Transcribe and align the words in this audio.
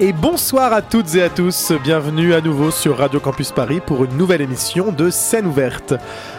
Et 0.00 0.12
bonsoir 0.12 0.72
à 0.72 0.80
toutes 0.80 1.14
et 1.14 1.22
à 1.22 1.28
tous, 1.28 1.70
bienvenue 1.84 2.32
à 2.32 2.40
nouveau 2.40 2.70
sur 2.70 2.96
Radio 2.96 3.20
Campus 3.20 3.52
Paris 3.52 3.80
pour 3.84 4.04
une 4.04 4.16
nouvelle 4.16 4.40
émission 4.40 4.90
de 4.90 5.10
Scène 5.10 5.46
ouverte. 5.46 5.94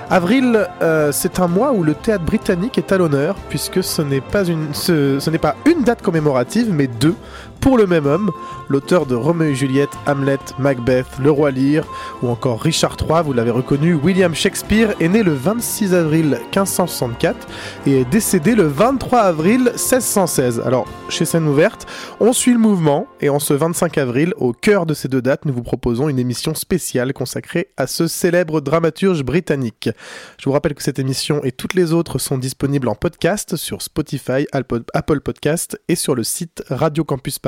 Avril, 0.09 0.67
euh, 0.81 1.12
c'est 1.12 1.39
un 1.39 1.48
mois 1.48 1.71
où 1.71 1.84
le 1.84 1.93
théâtre 1.93 2.26
britannique 2.26 2.77
est 2.77 2.91
à 2.91 2.98
l'honneur, 2.98 3.35
puisque 3.49 3.84
ce 3.84 4.02
n'est 4.02 4.21
pas, 4.21 4.43
une, 4.45 4.73
ce, 4.73 5.20
ce 5.20 5.29
n'est 5.29 5.38
pas 5.38 5.55
une 5.66 5.84
date 5.84 6.02
commémorative, 6.02 6.73
mais 6.73 6.88
deux, 6.88 7.16
pour 7.63 7.77
le 7.77 7.88
même 7.88 8.05
homme, 8.05 8.30
l'auteur 8.67 9.05
de 9.05 9.16
Roméo 9.16 9.52
et 9.52 9.55
Juliette, 9.55 9.98
Hamlet, 10.05 10.38
Macbeth, 10.59 11.08
Le 11.17 11.31
Roi 11.31 11.49
Lear, 11.52 11.85
ou 12.21 12.27
encore 12.27 12.62
Richard 12.62 12.98
III, 12.99 13.23
vous 13.23 13.31
l'avez 13.31 13.52
reconnu, 13.52 13.94
William 13.94 14.35
Shakespeare 14.35 14.94
est 14.99 15.08
né 15.08 15.23
le 15.23 15.34
26 15.34 15.94
avril 15.94 16.31
1564 16.52 17.48
et 17.88 18.02
est 18.02 18.09
décédé 18.09 18.54
le 18.54 18.68
23 18.68 19.21
avril 19.21 19.59
1616. 19.76 20.62
Alors, 20.66 20.85
chez 21.07 21.23
Scène 21.23 21.48
Ouverte, 21.48 21.88
on 22.20 22.34
suit 22.34 22.52
le 22.52 22.59
mouvement, 22.59 23.07
et 23.21 23.30
en 23.30 23.40
ce 23.40 23.54
25 23.54 23.98
avril, 23.98 24.34
au 24.35 24.52
cœur 24.52 24.85
de 24.85 24.93
ces 24.93 25.07
deux 25.07 25.21
dates, 25.21 25.45
nous 25.45 25.54
vous 25.54 25.63
proposons 25.63 26.09
une 26.09 26.20
émission 26.20 26.55
spéciale 26.55 27.13
consacrée 27.13 27.70
à 27.77 27.87
ce 27.87 28.07
célèbre 28.07 28.59
dramaturge 28.59 29.24
britannique. 29.24 29.90
Je 30.37 30.43
vous 30.43 30.52
rappelle 30.52 30.74
que 30.74 30.84
cette 30.84 30.99
émission 30.99 31.41
et 31.46 31.54
toutes 31.54 31.76
les 31.76 31.93
autres 31.93 32.20
sont 32.20 32.37
disponibles 32.37 32.90
en 32.90 32.96
podcast 32.96 33.55
sur 33.55 33.82
Spotify, 33.82 34.48
Apple 34.52 35.21
Podcast 35.21 35.80
et 35.87 35.96
sur 35.96 36.13
le 36.13 36.24
site 36.24 36.62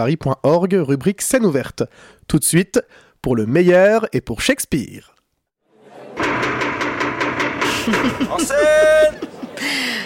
radiocampusparis.org, 0.06 0.73
rubrique 0.73 1.22
scène 1.22 1.45
ouverte. 1.45 1.84
Tout 2.28 2.39
de 2.39 2.44
suite, 2.44 2.81
pour 3.22 3.36
le 3.36 3.45
meilleur 3.45 4.08
et 4.14 4.22
pour 4.22 4.42
Shakespeare. 4.42 5.16
En 8.31 8.39
scène 8.39 9.14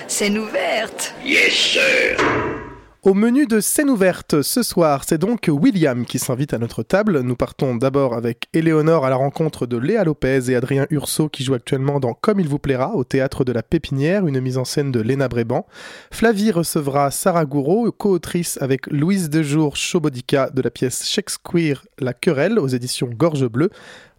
Scène 0.08 0.38
ouverte. 0.38 1.14
Yes, 1.24 1.54
sir 1.54 2.59
Au 3.02 3.14
menu 3.14 3.46
de 3.46 3.62
scène 3.62 3.90
ouverte 3.90 4.42
ce 4.42 4.62
soir, 4.62 5.06
c'est 5.08 5.18
donc 5.18 5.50
William 5.50 6.06
qui 6.06 6.20
s'invite 6.20 6.54
à 6.54 6.58
notre 6.58 6.84
table. 6.84 7.22
Nous 7.22 7.38
partons 7.38 7.78
d'abord 7.78 8.14
avec 8.14 8.50
Éléonore 8.52 9.06
à 9.06 9.10
la 9.10 9.16
rencontre 9.16 9.66
de 9.66 9.78
Léa 9.78 10.04
Lopez 10.04 10.52
et 10.52 10.56
Adrien 10.58 10.86
Urso 10.90 11.30
qui 11.30 11.46
jouent 11.46 11.54
actuellement 11.54 12.02
dans 12.02 12.14
Comme 12.14 12.42
il 12.42 12.50
vous 12.50 12.60
plaira 12.60 12.94
au 12.96 13.06
théâtre 13.06 13.46
de 13.46 13.54
la 13.54 13.64
Pépinière, 13.64 14.28
une 14.28 14.42
mise 14.42 14.58
en 14.58 14.66
scène 14.66 14.92
de 14.92 15.00
Léna 15.00 15.30
Bréban. 15.30 15.66
Flavie 16.12 16.52
recevra 16.52 17.10
Sarah 17.10 17.46
Gouraud, 17.46 17.90
co-autrice 17.94 18.58
avec 18.62 18.88
Louise 18.88 19.30
Dejour 19.30 19.78
Chobodica 19.78 20.50
de 20.50 20.62
la 20.62 20.70
pièce 20.70 21.08
Shakespeare 21.08 21.86
La 22.00 22.12
Querelle 22.14 22.60
aux 22.60 22.68
éditions 22.68 23.08
Gorge 23.08 23.48
Bleue. 23.48 23.70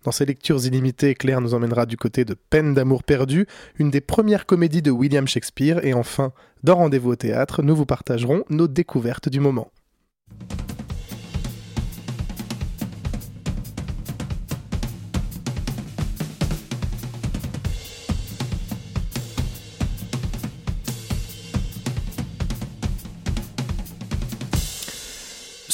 Dans 0.05 0.13
ses 0.13 0.25
lectures 0.25 0.65
illimitées, 0.65 1.15
Claire 1.15 1.43
nous 1.43 1.53
emmènera 1.53 1.85
du 1.85 1.99
côté 1.99 2.25
de 2.25 2.35
Peine 2.35 2.73
d'amour 2.73 3.05
perdu, 3.05 3.47
une 3.79 3.91
des 3.91 4.01
premières 4.01 4.47
comédies 4.47 4.81
de 4.81 4.91
William 4.91 5.29
Shakespeare. 5.29 5.85
Et 5.85 5.93
enfin, 5.93 6.33
dans 6.63 6.77
Rendez-vous 6.77 7.11
au 7.11 7.17
théâtre, 7.17 7.63
nous 7.63 7.77
vous 7.77 7.87
partagerons 7.87 8.45
nos 8.49 8.67
découvertes 8.67 9.29
du 9.29 9.41
moment. 9.41 9.71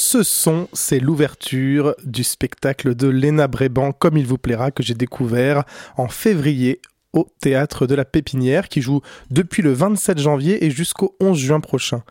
Ce 0.09 0.23
son, 0.23 0.69
c'est 0.71 1.01
l'ouverture 1.01 1.93
du 2.05 2.23
spectacle 2.23 2.95
de 2.95 3.09
Léna 3.09 3.49
Bréban, 3.49 3.91
comme 3.91 4.15
il 4.15 4.25
vous 4.25 4.37
plaira, 4.37 4.71
que 4.71 4.81
j'ai 4.81 4.93
découvert 4.93 5.65
en 5.97 6.07
février 6.07 6.79
au 7.11 7.27
théâtre 7.41 7.87
de 7.87 7.93
la 7.93 8.05
Pépinière, 8.05 8.69
qui 8.69 8.81
joue 8.81 9.01
depuis 9.31 9.61
le 9.61 9.73
27 9.73 10.17
janvier 10.17 10.63
et 10.63 10.71
jusqu'au 10.71 11.17
11 11.19 11.37
juin 11.37 11.59
prochain. 11.59 12.03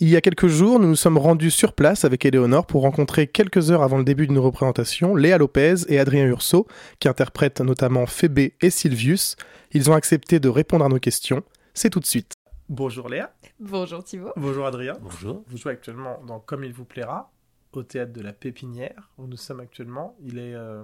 Il 0.00 0.08
y 0.08 0.16
a 0.16 0.20
quelques 0.20 0.48
jours, 0.48 0.80
nous 0.80 0.88
nous 0.88 0.96
sommes 0.96 1.18
rendus 1.18 1.52
sur 1.52 1.72
place 1.72 2.04
avec 2.04 2.24
Éléonore 2.24 2.66
pour 2.66 2.82
rencontrer 2.82 3.28
quelques 3.28 3.70
heures 3.70 3.84
avant 3.84 3.98
le 3.98 4.04
début 4.04 4.26
d'une 4.26 4.40
représentation 4.40 5.14
Léa 5.14 5.38
Lopez 5.38 5.84
et 5.86 6.00
Adrien 6.00 6.26
Urso, 6.26 6.66
qui 6.98 7.06
interprètent 7.06 7.60
notamment 7.60 8.06
Phébé 8.06 8.54
et 8.60 8.70
Sylvius. 8.70 9.36
Ils 9.70 9.88
ont 9.88 9.94
accepté 9.94 10.40
de 10.40 10.48
répondre 10.48 10.84
à 10.84 10.88
nos 10.88 10.98
questions. 10.98 11.44
C'est 11.74 11.90
tout 11.90 12.00
de 12.00 12.06
suite. 12.06 12.32
Bonjour 12.68 13.08
Léa. 13.08 13.32
Bonjour 13.60 14.02
Thibaut. 14.02 14.32
Bonjour 14.36 14.66
Adrien. 14.66 14.94
Bonjour. 15.00 15.44
Vous 15.46 15.56
jouez 15.56 15.70
actuellement 15.70 16.20
dans 16.26 16.40
Comme 16.40 16.64
il 16.64 16.72
vous 16.72 16.84
plaira, 16.84 17.30
au 17.72 17.82
théâtre 17.82 18.12
de 18.12 18.20
la 18.20 18.32
Pépinière, 18.32 19.10
où 19.18 19.26
nous 19.26 19.36
sommes 19.36 19.60
actuellement. 19.60 20.16
Il 20.22 20.38
est. 20.38 20.54
euh, 20.54 20.82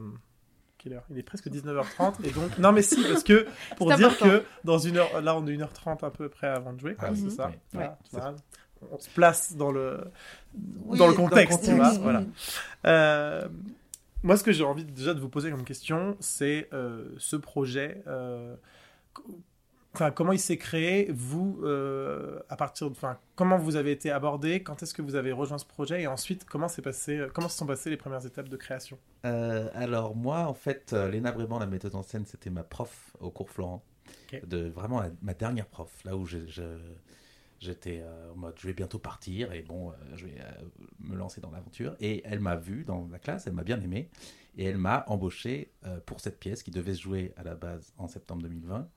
Quelle 0.78 0.94
heure? 0.94 1.04
Il 1.10 1.19
est 1.19 1.22
presque 1.22 1.48
19h30. 1.48 2.25
et 2.25 2.31
donc. 2.31 2.59
Non, 2.59 2.72
mais 2.72 2.82
si, 2.82 3.03
parce 3.03 3.22
que 3.25 3.47
pour 3.76 3.88
dire 3.94 4.09
important. 4.09 4.26
que 4.26 4.43
dans 4.65 4.78
une 4.78 4.97
heure. 4.98 5.20
Là, 5.22 5.37
on 5.37 5.47
est 5.47 5.56
1h30 5.56 6.04
à 6.04 6.10
peu 6.10 6.28
près 6.28 6.48
avant 6.48 6.72
de 6.72 6.81
jouer, 6.81 6.94
quoi, 6.94 7.09
Ah, 7.12 7.15
c'est 7.15 7.31
ça 7.31 7.48
oui. 7.50 7.54
Voilà, 7.72 7.88
Ouais. 7.91 7.97
voilà. 8.12 8.34
On 8.91 8.98
se 8.98 9.09
place 9.10 9.54
dans 9.56 9.70
le, 9.70 10.00
Oui, 10.84 10.98
dans 10.98 11.06
le 11.06 11.15
dans 11.15 11.22
le 11.22 11.28
contexte, 11.28 11.70
voilà. 12.00 12.25
Euh, 12.84 13.47
moi, 14.25 14.37
ce 14.37 14.43
que 14.43 14.50
j'ai 14.53 14.64
envie 14.64 14.84
déjà 14.84 15.14
de 15.14 15.20
vous 15.20 15.28
poser 15.28 15.50
comme 15.53 15.62
question, 15.64 16.16
c'est 16.19 16.69
euh, 16.72 17.09
ce 17.19 17.37
projet. 17.37 18.03
Enfin, 19.95 20.11
comment 20.11 20.33
il 20.33 20.39
s'est 20.39 20.57
créé, 20.57 21.11
vous, 21.13 21.61
euh, 21.65 22.41
à 22.49 22.57
partir 22.57 22.89
de, 22.89 22.93
enfin, 22.97 23.19
comment 23.37 23.59
vous 23.59 23.77
avez 23.77 23.93
été 23.93 24.11
abordé, 24.11 24.63
quand 24.63 24.83
est-ce 24.83 24.95
que 24.95 25.03
vous 25.03 25.17
avez 25.17 25.33
rejoint 25.33 25.59
ce 25.59 25.67
projet, 25.67 26.01
et 26.03 26.07
ensuite 26.07 26.47
comment 26.47 26.67
s'est 26.69 26.81
passé, 26.81 27.19
euh, 27.19 27.29
comment 27.33 27.49
se 27.51 27.59
sont 27.59 27.67
passées 27.67 27.91
les 27.91 27.99
premières 27.99 28.25
étapes 28.25 28.49
de 28.49 28.57
création? 28.57 28.99
Euh, 29.27 29.69
alors 29.75 30.17
moi, 30.17 30.47
en 30.47 30.55
fait, 30.55 30.93
Léna 30.95 31.31
Bréban, 31.33 31.59
la 31.59 31.67
méthode 31.67 31.95
en 31.95 32.03
scène, 32.03 32.25
c'était 32.25 32.49
ma 32.49 32.65
prof 32.65 33.15
au 33.21 33.31
cours 33.31 33.51
Florent. 33.51 33.83
De, 34.47 34.69
vraiment 34.71 35.01
la- 35.01 35.11
ma 35.21 35.35
dernière 35.35 35.67
prof, 35.67 35.91
là 36.05 36.17
où 36.17 36.25
j'étais 36.27 38.01
euh, 38.03 38.33
en 38.33 38.37
mode 38.37 38.55
je 38.59 38.67
vais 38.67 38.73
bientôt 38.73 38.99
partir 38.99 39.53
et 39.53 39.63
bon, 39.63 39.93
je 40.15 40.25
vais 40.27 40.39
me 41.01 41.17
lancer 41.17 41.41
dans 41.43 41.51
l'aventure. 41.51 41.95
Et 42.01 42.23
elle 42.25 42.41
m'a 42.41 42.57
vu 42.57 42.85
dans 42.85 43.09
la 43.13 43.19
classe, 43.19 43.47
elle 43.47 43.53
m'a 43.53 43.63
bien 43.63 43.81
aimé 43.81 44.09
et 44.57 44.65
elle 44.65 44.79
m'a 44.79 45.05
embauché 45.07 45.71
pour 46.07 46.21
cette 46.21 46.39
pièce 46.41 46.63
qui 46.63 46.71
devait 46.71 46.95
se 46.95 47.03
jouer 47.03 47.33
à 47.37 47.43
la 47.43 47.55
base 47.55 47.93
en 47.99 48.09
septembre 48.09 48.43
2020. 48.43 48.89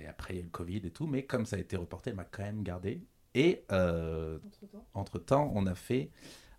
Et 0.00 0.06
après, 0.06 0.34
il 0.34 0.36
y 0.36 0.40
a 0.40 0.42
eu 0.42 0.44
le 0.46 0.50
Covid 0.50 0.82
et 0.84 0.90
tout, 0.90 1.06
mais 1.06 1.24
comme 1.24 1.46
ça 1.46 1.56
a 1.56 1.58
été 1.58 1.76
reporté, 1.76 2.10
elle 2.10 2.16
m'a 2.16 2.24
quand 2.24 2.42
même 2.42 2.62
gardé. 2.62 3.02
Et 3.34 3.64
euh, 3.72 4.38
entre-temps, 4.94 5.52
on 5.54 5.66
a 5.66 5.74
fait 5.74 6.10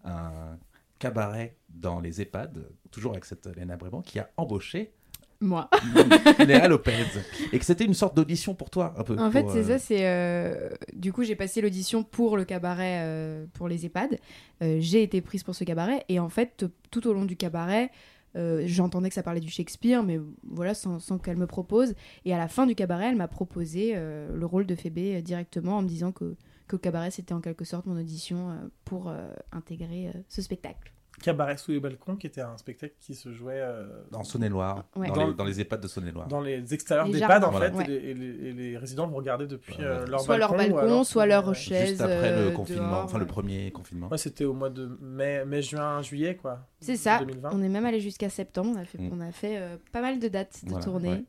un 0.04 0.58
cabaret 1.00 1.56
dans 1.70 2.00
les 2.00 2.22
EHPAD, 2.22 2.70
toujours 2.92 3.12
avec 3.14 3.26
cette 3.26 3.48
Léna 3.56 3.78
Bréban, 3.78 4.02
qui 4.02 4.20
a 4.20 4.30
embauché 4.38 4.94
Moi. 5.42 5.70
Léa 6.46 6.68
Lopez. 6.70 7.06
Et 7.52 7.60
que 7.60 7.66
c'était 7.66 7.86
une 7.86 7.94
sorte 7.94 8.16
d'audition 8.16 8.56
pour 8.56 8.70
toi, 8.70 8.94
un 8.98 9.04
peu. 9.04 9.18
En 9.18 9.30
fait, 9.32 9.46
c'est 9.50 9.58
euh, 9.60 9.68
ça. 9.68 9.80
C'est 9.80 10.08
euh, 10.08 10.70
du 10.94 11.12
coup, 11.14 11.24
j'ai 11.24 11.36
passé 11.36 11.62
l'audition 11.62 12.04
pour 12.04 12.38
le 12.38 12.46
cabaret 12.46 13.02
euh, 13.04 13.46
pour 13.54 13.68
les 13.68 13.86
EHPAD. 13.86 14.20
Euh, 14.62 14.78
j'ai 14.80 15.04
été 15.04 15.22
prise 15.22 15.44
pour 15.44 15.56
ce 15.56 15.64
cabaret 15.64 16.04
et 16.10 16.20
en 16.20 16.30
fait, 16.30 16.58
t- 16.58 16.66
tout 16.92 17.08
au 17.08 17.14
long 17.14 17.26
du 17.26 17.38
cabaret, 17.38 17.92
euh, 18.36 18.64
j'entendais 18.66 19.10
que 19.10 19.16
ça 19.16 19.24
parlait 19.24 19.40
du 19.40 19.50
Shakespeare, 19.50 20.04
mais 20.04 20.20
voilà, 20.44 20.74
sans, 20.74 21.00
qu'elle 21.18 21.38
me 21.38 21.48
propose. 21.48 21.96
Et 22.26 22.34
à 22.34 22.38
la 22.38 22.48
fin 22.48 22.66
du 22.66 22.76
cabaret, 22.76 23.10
elle 23.10 23.16
m'a 23.16 23.28
proposé 23.28 23.94
euh, 23.96 24.36
le 24.36 24.46
rôle 24.46 24.66
de 24.66 24.76
Phébé 24.76 25.16
euh, 25.16 25.22
directement 25.22 25.78
en 25.78 25.82
me 25.82 25.88
disant 25.88 26.12
que 26.12 26.36
que 26.68 26.76
le 26.76 26.82
cabaret 26.82 27.12
c'était 27.12 27.34
en 27.34 27.40
quelque 27.40 27.64
sorte 27.64 27.86
mon 27.86 27.98
audition 27.98 28.70
pour 28.84 29.10
intégrer 29.54 30.12
ce 30.28 30.42
spectacle. 30.42 30.92
Cabaret 31.22 31.58
sous 31.58 31.72
les 31.72 31.80
balcons, 31.80 32.16
qui 32.16 32.28
était 32.28 32.42
un 32.42 32.58
spectacle 32.58 32.94
qui 33.00 33.16
se 33.16 33.32
jouait 33.32 33.60
euh, 33.60 33.88
Dans 34.12 34.24
Saône-et-Loire, 34.24 34.86
Ouais. 34.96 35.08
dans, 35.08 35.16
Dans- 35.16 35.28
les, 35.28 35.34
dans 35.34 35.44
les 35.46 35.60
EHPAD 35.62 35.82
de 35.82 35.88
Saône-et-loire. 35.88 36.28
dans 36.28 36.42
les 36.42 36.74
extérieurs 36.74 37.12
jardins, 37.12 37.48
en 37.48 37.52
voilà. 37.52 37.72
fait, 37.72 37.76
Ouais. 37.78 37.86
et, 37.86 37.88
les, 37.88 38.10
et 38.10 38.14
les- 38.14 38.48
et 38.50 38.54
les 38.54 38.78
résidents 38.78 39.08
vont 39.08 39.18
regarder 39.18 39.48
depuis 39.48 39.74
Ouais, 39.78 39.84
euh, 39.84 40.06
leur 40.06 40.22
soit 40.22 40.38
leur 40.38 40.52
balcon, 40.52 40.74
ou 40.74 40.76
balcon, 40.76 40.92
alors- 40.94 41.06
soit 41.06 41.26
leur 41.26 41.48
Ouais. 41.48 41.54
chaise. 41.56 41.90
Juste 41.90 42.02
après 42.02 42.32
euh, 42.32 42.50
le 42.50 42.56
confinement, 42.56 42.88
dehors, 42.90 43.04
enfin 43.06 43.18
le 43.18 43.26
premier 43.26 43.72
confinement. 43.72 44.10
Ouais, 44.10 44.18
c'était 44.20 44.46
au 44.46 44.54
mois 44.54 44.70
de 44.70 44.96
mai, 45.02 45.44
mai, 45.46 45.62
juin, 45.64 46.02
juillet, 46.04 46.36
quoi. 46.36 46.68
C'est 46.82 46.96
ça. 46.98 47.20
2020. 47.20 47.50
On 47.52 47.64
est 47.64 47.70
même 47.70 47.86
allé 47.86 48.00
jusqu'à 48.00 48.30
septembre. 48.30 48.72
On 48.76 48.80
a 48.80 48.86
fait, 48.86 49.00
Mm. 49.00 49.10
on 49.14 49.22
a 49.22 49.32
fait 49.32 49.58
euh, 49.58 49.78
pas 49.92 50.02
mal 50.02 50.20
de 50.20 50.28
dates 50.28 50.64
de 50.66 50.70
Voilà, 50.70 50.86
tournée. 50.86 51.26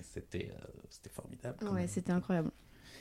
C'était 0.00 0.50
euh, 0.52 0.66
c'était 0.90 1.10
formidable. 1.10 1.56
Ouais, 1.72 1.86
c'était 1.86 2.12
incroyable. 2.12 2.50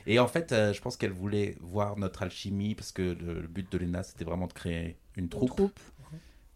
Et 0.06 0.20
en 0.20 0.28
fait, 0.28 0.52
euh, 0.52 0.72
je 0.72 0.82
pense 0.82 0.96
qu'elle 0.98 1.12
voulait 1.12 1.56
voir 1.60 1.98
notre 1.98 2.24
alchimie 2.24 2.76
parce 2.76 2.92
que 2.92 3.02
le, 3.02 3.42
le 3.42 3.48
but 3.48 3.70
de 3.72 3.78
Léna, 3.78 4.04
c'était 4.04 4.24
vraiment 4.24 4.48
de 4.48 4.54
créer 4.54 4.98
une 5.18 5.28
troupe. 5.30 5.50
Troupe. 5.50 5.80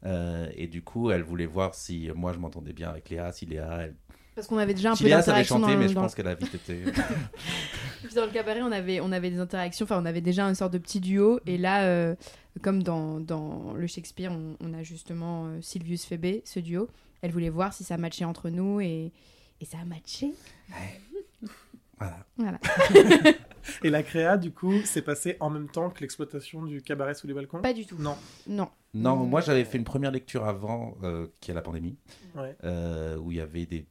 Euh, 0.06 0.48
et 0.56 0.68
du 0.68 0.81
coup, 0.81 1.12
elle 1.12 1.24
voulait 1.24 1.45
voir 1.45 1.75
si 1.75 2.09
moi 2.15 2.33
je 2.33 2.39
m'entendais 2.39 2.74
bien 2.74 2.89
avec 2.89 3.09
Léa, 3.09 3.31
si 3.31 3.45
Léa, 3.45 3.81
elle, 3.83 3.95
Parce 4.36 4.48
qu'on 4.48 4.57
avait 4.57 4.74
déjà 4.74 4.89
un 4.89 4.94
peu 4.94 4.98
Tilia 4.98 5.21
savait 5.21 5.44
chanter, 5.44 5.74
dans, 5.74 5.77
mais 5.77 5.88
je 5.89 5.94
dans- 5.94 6.01
pense 6.01 6.15
qu'elle 6.15 6.27
a 6.27 6.33
vite 6.36 6.56
été. 6.56 6.83
Puis 8.03 8.13
dans 8.15 8.25
le 8.25 8.31
cabaret, 8.31 8.62
on 8.63 8.71
avait, 8.71 9.00
on 9.00 9.12
avait 9.12 9.30
des 9.30 9.39
interactions, 9.39 9.83
enfin, 9.83 10.01
on 10.01 10.06
avait 10.06 10.21
déjà 10.21 10.45
une 10.45 10.56
sorte 10.56 10.74
de 10.74 10.80
petit 10.80 11.00
duo. 11.00 11.39
Et 11.45 11.57
là, 11.57 11.83
euh, 11.83 12.15
comme 12.63 12.81
dans, 12.81 13.19
dans 13.19 13.74
le 13.74 13.86
Shakespeare, 13.88 14.31
on, 14.31 14.56
on 14.59 14.74
a 14.74 14.81
justement 14.83 15.45
euh, 15.48 15.59
Sylvius 15.62 16.06
Phébé, 16.06 16.42
ce 16.45 16.59
duo. 16.59 16.88
Elle 17.21 17.31
voulait 17.31 17.50
voir 17.50 17.71
si 17.74 17.83
ça 17.83 17.98
matchait 17.98 18.25
entre 18.25 18.50
nous 18.50 18.81
et, 18.81 19.12
et 19.62 19.65
ça 19.65 19.77
a 19.80 19.86
matché. 19.86 20.33
Voilà. 22.01 22.25
Voilà. 22.38 22.59
Et 23.83 23.89
la 23.92 24.01
créa, 24.03 24.38
du 24.38 24.51
coup, 24.51 24.81
s'est 24.81 25.03
passée 25.03 25.38
en 25.39 25.50
même 25.51 25.69
temps 25.69 25.89
que 25.92 26.00
l'exploitation 26.01 26.63
du 26.65 26.81
cabaret 26.81 27.13
sous 27.13 27.27
les 27.27 27.33
balcons? 27.33 27.62
Pas 27.62 27.74
du 27.74 27.86
tout. 27.86 27.95
Non. 28.00 28.15
Non. 28.48 28.69
Non, 28.94 29.15
moi 29.15 29.39
j'avais 29.42 29.63
fait 29.63 29.77
une 29.77 29.83
première 29.86 30.12
lecture 30.12 30.45
avant 30.45 30.98
euh, 31.03 31.27
qu'il 31.39 31.50
y 31.50 31.51
ait 31.51 31.56
la 31.56 31.62
pandémie, 31.62 31.95
Ouais. 32.36 32.56
euh, 32.65 33.15
où 33.18 33.31
il 33.31 33.38
y 33.38 33.42
avait 33.42 33.65
des, 33.65 33.86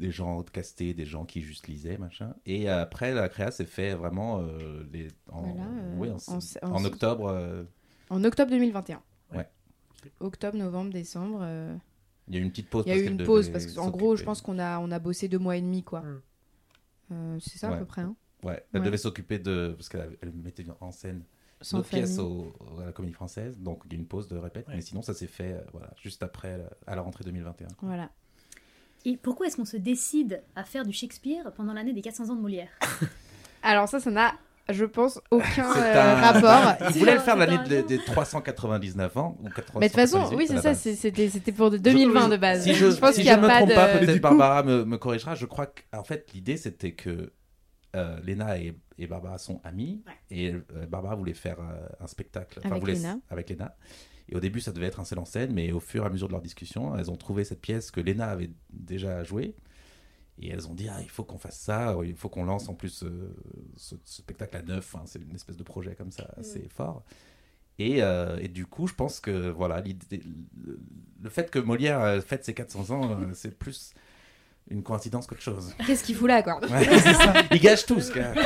des 0.00 0.10
gens 0.10 0.42
castés, 0.42 0.92
des 0.94 1.06
gens 1.06 1.24
qui 1.24 1.40
juste 1.40 1.66
lisaient, 1.68 1.96
machin. 1.96 2.34
Et 2.44 2.68
après, 2.68 3.14
la 3.14 3.28
créa 3.28 3.50
s'est 3.52 3.64
fait 3.64 3.94
vraiment 3.94 4.40
euh, 4.40 4.84
les, 4.92 5.08
en, 5.32 5.42
Voilà, 5.42 5.62
euh, 5.70 5.94
oui, 5.96 6.10
en, 6.10 6.34
en- 6.34 6.68
en- 6.72 6.76
en 6.76 6.84
octobre. 6.84 7.28
euh, 7.28 7.62
En 8.10 8.22
octobre 8.24 8.50
2021. 8.50 9.00
Ouais. 9.32 9.48
Octobre, 10.20 10.58
novembre, 10.58 10.92
décembre. 10.92 11.38
euh, 11.42 11.74
il 12.28 12.34
y 12.34 12.36
a 12.36 12.40
eu 12.40 12.42
une 12.44 12.50
petite 12.50 12.68
pause. 12.68 12.84
Il 12.86 12.94
y 12.94 12.98
a 12.98 13.00
eu 13.00 13.06
une 13.06 13.22
pause 13.24 13.48
parce 13.50 13.66
qu'en 13.72 13.90
gros, 13.90 14.16
je 14.16 14.24
pense 14.24 14.42
qu'on 14.42 14.58
a, 14.58 14.78
on 14.80 14.90
a 14.90 14.98
bossé 14.98 15.28
deux 15.28 15.38
mois 15.38 15.56
et 15.56 15.60
demi, 15.62 15.82
quoi. 15.84 16.00
Mm. 16.00 16.20
Euh, 17.12 17.38
c'est 17.40 17.58
ça 17.58 17.70
à 17.70 17.76
peu 17.76 17.84
près, 17.84 18.02
hein 18.02 18.14
Ouais, 18.42 18.62
elle 18.72 18.80
Ouais. 18.80 18.86
devait 18.86 18.96
s'occuper 18.98 19.38
de. 19.38 19.72
Parce 19.76 19.88
qu'elle 19.88 20.16
elle 20.22 20.32
mettait 20.32 20.64
en 20.80 20.90
scène 20.90 21.22
Sans 21.60 21.82
famille. 21.82 22.18
au- 22.18 22.52
à 22.80 22.86
la 22.86 22.92
comédie 22.92 23.14
française, 23.14 23.58
donc 23.58 23.82
il 23.86 23.92
y 23.92 23.96
a 23.96 23.98
une 23.98 24.06
pause 24.06 24.28
de 24.28 24.36
répète, 24.36 24.68
Ouais. 24.68 24.74
mais 24.76 24.80
sinon 24.82 25.00
ça 25.02 25.14
s'est 25.14 25.26
fait 25.26 25.52
euh, 25.54 25.60
voilà, 25.72 25.90
juste 26.02 26.22
après, 26.22 26.60
euh, 26.60 26.66
à 26.86 26.94
la 26.94 27.02
rentrée 27.02 27.24
2021. 27.24 27.68
Voilà. 27.80 28.10
Et 29.06 29.16
pourquoi 29.18 29.46
est-ce 29.46 29.56
qu'on 29.56 29.64
se 29.66 29.76
décide 29.76 30.42
à 30.56 30.64
faire 30.64 30.84
du 30.84 30.92
Shakespeare 30.92 31.52
pendant 31.52 31.72
l'année 31.74 31.92
des 31.92 32.00
400 32.02 32.30
ans 32.30 32.36
de 32.36 32.40
Molière? 32.40 32.70
Alors 33.62 33.88
ça, 33.88 33.98
ça 34.00 34.10
n'a, 34.10 34.34
je 34.70 34.84
pense, 34.84 35.20
aucun 35.30 35.64
euh, 35.76 35.94
un- 36.16 36.32
rapport. 36.32 36.86
Il 36.90 36.98
voulait 36.98 37.14
le 37.14 37.20
faire 37.20 37.36
l'année 37.36 37.58
des, 37.68 37.80
lien. 37.80 37.86
des 37.86 37.98
399 37.98 39.16
ans 39.18 39.36
ou 39.40 39.44
498 39.48 39.80
Mais 39.80 39.88
de 39.88 39.92
toute 39.92 40.00
façon, 40.00 40.34
oui, 40.36 40.46
c'est 40.48 40.58
ça, 40.60 40.74
c'était, 40.74 41.52
pour 41.52 41.70
de 41.70 41.76
2020 41.76 42.28
de 42.28 42.36
base. 42.36 42.62
Si 42.64 42.74
je, 42.74 42.86
pense 42.98 43.10
si 43.12 43.16
qu'il 43.20 43.26
y 43.26 43.30
a 43.30 43.34
je 43.34 43.38
ne 43.40 43.42
me 43.42 43.48
pas 43.48 43.56
trompe 43.58 43.68
de... 43.70 43.74
pas, 43.74 43.98
peut-être 43.98 44.20
Barbara 44.20 44.62
me, 44.62 44.84
me 44.84 44.96
corrigera. 44.96 45.34
Je 45.34 45.46
crois 45.46 45.66
qu'en 45.66 46.04
fait, 46.04 46.30
l'idée 46.34 46.56
c'était 46.56 46.92
que 46.92 47.32
euh, 47.96 48.18
Léna 48.24 48.58
et, 48.58 48.74
et 48.98 49.06
Barbara 49.06 49.38
sont 49.38 49.60
amies 49.64 50.02
et 50.30 50.52
euh, 50.52 50.62
Barbara 50.88 51.14
voulait 51.14 51.32
faire 51.34 51.58
euh, 51.60 51.86
un 52.00 52.06
spectacle 52.06 52.60
Avec 52.64 52.80
voulait- 52.80 52.94
Léna. 52.94 53.18
avec 53.30 53.48
Léna. 53.50 53.76
Et 54.28 54.34
au 54.36 54.40
début, 54.40 54.60
ça 54.60 54.72
devait 54.72 54.86
être 54.86 55.00
un 55.00 55.04
seul 55.04 55.18
en 55.18 55.26
scène, 55.26 55.52
mais 55.52 55.70
au 55.72 55.80
fur 55.80 56.02
et 56.02 56.06
à 56.06 56.10
mesure 56.10 56.28
de 56.28 56.32
leur 56.32 56.40
discussion, 56.40 56.96
elles 56.96 57.10
ont 57.10 57.16
trouvé 57.16 57.44
cette 57.44 57.60
pièce 57.60 57.90
que 57.90 58.00
Léna 58.00 58.28
avait 58.30 58.50
déjà 58.72 59.22
jouée. 59.22 59.54
Et 60.40 60.50
elles 60.50 60.66
ont 60.68 60.74
dit, 60.74 60.88
ah, 60.88 60.98
il 61.00 61.08
faut 61.10 61.22
qu'on 61.24 61.38
fasse 61.38 61.58
ça, 61.58 61.96
il 62.04 62.16
faut 62.16 62.28
qu'on 62.28 62.44
lance 62.44 62.68
en 62.68 62.74
plus 62.74 63.04
euh, 63.04 63.32
ce, 63.76 63.94
ce 64.04 64.16
spectacle 64.16 64.56
à 64.56 64.62
neuf. 64.62 64.94
hein, 64.96 65.02
c'est 65.06 65.20
une 65.22 65.34
espèce 65.34 65.56
de 65.56 65.62
projet 65.62 65.94
comme 65.94 66.10
ça 66.10 66.28
assez 66.36 66.68
fort. 66.74 67.04
Et, 67.78 68.02
euh, 68.02 68.36
et 68.40 68.48
du 68.48 68.66
coup, 68.66 68.86
je 68.86 68.94
pense 68.94 69.20
que 69.20 69.48
voilà, 69.50 69.80
le, 69.80 69.92
le 71.22 71.30
fait 71.30 71.50
que 71.50 71.58
Molière 71.58 72.00
euh, 72.02 72.20
fête 72.20 72.44
ses 72.44 72.54
400 72.54 72.90
ans, 72.90 73.10
euh, 73.20 73.26
c'est 73.34 73.56
plus 73.56 73.94
une 74.70 74.82
coïncidence 74.82 75.26
qu'autre 75.26 75.42
chose. 75.42 75.74
Qu'est-ce 75.86 76.02
qu'il 76.04 76.16
fout 76.16 76.26
là, 76.28 76.42
quoi? 76.42 76.58
Ouais, 76.68 76.84
c'est 76.84 77.14
ça. 77.14 77.34
Il 77.52 77.60
gâche 77.60 77.84
tout, 77.86 78.00
ce 78.00 78.12
gars. 78.14 78.32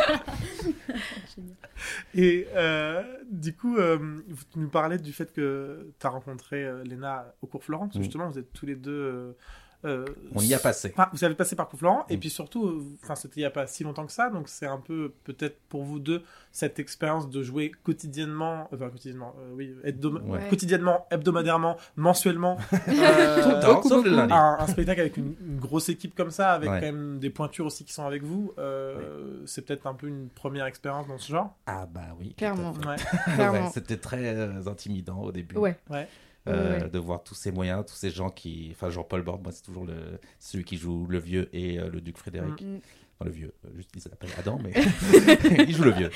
Et 2.15 2.47
euh, 2.55 3.03
du 3.31 3.55
coup, 3.55 3.77
euh, 3.77 3.97
vous 4.29 4.45
nous 4.57 4.69
parlez 4.69 4.99
du 4.99 5.13
fait 5.13 5.33
que 5.33 5.93
tu 5.99 6.07
as 6.07 6.11
rencontré 6.11 6.65
euh, 6.65 6.83
Léna 6.85 7.33
au 7.43 7.47
cours 7.47 7.63
Florent, 7.63 7.87
parce 7.87 7.95
que 7.95 8.01
Mm. 8.01 8.03
justement, 8.05 8.29
vous 8.31 8.39
êtes 8.39 8.53
tous 8.53 8.67
les 8.67 8.75
deux. 8.77 9.37
Euh, 9.85 10.05
euh, 10.09 10.15
On 10.35 10.41
y 10.41 10.55
a 10.55 10.59
passé. 10.59 10.93
Enfin, 10.97 11.09
vous 11.13 11.23
avez 11.25 11.35
passé 11.35 11.55
par 11.57 11.69
cours 11.69 11.79
Florent, 11.79 12.05
et 12.09 12.17
Mm. 12.17 12.21
puis 12.21 12.31
surtout, 12.31 12.67
euh, 12.67 12.83
enfin, 13.05 13.15
c'était 13.15 13.37
il 13.37 13.43
n'y 13.43 13.47
a 13.47 13.51
pas 13.51 13.67
si 13.67 13.85
longtemps 13.85 14.07
que 14.07 14.13
ça, 14.13 14.29
donc 14.31 14.49
c'est 14.49 14.67
un 14.67 14.79
peu 14.79 15.13
peut-être 15.25 15.59
pour 15.69 15.85
vous 15.85 15.99
deux 16.01 16.23
cette 16.53 16.79
expérience 16.79 17.31
de 17.31 17.43
jouer 17.43 17.71
quotidiennement, 17.85 18.69
enfin 18.73 18.89
quotidiennement, 18.91 19.35
euh, 19.39 19.53
oui, 19.55 19.75
hebdom- 19.85 20.21
Ouais. 20.29 20.49
quotidiennement, 20.51 21.07
hebdomadairement, 21.11 21.77
mensuellement, 21.97 22.57
Tout 22.71 22.77
le 22.87 23.55
euh, 23.55 23.61
temps, 23.63 23.83
sauf 23.83 24.05
le 24.05 24.11
lundi. 24.17 24.33
un, 24.33 24.57
un 24.59 24.67
spectacle 24.67 25.01
avec 25.01 25.17
une, 25.17 25.35
une 25.41 25.59
grosse 25.61 25.89
équipe 25.89 26.15
comme 26.17 26.31
ça, 26.31 26.53
avec 26.53 26.69
Ouais. 26.71 26.81
quand 26.81 26.87
même 26.87 27.19
des 27.21 27.31
pointures 27.31 27.67
aussi 27.67 27.85
qui 27.85 27.93
sont 27.93 28.05
avec 28.05 28.23
vous, 28.25 28.53
euh, 28.59 29.43
c'est 29.47 29.63
peut-être 29.65 29.87
un 29.87 29.95
peu 29.95 30.09
une 30.09 30.29
première 30.29 30.67
expérience 30.67 31.07
dans 31.07 31.19
ce 31.19 31.31
genre. 31.31 31.57
Ah 31.67 31.87
bah 31.87 32.17
oui. 32.19 32.35
Clairement. 32.37 32.73
C'était 33.73 33.97
très 33.97 34.35
euh, 34.35 34.67
intimidant 34.67 35.21
au 35.23 35.33
début. 35.33 35.57
Ouais. 35.57 35.77
Ouais. 35.91 36.09
Euh, 36.49 36.81
Ouais. 36.81 36.89
de 36.89 36.99
voir 36.99 37.23
tous 37.23 37.35
ces 37.35 37.51
moyens, 37.53 37.85
tous 37.87 37.95
ces 37.95 38.11
gens 38.11 38.31
qui. 38.31 38.69
Enfin, 38.73 38.91
Jean-Paul 38.91 39.23
Borde, 39.23 39.43
moi, 39.43 39.53
c'est 39.53 39.63
toujours 39.63 39.85
le... 39.85 40.19
celui 40.39 40.65
qui 40.65 40.77
joue 40.77 41.07
le 41.07 41.19
vieux 41.19 41.49
et 41.53 41.79
euh, 41.79 41.89
le 41.91 42.01
duc 42.01 42.17
Frédéric. 42.19 42.61
Mm. 42.63 42.79
Enfin, 43.21 43.25
le 43.31 43.31
vieux, 43.31 43.53
euh, 43.65 43.71
juste 43.77 43.91
il 43.97 44.01
s'appelle 44.01 44.31
Adam, 44.39 44.59
mais 44.63 44.73
il 45.69 45.75
joue 45.75 45.83
le 45.85 45.91
vieux. 45.91 46.11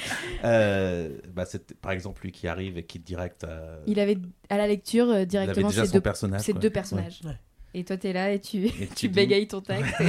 Euh, 0.45 1.19
bah, 1.35 1.45
c'est 1.45 1.75
par 1.81 1.93
exemple 1.93 2.23
lui 2.23 2.33
qui 2.33 2.47
arrive 2.49 2.79
et 2.79 2.85
qui 2.85 2.99
direct. 2.99 3.45
euh, 3.45 3.81
Il 3.87 3.99
avait 3.99 4.19
à 4.49 4.57
la 4.57 4.67
lecture 4.69 5.07
euh, 5.07 5.11
il 5.11 5.17
avait 5.17 5.27
directement 5.27 5.69
déjà 5.69 5.83
ces 5.83 5.89
son 5.89 5.95
deux, 5.95 6.01
personnage. 6.01 6.41
ces 6.43 6.53
quoi. 6.53 6.61
deux 6.61 6.71
personnages. 6.71 7.21
Ouais. 7.25 7.33
Et 7.75 7.85
toi, 7.85 7.97
t'es 7.97 8.13
là 8.13 8.31
et 8.33 8.39
tu, 8.41 8.67
Et 8.67 8.71
tu 8.71 8.87
tu 8.95 9.09
dis- 9.09 9.15
bégayes 9.15 9.49
ton 9.49 9.61
texte. 9.63 9.95
et- 10.01 10.05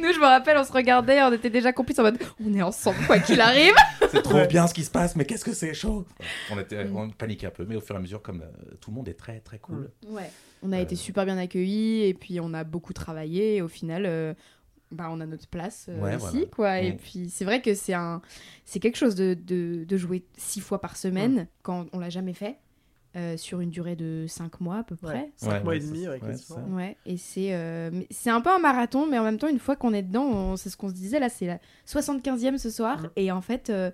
Nous, 0.00 0.12
je 0.12 0.18
me 0.20 0.24
rappelle, 0.26 0.56
on 0.58 0.64
se 0.64 0.72
regardait, 0.72 1.20
on 1.22 1.32
était 1.32 1.50
déjà 1.50 1.72
complices 1.72 1.98
en 1.98 2.04
mode 2.04 2.18
on 2.44 2.54
est 2.54 2.62
ensemble 2.62 2.98
quoi 3.06 3.18
qu'il 3.18 3.40
arrive. 3.40 3.74
c'est 4.12 4.22
trop 4.22 4.46
bien 4.46 4.66
ce 4.68 4.74
qui 4.74 4.84
se 4.84 4.90
passe, 4.90 5.16
mais 5.16 5.24
qu'est-ce 5.24 5.44
que 5.44 5.52
c'est 5.52 5.74
chaud 5.74 6.06
On 6.52 6.58
était, 6.60 6.84
Mm. 6.84 6.96
on 6.96 7.10
paniquait 7.10 7.48
un 7.48 7.50
peu, 7.50 7.64
mais 7.68 7.74
au 7.76 7.80
fur 7.80 7.94
et 7.96 7.98
à 7.98 8.00
mesure, 8.00 8.22
comme 8.22 8.42
euh, 8.42 8.74
tout 8.80 8.90
le 8.90 8.96
monde 8.96 9.08
est 9.08 9.14
très 9.18 9.40
très 9.40 9.58
cool. 9.58 9.90
Ouais. 10.08 10.30
On 10.62 10.72
a 10.72 10.78
Euh. 10.78 10.82
été 10.82 10.94
super 10.94 11.24
bien 11.24 11.36
accueillis 11.38 12.04
et 12.04 12.14
puis 12.14 12.38
on 12.40 12.54
a 12.54 12.62
beaucoup 12.64 12.92
travaillé. 12.92 13.56
Et 13.56 13.62
au 13.62 13.68
final, 13.68 14.04
euh, 14.06 14.32
bah, 14.92 15.08
on 15.10 15.20
a 15.20 15.26
notre 15.26 15.48
place 15.48 15.86
euh, 15.88 15.98
Ouais, 16.00 16.16
ici, 16.16 16.26
voilà. 16.30 16.46
quoi. 16.46 16.80
Et 16.80 16.92
Mm. 16.92 16.96
puis 16.96 17.28
c'est 17.30 17.44
vrai 17.44 17.60
que 17.60 17.74
c'est 17.74 17.94
un, 17.94 18.22
c'est 18.64 18.78
quelque 18.78 18.96
chose 18.96 19.16
de, 19.16 19.34
de, 19.34 19.82
de 19.84 19.96
jouer 19.96 20.24
six 20.36 20.60
fois 20.60 20.80
par 20.80 20.96
semaine 20.96 21.40
Mm. 21.42 21.46
quand 21.62 21.86
on 21.92 21.98
l'a 21.98 22.10
jamais 22.10 22.34
fait 22.34 22.56
euh, 23.16 23.36
sur 23.36 23.60
une 23.60 23.70
durée 23.70 23.96
de 23.96 24.26
cinq 24.28 24.60
mois 24.60 24.78
à 24.78 24.84
peu 24.84 24.94
près. 24.96 25.14
Ouais. 25.22 25.32
Cinq 25.36 25.64
mois 25.64 25.76
et 25.76 25.80
demi, 25.80 26.06
ouais. 26.08 26.20
Ouais, 26.70 26.96
et 27.06 27.16
c'est 27.16 27.54
euh, 27.54 27.90
c'est 28.10 28.30
un 28.30 28.40
peu 28.40 28.50
un 28.50 28.58
marathon, 28.58 29.06
mais 29.08 29.18
en 29.18 29.24
même 29.24 29.38
temps, 29.38 29.48
une 29.48 29.58
fois 29.58 29.74
qu'on 29.76 29.92
est 29.92 30.02
dedans, 30.02 30.24
on- 30.24 30.56
c'est 30.56 30.70
ce 30.70 30.76
qu'on 30.76 30.88
se 30.88 30.94
disait 30.94 31.18
là, 31.20 31.28
c'est 31.28 31.46
la 31.46 31.58
75e 31.86 32.56
ce 32.58 32.70
soir, 32.70 33.00
Mhm. 33.02 33.10
et 33.16 33.32
en 33.32 33.40
fait, 33.40 33.68
euh, 33.70 33.90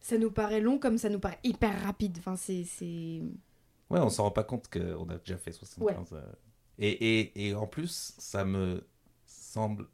ça 0.00 0.18
nous 0.18 0.30
paraît 0.30 0.60
long 0.60 0.78
comme 0.78 0.98
ça 0.98 1.08
nous 1.08 1.18
paraît 1.20 1.38
hyper 1.44 1.82
rapide. 1.84 2.16
Enfin, 2.18 2.36
c'est. 2.36 2.64
c'est- 2.64 3.22
Ouais, 3.90 4.00
on 4.00 4.08
s'en 4.10 4.24
rend 4.24 4.30
pas 4.30 4.44
compte 4.44 4.68
qu'on 4.68 5.08
a 5.08 5.18
déjà 5.18 5.36
fait 5.38 5.52
75. 5.52 6.12
euh, 6.12 6.20
Et, 6.78 7.20
et, 7.20 7.48
et 7.48 7.54
en 7.54 7.66
plus, 7.66 8.14
ça 8.18 8.44
me 8.44 8.84
semble 9.26 9.86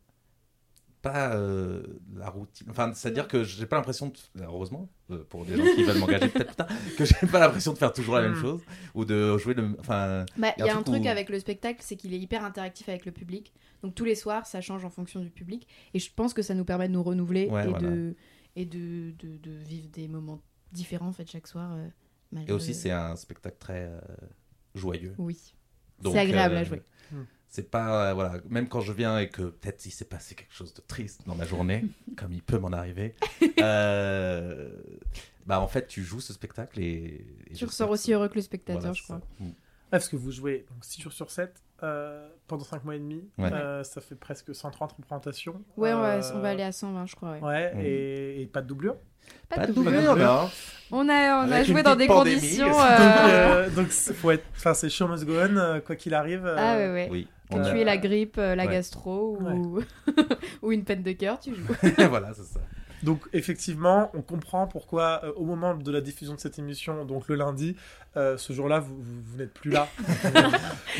pas 1.02 1.34
euh, 1.34 1.82
la 2.14 2.28
routine. 2.28 2.66
Enfin, 2.70 2.92
c'est-à-dire 2.94 3.26
que 3.28 3.42
j'ai 3.42 3.66
pas 3.66 3.76
l'impression, 3.76 4.08
de... 4.34 4.42
heureusement, 4.42 4.88
euh, 5.10 5.24
pour 5.28 5.44
des 5.46 5.56
gens 5.56 5.64
qui 5.74 5.82
veulent 5.82 5.98
m'engager 5.98 6.28
peut-être 6.28 6.48
plus 6.48 6.56
tard, 6.56 6.68
que 6.98 7.04
j'ai 7.04 7.26
pas 7.26 7.40
l'impression 7.40 7.72
de 7.72 7.78
faire 7.78 7.92
toujours 7.92 8.16
la 8.16 8.22
même 8.22 8.32
Mm. 8.32 8.40
chose 8.42 8.60
ou 8.94 9.04
de 9.04 9.38
jouer 9.38 9.54
le. 9.54 9.74
Enfin, 9.80 10.26
Bah, 10.36 10.48
il 10.58 10.64
y 10.64 10.68
a 10.68 10.76
un 10.76 10.82
truc 10.82 11.02
où- 11.04 11.08
avec 11.08 11.28
le 11.30 11.38
spectacle, 11.38 11.80
c'est 11.82 11.96
qu'il 11.96 12.12
est 12.14 12.18
hyper 12.18 12.44
interactif 12.44 12.88
avec 12.88 13.06
le 13.06 13.12
public. 13.12 13.52
Donc 13.82 13.94
tous 13.94 14.04
les 14.04 14.14
soirs, 14.14 14.46
ça 14.46 14.60
change 14.60 14.84
en 14.84 14.90
fonction 14.90 15.20
du 15.20 15.30
public. 15.30 15.66
Et 15.94 15.98
je 15.98 16.10
pense 16.14 16.34
que 16.34 16.42
ça 16.42 16.54
nous 16.54 16.64
permet 16.66 16.88
de 16.88 16.92
nous 16.92 17.02
renouveler 17.02 17.46
Ouais, 17.48 17.64
et, 17.64 17.68
voilà. 17.68 17.88
de, 17.88 18.14
et 18.56 18.66
de, 18.66 19.12
de, 19.18 19.36
de 19.38 19.50
vivre 19.52 19.88
des 19.90 20.06
moments 20.08 20.42
différents 20.72 21.08
en 21.08 21.12
fait 21.12 21.28
chaque 21.30 21.46
soir. 21.46 21.72
euh, 21.74 21.88
malgré- 22.32 22.52
Et 22.52 22.54
aussi, 22.54 22.74
c'est 22.74 22.90
un 22.90 23.16
spectacle 23.16 23.56
très 23.58 23.84
euh, 23.86 23.98
joyeux. 24.74 25.14
Oui. 25.18 25.54
Donc, 26.02 26.12
C'est 26.14 26.20
agréable 26.20 26.54
euh, 26.56 26.60
à 26.60 26.64
jouer. 26.64 26.82
C'est 27.52 27.68
pas, 27.68 28.10
euh, 28.10 28.14
voilà, 28.14 28.34
même 28.48 28.68
quand 28.68 28.80
je 28.80 28.92
viens 28.92 29.18
et 29.18 29.28
que 29.28 29.42
peut-être 29.42 29.84
il 29.84 29.90
s'est 29.90 30.04
passé 30.04 30.36
quelque 30.36 30.54
chose 30.54 30.72
de 30.72 30.80
triste 30.86 31.22
dans 31.26 31.34
ma 31.34 31.44
journée, 31.44 31.84
comme 32.16 32.32
il 32.32 32.42
peut 32.42 32.58
m'en 32.58 32.72
arriver, 32.72 33.16
euh, 33.60 34.68
bah 35.46 35.60
en 35.60 35.66
fait 35.68 35.86
tu 35.88 36.02
joues 36.02 36.20
ce 36.20 36.32
spectacle 36.32 36.78
et. 36.80 37.24
et 37.50 37.54
Tu 37.54 37.64
ressors 37.64 37.90
aussi 37.90 38.12
heureux 38.12 38.28
que 38.28 38.36
le 38.36 38.42
spectateur, 38.42 38.80
voilà, 38.80 38.94
je 38.94 39.02
crois. 39.02 39.20
Mm. 39.40 39.50
Parce 39.90 40.08
que 40.08 40.14
vous 40.14 40.30
jouez 40.30 40.64
donc 40.70 40.84
6 40.84 41.02
jours 41.02 41.12
sur 41.12 41.30
7 41.32 41.52
euh, 41.82 42.28
pendant 42.46 42.62
5 42.62 42.84
mois 42.84 42.94
et 42.94 43.00
demi. 43.00 43.28
Ouais. 43.38 43.52
Euh, 43.52 43.82
ça 43.82 44.00
fait 44.00 44.14
presque 44.14 44.54
130 44.54 44.92
représentations. 44.92 45.60
Ouais, 45.76 45.92
on, 45.92 46.00
va, 46.00 46.20
on 46.34 46.38
va 46.38 46.50
aller 46.50 46.62
à 46.62 46.70
120, 46.70 47.06
je 47.06 47.16
crois. 47.16 47.32
Ouais. 47.32 47.40
Ouais, 47.42 47.74
Mm. 47.74 47.80
et, 47.80 48.42
et 48.42 48.46
pas 48.46 48.62
de 48.62 48.68
doublure. 48.68 48.94
Pas 49.48 49.66
de 49.66 49.72
doublure, 49.72 50.00
doublure. 50.00 50.16
non. 50.24 50.50
On 50.92 51.08
a, 51.08 51.44
on 51.46 51.50
a 51.50 51.62
joué 51.64 51.82
dans 51.82 51.96
des 51.96 52.06
pandémie, 52.06 52.36
conditions. 52.40 52.68
donc, 52.70 53.64
Donc, 53.66 53.74
donc 53.74 53.92
c'est- 53.92 54.14
faut 54.14 54.30
être, 54.30 54.44
enfin 54.56 54.74
c'est 54.74 54.88
show 54.88 55.08
must 55.08 55.24
go 55.24 55.34
on, 55.40 55.80
quoi 55.84 55.96
qu'il 55.96 56.14
arrive. 56.14 56.46
euh, 56.46 56.54
Ah 56.56 56.76
ouais, 56.76 56.92
ouais. 56.92 57.08
Oui. 57.10 57.28
Quand 57.50 57.58
on 57.60 57.62
tu 57.62 57.70
a- 57.70 57.76
es 57.78 57.84
la 57.84 57.96
grippe, 57.96 58.36
euh, 58.38 58.54
la 58.54 58.66
Ouais. 58.66 58.72
gastro 58.72 59.38
ou... 59.40 59.80
ou 60.62 60.72
une 60.72 60.84
peine 60.84 61.02
de 61.02 61.12
cœur, 61.12 61.38
tu 61.40 61.54
joues. 61.54 61.74
voilà, 62.08 62.32
c'est 62.34 62.44
ça. 62.44 62.60
Donc 63.02 63.22
effectivement, 63.32 64.10
on 64.12 64.20
comprend 64.20 64.66
pourquoi 64.66 65.22
euh, 65.24 65.32
au 65.36 65.46
moment 65.46 65.74
de 65.74 65.90
la 65.90 66.02
diffusion 66.02 66.34
de 66.34 66.38
cette 66.38 66.58
émission, 66.58 67.06
donc 67.06 67.28
le 67.28 67.34
lundi, 67.34 67.74
euh, 68.18 68.36
ce 68.36 68.52
jour-là, 68.52 68.78
vous, 68.80 68.94
vous, 69.00 69.22
vous 69.24 69.38
n'êtes 69.38 69.54
plus 69.54 69.70
là. 69.70 69.88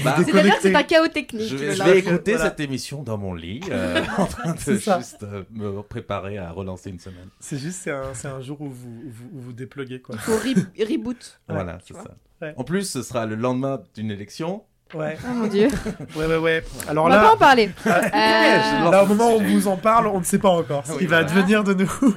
Bah, 0.02 0.16
C'est-à-dire 0.25 0.57
que 0.57 0.62
c'est 0.62 0.75
un 0.75 0.83
chaos 0.83 1.09
technique. 1.09 1.49
je 1.49 1.57
vais, 1.57 1.73
je 1.75 1.78
lundi. 1.78 1.90
vais 1.90 1.99
écouter 1.99 2.33
Voilà. 2.35 2.49
cette 2.50 2.61
émission 2.61 3.02
dans 3.02 3.19
mon 3.19 3.35
lit, 3.35 3.61
euh, 3.71 4.02
en 4.16 4.25
train 4.25 4.54
de 4.54 4.59
juste 4.59 5.23
euh, 5.25 5.42
me 5.50 5.83
préparer 5.83 6.38
à 6.38 6.50
relancer 6.52 6.88
une 6.88 7.00
semaine. 7.00 7.28
C'est 7.38 7.59
juste, 7.59 7.90
c'est 8.14 8.28
un, 8.28 8.40
jour 8.40 8.62
où 8.62 8.71
vous 8.71 8.88
où 9.04 9.11
vous, 9.11 9.30
où 9.35 9.40
vous 9.40 9.52
dépluguez 9.52 10.00
quoi. 10.00 10.16
Faut 10.16 10.38
re- 10.38 10.66
reboot. 10.83 11.40
Ouais, 11.50 11.54
voilà, 11.54 11.78
c'est 11.85 11.92
ça. 11.95 12.14
Ouais. 12.40 12.54
En 12.57 12.64
plus, 12.64 12.88
ce 12.90 13.02
sera 13.02 13.26
le 13.26 13.35
lendemain 13.35 13.83
d'une 13.95 14.11
élection. 14.11 14.62
Ouais, 14.94 15.16
Oh 15.25 15.32
mon 15.35 15.47
dieu. 15.47 15.68
ouais, 16.16 16.26
ouais, 16.26 16.37
ouais. 16.38 16.64
Alors 16.88 17.06
On 17.06 17.09
va 17.09 17.16
pas 17.16 17.23
là, 17.23 17.35
en 17.35 17.37
parler. 17.37 17.70
euh, 17.87 17.90
Euh, 18.04 18.90
là, 18.90 19.04
au 19.04 19.06
moment 19.06 19.30
où 19.35 19.38
on 19.40 19.44
vous 19.44 19.68
en 19.68 19.76
parle, 19.76 20.06
on 20.09 20.18
ne 20.18 20.25
sait 20.25 20.38
pas 20.38 20.50
encore 20.50 20.85
ce 20.87 20.92
Oui, 20.92 20.99
qui 20.99 21.06
va 21.06 21.23
voilà. 21.23 21.38
advenir 21.40 21.62
de 21.64 21.75
nous. 21.75 21.90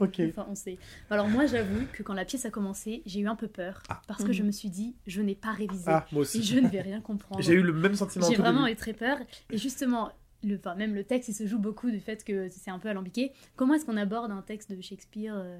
ok. 0.00 0.20
Enfin, 0.30 0.46
on 0.50 0.54
sait. 0.54 0.78
Alors 1.10 1.28
moi, 1.28 1.46
j'avoue 1.46 1.84
que 1.92 2.02
quand 2.02 2.14
la 2.14 2.24
pièce 2.24 2.44
a 2.44 2.50
commencé, 2.50 3.02
j'ai 3.06 3.20
eu 3.20 3.28
un 3.28 3.36
peu 3.36 3.46
peur 3.48 3.82
Ah. 3.88 4.00
parce 4.08 4.22
que 4.22 4.28
Mhm. 4.28 4.34
je 4.34 4.42
me 4.42 4.50
suis 4.52 4.68
dit, 4.70 4.96
je 5.06 5.20
n'ai 5.22 5.34
pas 5.36 5.52
révisé 5.52 5.84
Ah, 5.86 6.04
moi 6.12 6.20
et 6.20 6.22
aussi. 6.22 6.42
je 6.42 6.58
ne 6.58 6.68
vais 6.68 6.80
rien 6.80 7.00
comprendre. 7.00 7.40
J'ai 7.42 7.54
eu 7.54 7.62
le 7.62 7.72
même 7.72 7.94
sentiment. 7.94 8.28
J'ai 8.28 8.36
vraiment 8.36 8.66
eu 8.66 8.74
très 8.76 8.92
peur. 8.92 9.18
Et 9.50 9.58
justement, 9.58 10.10
le, 10.42 10.56
enfin, 10.56 10.74
même 10.74 10.94
le 10.94 11.04
texte, 11.04 11.28
il 11.28 11.34
se 11.34 11.46
joue 11.46 11.58
beaucoup 11.58 11.90
du 11.90 12.00
fait 12.00 12.24
que 12.24 12.48
c'est 12.50 12.70
un 12.70 12.78
peu 12.78 12.88
alambiqué. 12.88 13.32
Comment 13.56 13.74
est-ce 13.74 13.86
qu'on 13.86 13.96
aborde 13.96 14.30
un 14.32 14.42
texte 14.42 14.72
de 14.72 14.80
Shakespeare 14.82 15.34
euh, 15.36 15.58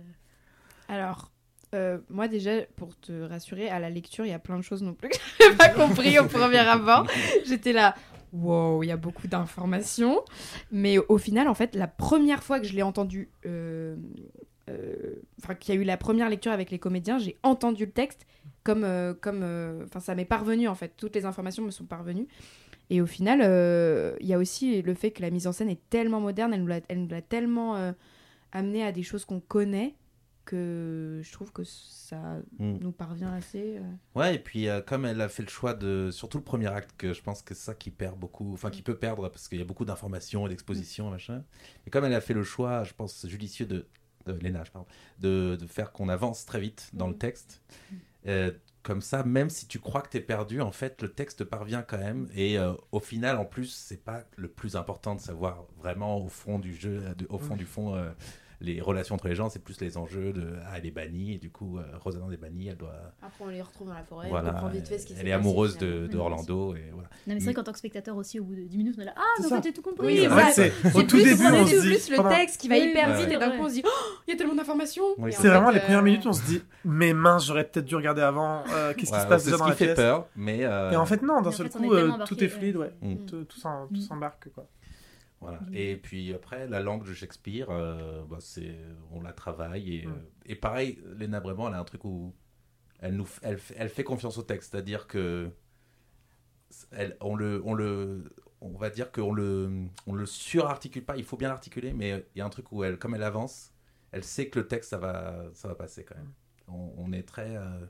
Alors, 0.89 1.31
euh, 1.75 1.99
moi 2.09 2.29
déjà, 2.29 2.63
pour 2.77 2.97
te 2.99 3.13
rassurer, 3.23 3.69
à 3.69 3.79
la 3.81 3.91
lecture, 3.91 4.25
il 4.25 4.31
y 4.31 4.35
a 4.35 4.39
plein 4.39 4.57
de 4.57 4.63
choses 4.63 4.83
non 4.83 4.95
plus 4.95 5.09
que 5.09 5.17
j'ai 5.41 5.55
pas 5.57 5.69
compris 5.71 6.19
au 6.19 6.27
premier 6.27 6.59
abord. 6.59 7.07
J'étais 7.45 7.73
là, 7.73 7.95
wow, 8.33 8.83
il 8.83 8.87
y 8.87 8.93
a 8.93 8.97
beaucoup 8.97 9.27
d'informations. 9.27 10.23
Mais 10.71 10.99
au 10.99 11.19
final, 11.19 11.49
en 11.49 11.55
fait, 11.55 11.75
la 11.75 11.89
première 11.89 12.43
fois 12.43 12.61
que 12.61 12.67
je 12.67 12.75
l'ai 12.75 12.83
entendu, 12.83 13.29
euh, 13.45 13.97
euh, 14.71 15.15
enfin, 15.43 15.55
qu'il 15.55 15.75
y 15.75 15.79
a 15.79 15.81
eu 15.81 15.85
la 15.85 15.97
première 15.97 16.29
lecture 16.29 16.53
avec 16.53 16.71
les 16.71 16.79
comédiens, 16.79 17.19
j'ai 17.19 17.37
entendu 17.43 17.87
le 17.87 17.93
texte 17.93 18.27
comme, 18.63 18.87
comme, 19.21 19.45
enfin, 19.85 20.01
ça 20.01 20.15
m'est 20.15 20.25
parvenu 20.25 20.69
en 20.69 20.75
fait. 20.75 20.93
Toutes 20.97 21.15
les 21.15 21.27
informations 21.27 21.63
me 21.63 21.71
sont 21.71 21.85
parvenues. 21.85 22.29
Et 22.89 23.01
au 23.01 23.07
final, 23.07 23.41
il 24.21 24.27
y 24.27 24.33
a 24.33 24.39
aussi 24.39 24.81
le 24.81 24.95
fait 24.95 25.11
que 25.11 25.23
la 25.23 25.31
mise 25.31 25.47
en 25.47 25.53
scène 25.53 25.69
est 25.69 25.81
tellement 25.91 26.21
moderne, 26.21 26.55
elle 26.55 26.63
nous 27.01 27.09
l'a, 27.09 27.23
tellement 27.23 27.93
amené 28.53 28.85
à 28.85 28.93
des 28.93 29.03
choses 29.03 29.25
qu'on 29.25 29.41
connaît 29.41 29.95
que 30.45 31.21
je 31.23 31.33
trouve 31.33 31.53
que 31.53 31.65
ça 31.65 32.39
Mm. 32.59 32.79
nous 32.81 32.93
parvient 32.93 33.33
assez. 33.33 33.79
euh. 33.79 33.83
Ouais, 34.15 34.35
et 34.37 34.39
puis 34.39 34.69
euh, 34.69 34.81
comme 34.81 35.05
elle 35.05 35.21
a 35.21 35.29
fait 35.29 35.43
le 35.43 35.49
choix 35.49 35.75
de, 35.75 36.11
surtout 36.13 36.39
le 36.39 36.45
premier 36.45 36.67
acte, 36.69 36.91
que 36.97 37.13
je 37.13 37.23
pense 37.23 37.43
que 37.43 37.55
c'est 37.55 37.65
ça 37.65 37.75
qui 37.75 37.91
perd 37.91 38.19
beaucoup, 38.19 38.53
enfin 38.53 38.71
qui 38.71 38.83
peut 38.83 38.97
perdre 38.97 39.29
parce 39.29 39.49
qu'il 39.49 39.59
y 39.59 39.63
a 39.63 39.65
beaucoup 39.65 39.85
d'informations 39.85 40.47
et 40.47 40.51
d'expositions, 40.51 41.11
machin. 41.11 41.45
Et 41.87 41.91
comme 41.91 42.05
elle 42.05 42.15
a 42.15 42.21
fait 42.21 42.35
le 42.35 42.45
choix, 42.45 42.85
je 42.85 42.93
pense 42.95 43.27
judicieux 43.27 43.67
de, 43.67 43.87
de 44.27 44.33
Léna, 44.35 44.65
je 44.65 44.71
parle, 44.71 44.87
de, 45.21 45.57
de 45.61 45.67
faire 45.67 45.93
qu'on 45.93 46.09
avance 46.09 46.47
très 46.47 46.61
vite 46.61 46.91
dans 46.93 47.09
le 47.09 47.17
texte. 47.17 47.63
euh, 48.27 48.51
comme 48.83 49.01
ça, 49.01 49.25
même 49.25 49.49
si 49.49 49.67
tu 49.67 49.79
crois 49.79 50.03
que 50.03 50.11
t'es 50.11 50.21
perdu, 50.21 50.61
en 50.61 50.71
fait, 50.71 51.01
le 51.01 51.09
texte 51.09 51.43
parvient 51.45 51.81
quand 51.81 51.97
même. 51.97 52.29
Et 52.37 52.59
au 52.93 53.01
final, 53.01 53.39
en 53.39 53.47
plus, 53.47 53.69
c'est 53.73 54.05
pas 54.05 54.25
le 54.37 54.47
plus 54.47 54.77
important 54.77 55.15
de 55.15 55.21
savoir 55.23 55.65
vraiment 55.79 56.19
au 56.23 56.29
fond 56.29 56.59
du 56.59 56.75
jeu, 56.75 57.01
de- 57.17 57.27
au 57.31 57.39
fond 57.39 57.57
du 57.57 57.65
fond, 57.65 57.95
les 58.65 58.81
relations 58.81 59.15
entre 59.15 59.29
les 59.29 59.35
gens. 59.35 59.49
C'est 59.51 59.63
plus 59.63 59.81
les 59.81 59.97
enjeux 59.97 60.33
de 60.33 60.55
ah, 60.67 60.79
elle 60.79 60.87
est 60.87 60.91
bannie 60.91 61.35
et 61.35 61.39
du 61.39 61.51
coup, 61.51 61.79
euh, 61.79 61.83
Rosamond 62.01 62.31
est 62.31 62.37
bannie, 62.37 62.69
elle 62.69 62.77
doit 62.77 62.93
Après, 63.23 63.45
on 63.45 63.49
les 63.49 63.63
retrouve 63.63 63.89
dans 63.89 63.95
la 63.95 64.03
forêt, 64.05 64.29
voilà, 64.29 64.49
on 64.51 64.53
comprend 64.53 64.69
vite 64.69 64.89
fait 64.89 64.99
ce 64.99 65.07
qui 65.07 65.13
elle 65.13 65.21
est 65.21 65.23
passé, 65.23 65.33
amoureuse 65.33 65.79
de, 65.79 66.17
Orlando 66.17 66.75
et 66.75 66.91
voilà. 66.93 67.09
Non, 67.27 67.35
mais 67.35 67.41
c'est 67.41 67.45
vrai 67.47 67.55
qu'en 67.55 67.63
tant 67.65 67.73
que 67.73 67.79
spectateur 67.79 68.17
aussi, 68.17 68.41
au 68.41 68.45
bout 68.45 68.55
de 68.55 68.63
10 68.63 68.77
minutes, 68.79 68.95
on 68.99 69.03
est 69.03 69.07
là. 69.07 69.15
Ah, 69.17 69.21
mais 69.41 69.47
en 69.47 69.49
fait, 69.57 69.63
j'ai 69.69 69.73
tout 69.73 69.83
compris. 69.83 70.07
Oui, 70.07 70.29
fait, 70.29 70.53
c'est 70.53 70.73
au 70.87 71.01
C'est 71.01 71.07
tout 71.07 71.17
plus, 71.17 71.25
début, 71.25 71.37
c'est 71.37 71.47
on 71.53 71.67
se 71.67 71.71
plus 71.81 71.81
dit. 72.05 72.11
le 72.11 72.17
pendant- 72.17 72.29
texte 72.31 72.61
qui 72.61 72.69
va 72.69 72.75
Oui, 72.77 72.89
hyper 72.91 73.15
vite 73.17 73.29
ouais. 73.29 73.35
et 73.35 73.39
d'un 73.39 73.51
coup 73.51 73.63
on 73.65 73.69
se 73.69 73.75
dit 73.75 73.83
Oh, 73.85 73.91
il 74.27 74.31
y 74.31 74.35
a 74.35 74.37
tellement 74.37 74.55
d'informations. 74.55 75.05
Oui, 75.19 75.33
C'est 75.33 75.49
vraiment 75.49 75.69
fait, 75.69 75.75
les 75.75 75.81
premières 75.81 75.99
euh, 76.01 76.03
minutes, 76.03 76.27
on 76.27 76.33
se 76.33 76.45
dit, 76.47 76.63
mais 76.85 77.13
mince, 77.13 77.47
j'aurais 77.47 77.65
peut-être 77.65 77.87
dû 77.87 77.97
regarder 77.97 78.23
avant. 78.23 78.65
euh, 78.73 78.93
Qu'est-ce 78.97 79.13
qui 79.13 79.21
se 79.21 79.27
passe 79.27 79.43
c'est 79.43 79.51
déjà 79.51 79.57
ce 79.57 79.59
dans 79.59 79.65
qui 79.65 79.71
la 79.71 79.77
fait 79.77 79.85
pièce 79.87 79.97
peur, 79.97 80.27
mais 80.37 80.59
Et 80.61 80.97
en 80.97 81.07
fait, 81.07 81.23
non, 81.23 81.41
d'un 81.43 81.53
seul 81.53 81.69
fait, 81.71 81.79
coup, 81.79 81.95
tout 82.27 82.43
est 82.45 82.49
fluide, 82.49 82.77
ouais. 82.77 82.93
Mm. 83.03 83.17
Tout, 83.27 83.45
tout 83.45 83.59
s'en- 83.59 83.87
tout 83.89 83.95
Mm. 83.95 84.01
s'embarque, 84.01 84.49
quoi. 84.55 84.67
Voilà. 85.45 85.61
Mm. 85.61 85.75
Et 85.75 85.97
puis 85.97 86.33
après, 86.35 86.67
la 86.69 86.81
langue 86.81 87.07
de 87.07 87.13
Shakespeare, 87.15 87.69
euh, 87.71 88.25
bah, 88.25 88.39
c'est 88.41 88.77
on 89.13 89.21
la 89.21 89.33
travaille 89.33 89.97
et, 89.99 90.07
Mm. 90.07 90.11
euh, 90.11 90.15
et 90.47 90.55
pareil, 90.57 90.99
Léna 91.19 91.41
Brément, 91.41 91.69
elle 91.69 91.75
a 91.75 91.81
un 91.81 91.85
truc 91.85 92.05
où 92.05 92.35
elle 93.01 93.15
nous, 93.17 93.29
elle, 93.43 93.59
fait 93.59 94.05
confiance 94.05 94.39
au 94.39 94.43
texte, 94.43 94.73
c'est-à-dire 94.73 95.07
que 95.07 95.51
elle, 96.91 97.17
on 97.21 97.37
le, 97.37 97.61
on 97.65 97.75
le, 97.75 98.25
on 98.61 98.77
va 98.77 98.89
dire 98.91 99.13
qu'on 99.13 99.33
le, 99.33 99.87
on 100.07 100.15
le 100.15 100.27
surarticule 100.27 101.05
pas. 101.05 101.17
Il 101.17 101.25
faut 101.25 101.37
bien 101.37 101.49
l'articuler, 101.49 101.93
mais 101.93 102.25
il 102.35 102.39
y 102.39 102.41
a 102.41 102.47
un 102.47 102.51
truc 102.51 102.73
où 102.73 102.83
elle, 102.83 102.99
comme 102.99 103.15
elle 103.15 103.23
avance, 103.23 103.73
elle 104.13 104.25
sait 104.25 104.49
que 104.49 104.59
le 104.61 104.67
texte 104.67 104.91
ça 104.91 104.99
va, 104.99 105.45
ça 105.53 105.69
va 105.69 105.75
passer 105.75 106.05
quand 106.05 106.17
même. 106.17 106.33
On, 106.69 106.93
on 106.97 107.13
est 107.13 107.25
très, 107.25 107.57
euh, 107.57 107.87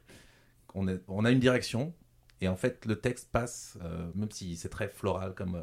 on, 0.75 0.89
est, 0.89 1.01
on 1.09 1.25
a 1.25 1.31
une 1.31 1.39
direction. 1.39 1.95
Et 2.41 2.49
en 2.49 2.57
fait, 2.57 2.85
le 2.87 2.97
texte 2.97 3.31
passe, 3.31 3.79
euh, 3.83 4.07
même 4.15 4.31
si 4.31 4.57
c'est 4.57 4.69
très 4.69 4.89
floral 4.89 5.35
comme 5.35 5.55
euh, 5.55 5.63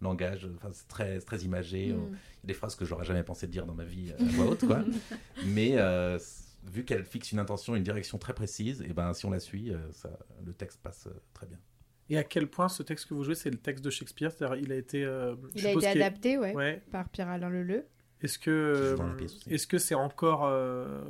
langage, 0.00 0.48
enfin, 0.56 0.68
c'est 0.72 0.88
très, 0.88 1.20
très 1.20 1.38
imagé. 1.40 1.92
Mm. 1.92 1.96
euh, 1.96 2.06
il 2.08 2.12
y 2.12 2.46
a 2.46 2.46
des 2.48 2.54
phrases 2.54 2.74
que 2.74 2.84
j'aurais 2.84 3.04
jamais 3.04 3.22
pensé 3.22 3.46
dire 3.46 3.66
dans 3.66 3.74
ma 3.74 3.84
vie 3.84 4.12
euh, 4.12 4.22
à 4.22 4.28
voix 4.32 4.46
haute, 4.46 4.66
quoi. 4.66 4.80
Mais 5.46 5.72
euh, 5.78 6.18
vu 6.64 6.84
qu'elle 6.84 7.04
fixe 7.04 7.32
une 7.32 7.38
intention, 7.38 7.74
une 7.76 7.82
direction 7.84 8.18
très 8.18 8.34
précise, 8.34 8.82
et 8.82 8.92
ben 8.92 9.12
si 9.14 9.26
on 9.26 9.30
la 9.30 9.40
suit, 9.40 9.70
euh, 9.72 9.78
ça, 9.92 10.10
le 10.44 10.52
texte 10.52 10.80
passe 10.82 11.06
euh, 11.06 11.14
très 11.34 11.46
bien. 11.46 11.58
Et 12.10 12.18
à 12.18 12.24
quel 12.24 12.48
point 12.48 12.68
ce 12.68 12.82
texte 12.82 13.06
que 13.08 13.14
vous 13.14 13.22
jouez, 13.24 13.36
c'est 13.36 13.50
le 13.50 13.56
texte 13.56 13.84
de 13.84 13.88
Shakespeare? 13.90 14.30
C'est-à-dire, 14.32 14.56
il 14.62 14.72
a 14.72 14.76
été. 14.76 15.04
euh, 15.04 15.34
Il 15.54 15.66
a 15.66 15.72
été 15.72 15.86
est- 15.86 15.88
adapté, 15.90 16.36
ouais, 16.36 16.52
Ouais. 16.54 16.82
par 16.90 17.08
Pierre-Alain 17.08 17.48
Leleu. 17.48 17.86
Est-ce 18.20 18.38
que 18.38 18.96
est-ce 19.48 19.66
que 19.66 19.78
c'est 19.78 19.94
encore 19.96 20.44
euh, 20.44 21.00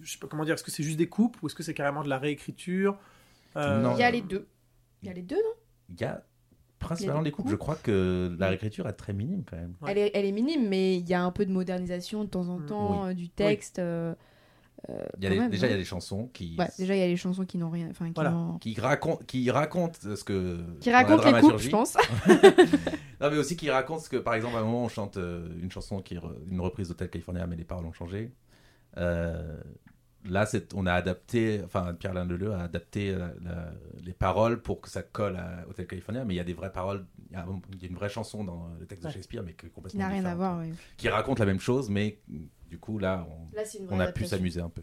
je 0.00 0.10
sais 0.12 0.18
pas 0.18 0.26
comment 0.26 0.44
dire 0.44 0.54
est-ce 0.54 0.64
que 0.64 0.70
c'est 0.70 0.82
juste 0.82 0.96
des 0.96 1.08
coupes 1.08 1.36
ou 1.42 1.48
est-ce 1.48 1.54
que 1.54 1.62
c'est 1.62 1.74
carrément 1.74 2.02
de 2.02 2.08
la 2.08 2.18
réécriture? 2.18 2.94
Euh. 2.94 2.96
Il 3.56 3.98
y 3.98 4.02
a 4.02 4.10
les 4.10 4.22
deux. 4.22 4.46
Il 5.02 5.08
y 5.08 5.10
a 5.10 5.14
les 5.14 5.22
deux, 5.22 5.36
non? 5.36 5.54
Il 5.90 6.00
y 6.00 6.04
a 6.04 6.22
principalement 6.78 7.22
coupes. 7.24 7.32
coupes. 7.32 7.48
Je 7.50 7.56
crois 7.56 7.76
que 7.76 8.34
la 8.38 8.48
réécriture 8.48 8.86
est 8.88 8.92
très 8.92 9.12
minime 9.12 9.44
quand 9.48 9.56
même. 9.56 9.74
Ouais. 9.80 9.92
elle, 9.92 9.98
est, 9.98 10.10
elle 10.14 10.24
est 10.26 10.32
minime, 10.32 10.68
mais 10.68 10.96
il 10.98 11.08
y 11.08 11.14
a 11.14 11.22
un 11.22 11.30
peu 11.30 11.46
de 11.46 11.50
modernisation 11.52 12.24
de 12.24 12.28
temps 12.28 12.48
en 12.48 12.58
Mm. 12.58 12.66
temps 12.66 13.06
euh, 13.06 13.14
du 13.14 13.28
texte. 13.28 13.78
euh, 13.78 14.14
euh, 14.90 15.04
Il 15.18 15.24
y 15.24 15.26
a 15.26 15.30
même, 15.30 15.50
déjà, 15.50 15.66
il 15.66 15.70
y 15.70 15.74
a 15.74 15.78
des 15.78 15.84
chansons 15.84 16.28
qui, 16.32 16.54
Ouais, 16.58 16.68
déjà, 16.78 16.94
il 16.94 16.98
y 16.98 17.02
a 17.02 17.06
les 17.06 17.16
chansons 17.16 17.44
qui 17.46 17.56
n'ont 17.58 17.70
rien. 17.70 17.88
Enfin, 17.90 18.06
qui, 18.06 18.12
Voilà. 18.14 18.36
qui 18.60 18.78
racontent, 18.78 19.24
qui 19.26 19.50
racontent 19.50 19.98
ce 20.02 20.22
que. 20.22 20.60
qui 20.80 20.90
racontent 20.92 21.24
les 21.24 21.32
coupes, 21.40 21.58
dramaturgie. 21.58 21.66
je 21.66 21.70
pense. 21.70 21.96
Non, 23.20 23.30
mais 23.30 23.38
aussi 23.38 23.56
qui 23.56 23.70
raconte 23.70 24.00
ce 24.00 24.10
que, 24.10 24.18
par 24.18 24.34
exemple, 24.34 24.56
à 24.56 24.58
un 24.58 24.64
moment, 24.64 24.84
on 24.84 24.88
chante 24.88 25.16
euh, 25.16 25.48
une 25.62 25.70
chanson 25.72 26.02
qui 26.02 26.14
est 26.14 26.20
une 26.50 26.60
reprise 26.60 26.88
d'Hotel 26.88 27.08
California, 27.08 27.46
mais 27.46 27.56
les 27.56 27.64
paroles 27.64 27.86
ont 27.86 27.92
changé. 27.94 28.30
Euh, 28.98 29.58
là, 30.28 30.46
c'est, 30.46 30.74
on 30.74 30.86
a 30.86 30.92
adapté, 30.92 31.60
enfin, 31.64 31.94
Pierre-Alain 31.94 32.24
Leleu 32.24 32.52
a 32.52 32.62
adapté 32.62 33.12
la- 33.12 33.32
la- 33.42 33.72
les 34.04 34.12
paroles 34.12 34.60
pour 34.62 34.80
que 34.80 34.88
ça 34.88 35.02
colle 35.02 35.36
à 35.36 35.64
Hotel 35.68 35.86
California, 35.86 36.24
mais 36.24 36.34
il 36.34 36.36
y 36.36 36.40
a 36.40 36.44
des 36.44 36.54
vraies 36.54 36.72
paroles. 36.72 37.06
Il 37.30 37.32
y 37.34 37.36
a, 37.36 37.42
un- 37.42 37.60
il 37.72 37.82
y 37.82 37.84
a 37.86 37.88
une 37.88 37.96
vraie 37.96 38.08
chanson 38.08 38.44
dans 38.44 38.68
le 38.78 38.86
texte 38.86 39.04
Ouais. 39.04 39.10
de 39.10 39.14
Shakespeare, 39.14 39.42
mais 39.42 39.52
que 39.52 39.66
Qui 39.66 39.72
complètement 39.72 40.00
n'a 40.00 40.08
rien 40.08 40.24
à 40.24 40.34
voir. 40.34 40.62
Qui 40.96 41.08
raconte 41.08 41.38
la 41.40 41.46
même 41.46 41.60
chose, 41.60 41.90
mais 41.90 42.18
du 42.68 42.78
coup, 42.78 42.98
là, 42.98 43.26
on 43.90 44.00
a 44.00 44.12
pu 44.12 44.24
s'amuser 44.26 44.60
un 44.60 44.70
peu. 44.70 44.82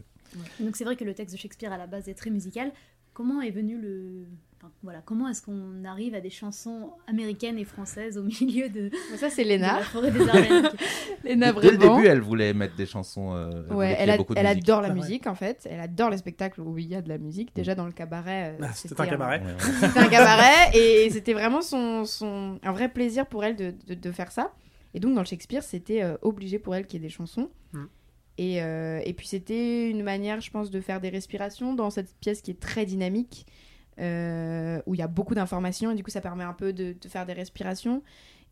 Donc 0.58 0.74
c'est 0.76 0.84
vrai 0.84 0.96
que 0.96 1.04
le 1.04 1.14
texte 1.14 1.34
de 1.34 1.38
Shakespeare 1.40 1.72
à 1.72 1.78
la 1.78 1.86
base 1.86 2.08
est 2.08 2.14
très 2.14 2.30
musical. 2.30 2.72
Comment 3.14 3.40
est 3.40 3.50
venu 3.52 3.78
le... 3.80 4.24
enfin, 4.60 4.70
voilà, 4.82 5.00
comment 5.04 5.28
est-ce 5.28 5.40
qu'on 5.40 5.84
arrive 5.84 6.14
à 6.14 6.20
des 6.20 6.30
chansons 6.30 6.90
américaines 7.06 7.58
et 7.58 7.64
françaises 7.64 8.18
au 8.18 8.24
milieu 8.24 8.68
de, 8.68 8.90
Ça, 9.16 9.30
c'est 9.30 9.44
de 9.44 9.48
Léna. 9.48 9.76
la 9.78 9.82
forêt 9.84 10.10
des 10.10 10.18
Léna, 11.24 11.52
Dès, 11.52 11.60
dès 11.60 11.70
le 11.70 11.78
début, 11.78 12.06
elle 12.06 12.20
voulait 12.20 12.52
mettre 12.52 12.74
des 12.76 12.86
chansons. 12.86 13.34
euh, 13.34 13.62
elle 13.70 13.74
Ouais, 13.76 13.96
elle, 13.98 14.08
ait 14.08 14.12
a- 14.12 14.16
beaucoup 14.16 14.34
de 14.34 14.38
elle 14.40 14.46
musique. 14.46 14.64
adore 14.64 14.80
la 14.82 14.88
ouais. 14.88 14.94
musique 14.94 15.26
en 15.26 15.34
fait. 15.34 15.66
Elle 15.70 15.80
adore 15.80 16.10
les 16.10 16.18
spectacles 16.18 16.60
où 16.60 16.76
il 16.76 16.86
y 16.88 16.94
a 16.94 17.02
de 17.02 17.08
la 17.08 17.18
musique. 17.18 17.54
Déjà 17.54 17.74
dans 17.74 17.86
le 17.86 17.92
cabaret. 17.92 18.56
euh, 18.60 18.64
Ah, 18.66 18.72
c'était 18.74 19.00
un 19.00 19.06
cabaret. 19.06 19.40
Ouais. 19.40 19.54
C'était 19.80 19.98
un 20.00 20.08
cabaret 20.08 20.76
et 20.76 21.08
c'était 21.10 21.32
vraiment 21.34 21.62
son, 21.62 22.04
son, 22.04 22.58
un 22.62 22.72
vrai 22.72 22.88
plaisir 22.88 23.26
pour 23.26 23.44
elle 23.44 23.56
de, 23.56 23.72
de, 23.86 23.94
de 23.94 24.12
faire 24.12 24.32
ça. 24.32 24.52
Et 24.92 25.00
donc 25.00 25.14
dans 25.14 25.20
le 25.22 25.26
Shakespeare, 25.26 25.62
c'était 25.62 26.02
euh, 26.02 26.16
obligé 26.22 26.58
pour 26.58 26.74
elle 26.74 26.86
qu'il 26.86 27.00
y 27.00 27.04
ait 27.04 27.08
des 27.08 27.12
chansons. 27.14 27.50
Mm. 27.72 27.84
Et, 28.38 28.62
euh, 28.62 29.00
et 29.04 29.12
puis 29.14 29.26
c'était 29.28 29.88
une 29.90 30.02
manière, 30.02 30.40
je 30.40 30.50
pense, 30.50 30.70
de 30.70 30.80
faire 30.80 31.00
des 31.00 31.08
respirations 31.08 31.74
dans 31.74 31.90
cette 31.90 32.14
pièce 32.18 32.42
qui 32.42 32.50
est 32.50 32.58
très 32.60 32.84
dynamique, 32.84 33.46
euh, 34.00 34.80
où 34.86 34.94
il 34.94 34.98
y 34.98 35.02
a 35.02 35.06
beaucoup 35.08 35.34
d'informations 35.36 35.92
et 35.92 35.94
du 35.94 36.02
coup 36.02 36.10
ça 36.10 36.20
permet 36.20 36.42
un 36.44 36.52
peu 36.52 36.72
de, 36.72 36.96
de 37.00 37.08
faire 37.08 37.26
des 37.26 37.32
respirations 37.32 38.02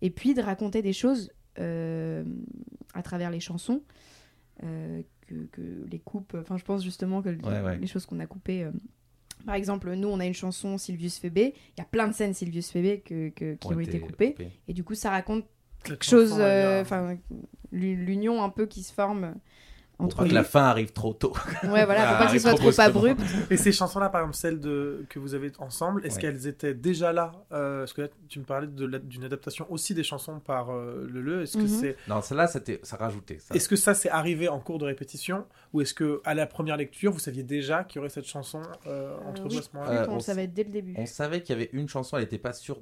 et 0.00 0.10
puis 0.10 0.34
de 0.34 0.40
raconter 0.42 0.82
des 0.82 0.92
choses 0.92 1.32
euh, 1.58 2.22
à 2.94 3.02
travers 3.02 3.30
les 3.30 3.40
chansons. 3.40 3.82
euh, 4.62 5.02
que, 5.26 5.34
que 5.52 5.86
les 5.90 5.98
coupes, 5.98 6.36
enfin 6.38 6.56
je 6.58 6.64
pense 6.64 6.84
justement 6.84 7.22
que 7.22 7.30
Ouais, 7.30 7.60
ouais. 7.62 7.78
les 7.78 7.86
choses 7.86 8.06
qu'on 8.06 8.20
a 8.20 8.26
coupées. 8.26 8.64
euh, 8.64 8.70
par 9.46 9.54
exemple, 9.56 9.92
nous, 9.94 10.08
on 10.08 10.20
a 10.20 10.26
une 10.26 10.34
chanson 10.34 10.78
Sylvius 10.78 11.18
Phébé. 11.18 11.54
Il 11.76 11.80
y 11.80 11.82
a 11.82 11.84
plein 11.86 12.06
de 12.06 12.12
scènes 12.12 12.34
Sylvius 12.34 12.70
Phébé 12.70 13.00
que, 13.00 13.30
que- 13.30 13.54
qui 13.54 13.66
ont, 13.74 13.80
été 13.80 13.98
coupées. 13.98 14.36
Et 14.68 14.72
du 14.72 14.84
coup, 14.84 14.94
ça 14.94 15.10
raconte 15.10 15.44
quelque 15.82 16.04
chose, 16.04 16.32
enfin, 16.34 17.16
l'u- 17.72 17.96
l'union 17.96 18.42
un 18.44 18.50
peu 18.50 18.66
qui 18.66 18.82
se 18.84 18.92
forme 18.92 19.34
entre 20.04 20.16
pas 20.18 20.28
que 20.28 20.35
la 20.35 20.44
fin 20.44 20.62
arrive 20.64 20.92
trop 20.92 21.12
tôt. 21.14 21.32
Ouais, 21.64 21.85
voilà, 21.85 22.02
Ah, 22.02 22.06
pour 22.09 22.12
pas 22.12 22.16
qu'il 22.18 22.26
arrive 22.28 22.40
soit 22.40 22.54
trop 22.54 22.71
trop 22.71 22.80
abrupt. 22.80 23.21
Et 23.50 23.56
ces 23.56 23.73
chansons-là, 23.73 24.09
par 24.09 24.23
exemple, 24.23 24.37
celles 24.37 24.61
de... 24.61 25.04
que 25.09 25.18
vous 25.18 25.35
avez 25.35 25.50
ensemble, 25.59 26.04
est-ce 26.06 26.16
Ouais. 26.16 26.23
qu'elles 26.23 26.47
étaient 26.47 26.75
déjà 26.75 27.12
là 27.12 27.32
euh, 27.52 27.80
Parce 27.80 27.92
que 27.92 28.02
là, 28.02 28.09
tu 28.28 28.38
me 28.38 28.44
parlais 28.44 28.66
d'une 28.66 29.25
adaptation 29.25 29.66
aussi 29.71 29.94
des 29.94 30.02
chansons 30.04 30.40
par 30.40 30.71
euh, 30.71 31.09
Leleu. 31.12 31.42
Est-ce 31.42 31.56
que 31.56 31.62
Mhm. 31.62 31.68
c'est 31.68 31.97
Non, 32.09 32.21
celle-là, 32.23 32.47
c'était- 32.47 32.80
ça 32.82 32.97
rajoutait. 32.97 33.38
Ça. 33.38 33.54
est-ce 33.54 33.68
que 33.68 33.76
ça 33.76 33.94
c'est 33.94 34.11
arrivé 34.11 34.49
en 34.49 34.61
cours 34.61 34.78
de 34.78 34.85
répétition 34.85 35.47
ou 35.73 35.80
est-ce 35.80 35.94
que 35.94 36.21
à 36.25 36.35
la 36.35 36.47
première 36.47 36.76
lecture 36.76 37.12
vous 37.12 37.18
saviez 37.18 37.42
déjà 37.42 37.85
qu'il 37.85 37.97
y 37.97 37.99
aurait 38.00 38.09
cette 38.09 38.26
chanson 38.26 38.62
euh, 38.87 39.16
entre 39.26 39.42
Euh, 39.42 39.49
vous 39.49 39.54
à 39.54 39.59
oui. 39.59 39.62
ce 39.71 39.76
moment-là 39.76 40.02
Euh, 40.02 40.06
on 40.09 40.14
on 40.16 40.21
savait 40.21 40.47
dès 40.47 40.64
le 40.64 40.71
début. 40.71 40.94
On 40.97 41.06
savait 41.06 41.42
qu'il 41.42 41.56
y 41.56 41.59
avait 41.61 41.71
une 41.73 41.88
chanson, 41.88 42.16
elle 42.16 42.23
n'était 42.25 42.38
pas 42.38 42.52
sûre 42.52 42.78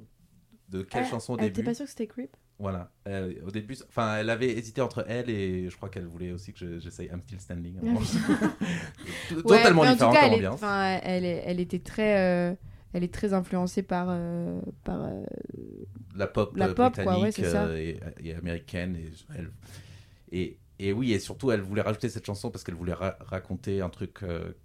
de 0.69 0.83
quelle 0.83 1.03
Elle- 1.03 1.09
chanson 1.09 1.33
au 1.33 1.37
Elle 1.37 1.45
début. 1.45 1.59
était 1.61 1.69
pas 1.69 1.73
sûre 1.73 1.85
que 1.85 1.89
c'était 1.91 2.07
Creep? 2.07 2.35
Voilà. 2.61 2.91
Euh, 3.07 3.33
au 3.45 3.49
début, 3.51 3.75
enfin, 3.89 4.17
elle 4.17 4.29
avait 4.29 4.51
hésité 4.55 4.81
entre 4.81 5.03
elle 5.07 5.29
et 5.29 5.67
je 5.69 5.75
crois 5.75 5.89
qu'elle 5.89 6.05
voulait 6.05 6.31
aussi 6.31 6.53
que 6.53 6.59
je- 6.59 6.79
j'essaye 6.79 7.07
I'm 7.07 7.19
Still 7.21 7.39
Standing. 7.39 7.75
Oui. 7.81 7.91
Totalement 9.43 9.81
Ouais, 9.81 9.91
différent 9.93 10.13
comme 10.13 10.33
ambiance. 10.33 10.53
enfin, 10.55 10.99
elle, 11.03 11.25
est- 11.25 11.43
elle 11.45 11.59
était 11.59 11.79
très. 11.79 12.19
euh, 12.19 12.55
elle 12.93 13.03
est 13.03 13.13
très 13.13 13.33
influencée 13.33 13.83
par, 13.83 14.07
euh, 14.09 14.61
par 14.83 15.09
la 16.15 16.27
pop, 16.27 16.55
La 16.57 16.67
pop, 16.67 16.93
quoi, 16.93 17.03
britannique 17.15 17.37
ouais, 17.39 17.99
et, 18.21 18.27
et 18.29 18.35
américaine. 18.35 18.95
Et, 18.97 19.11
elle- 19.35 19.51
et, 20.31 20.57
et 20.79 20.93
oui, 20.93 21.13
et 21.13 21.19
surtout, 21.19 21.51
elle 21.51 21.61
voulait 21.61 21.81
rajouter 21.81 22.09
cette 22.09 22.25
chanson 22.25 22.51
parce 22.51 22.63
qu'elle 22.63 22.75
voulait 22.75 22.93
ra- 22.93 23.17
raconter 23.21 23.81
un 23.81 23.89
truc 23.89 24.19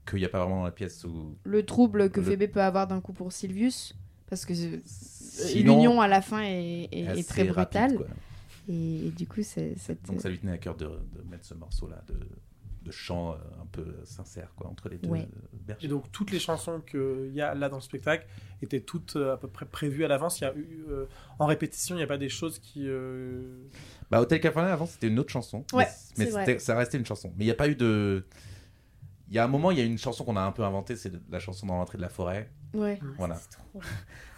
qu'il 0.09 0.19
n'y 0.19 0.25
a 0.25 0.29
pas 0.29 0.41
vraiment 0.41 0.59
dans 0.59 0.65
la 0.65 0.71
pièce. 0.73 1.05
Où... 1.05 1.37
le 1.45 1.65
trouble 1.65 2.11
que 2.11 2.21
Le- 2.21 2.27
Phoebe 2.27 2.51
peut 2.51 2.63
avoir 2.63 2.87
d'un 2.89 3.01
coup 3.01 3.13
pour 3.13 3.33
Sylvius. 3.33 3.95
Parce 4.29 4.45
que 4.45 4.55
Sinon, 5.45 5.77
l'union 5.77 6.01
à 6.01 6.09
la 6.09 6.23
fin 6.23 6.43
est, 6.43 6.89
est- 6.93 7.01
est 7.01 7.07
assez 7.09 7.25
très 7.25 7.45
brutale. 7.45 7.99
et, 8.69 9.07
et 9.07 9.11
du 9.11 9.27
coup, 9.27 9.43
c'est 9.43 9.75
cette. 9.79 10.03
Donc 10.07 10.21
ça 10.21 10.29
lui 10.29 10.39
tenait 10.39 10.53
à 10.53 10.59
cœur 10.59 10.77
de, 10.77 10.87
de 10.87 11.23
mettre 11.31 11.45
ce 11.45 11.55
morceau-là 11.55 12.03
de, 12.09 12.15
de 12.85 12.91
chant 12.93 13.33
euh, 13.33 13.37
un 13.63 13.67
peu 13.73 13.85
sincère 14.05 14.53
quoi, 14.57 14.69
entre 14.69 14.89
les 14.89 14.97
deux 14.99 15.09
Ouais. 15.09 15.21
euh, 15.23 15.57
bergers. 15.67 15.87
Et 15.87 15.89
donc 15.89 16.11
toutes 16.13 16.31
les 16.31 16.39
chansons 16.39 16.81
qu'il 16.81 17.33
y 17.35 17.41
a 17.41 17.55
là 17.55 17.69
dans 17.69 17.77
le 17.77 17.83
spectacle 17.83 18.27
étaient 18.63 18.81
toutes 18.81 19.17
euh, 19.17 19.35
à 19.35 19.37
peu 19.37 19.49
près 19.49 19.67
prévues 19.67 20.05
à 20.05 20.09
l'avance. 20.09 20.41
Il 20.41 20.45
y 20.45 20.47
a 20.47 20.55
eu 20.55 20.85
euh, 20.89 21.07
en 21.41 21.47
répétition, 21.47 21.97
il 21.97 21.99
n'y 21.99 22.05
a 22.05 22.09
pas 22.09 22.19
des 22.19 22.29
choses 22.29 22.59
qui. 22.61 22.85
euh, 22.87 23.43
Bah, 24.11 24.21
Hotel 24.21 24.41
California, 24.41 24.73
avant, 24.73 24.87
c'était 24.87 25.09
une 25.09 25.19
autre 25.19 25.31
chanson. 25.33 25.65
Ouais, 25.73 25.87
mais, 26.17 26.27
c'est 26.31 26.47
mais 26.47 26.59
ça 26.61 26.77
restait 26.77 26.97
une 26.99 27.07
chanson. 27.07 27.33
Mais 27.37 27.45
il 27.45 27.49
n'y 27.49 27.53
a 27.53 27.57
pas 27.57 27.69
eu 27.69 27.75
de. 27.77 28.25
Il 29.29 29.35
y 29.35 29.41
a 29.41 29.45
un 29.45 29.49
moment, 29.49 29.73
il 29.73 29.79
y 29.79 29.81
a 29.81 29.85
une 29.85 29.99
chanson 29.99 30.23
qu'on 30.25 30.37
a 30.37 30.41
un 30.43 30.53
peu 30.53 30.63
inventée, 30.63 30.95
c'est 30.95 31.13
la 31.31 31.41
chanson 31.41 31.67
dans 31.67 31.75
l'entrée 31.79 31.99
de 31.99 32.03
la 32.03 32.09
forêt. 32.09 32.49
Ouais. 32.75 33.01
Voilà. 33.19 33.35
C'est 33.35 33.51
trop. 33.51 33.81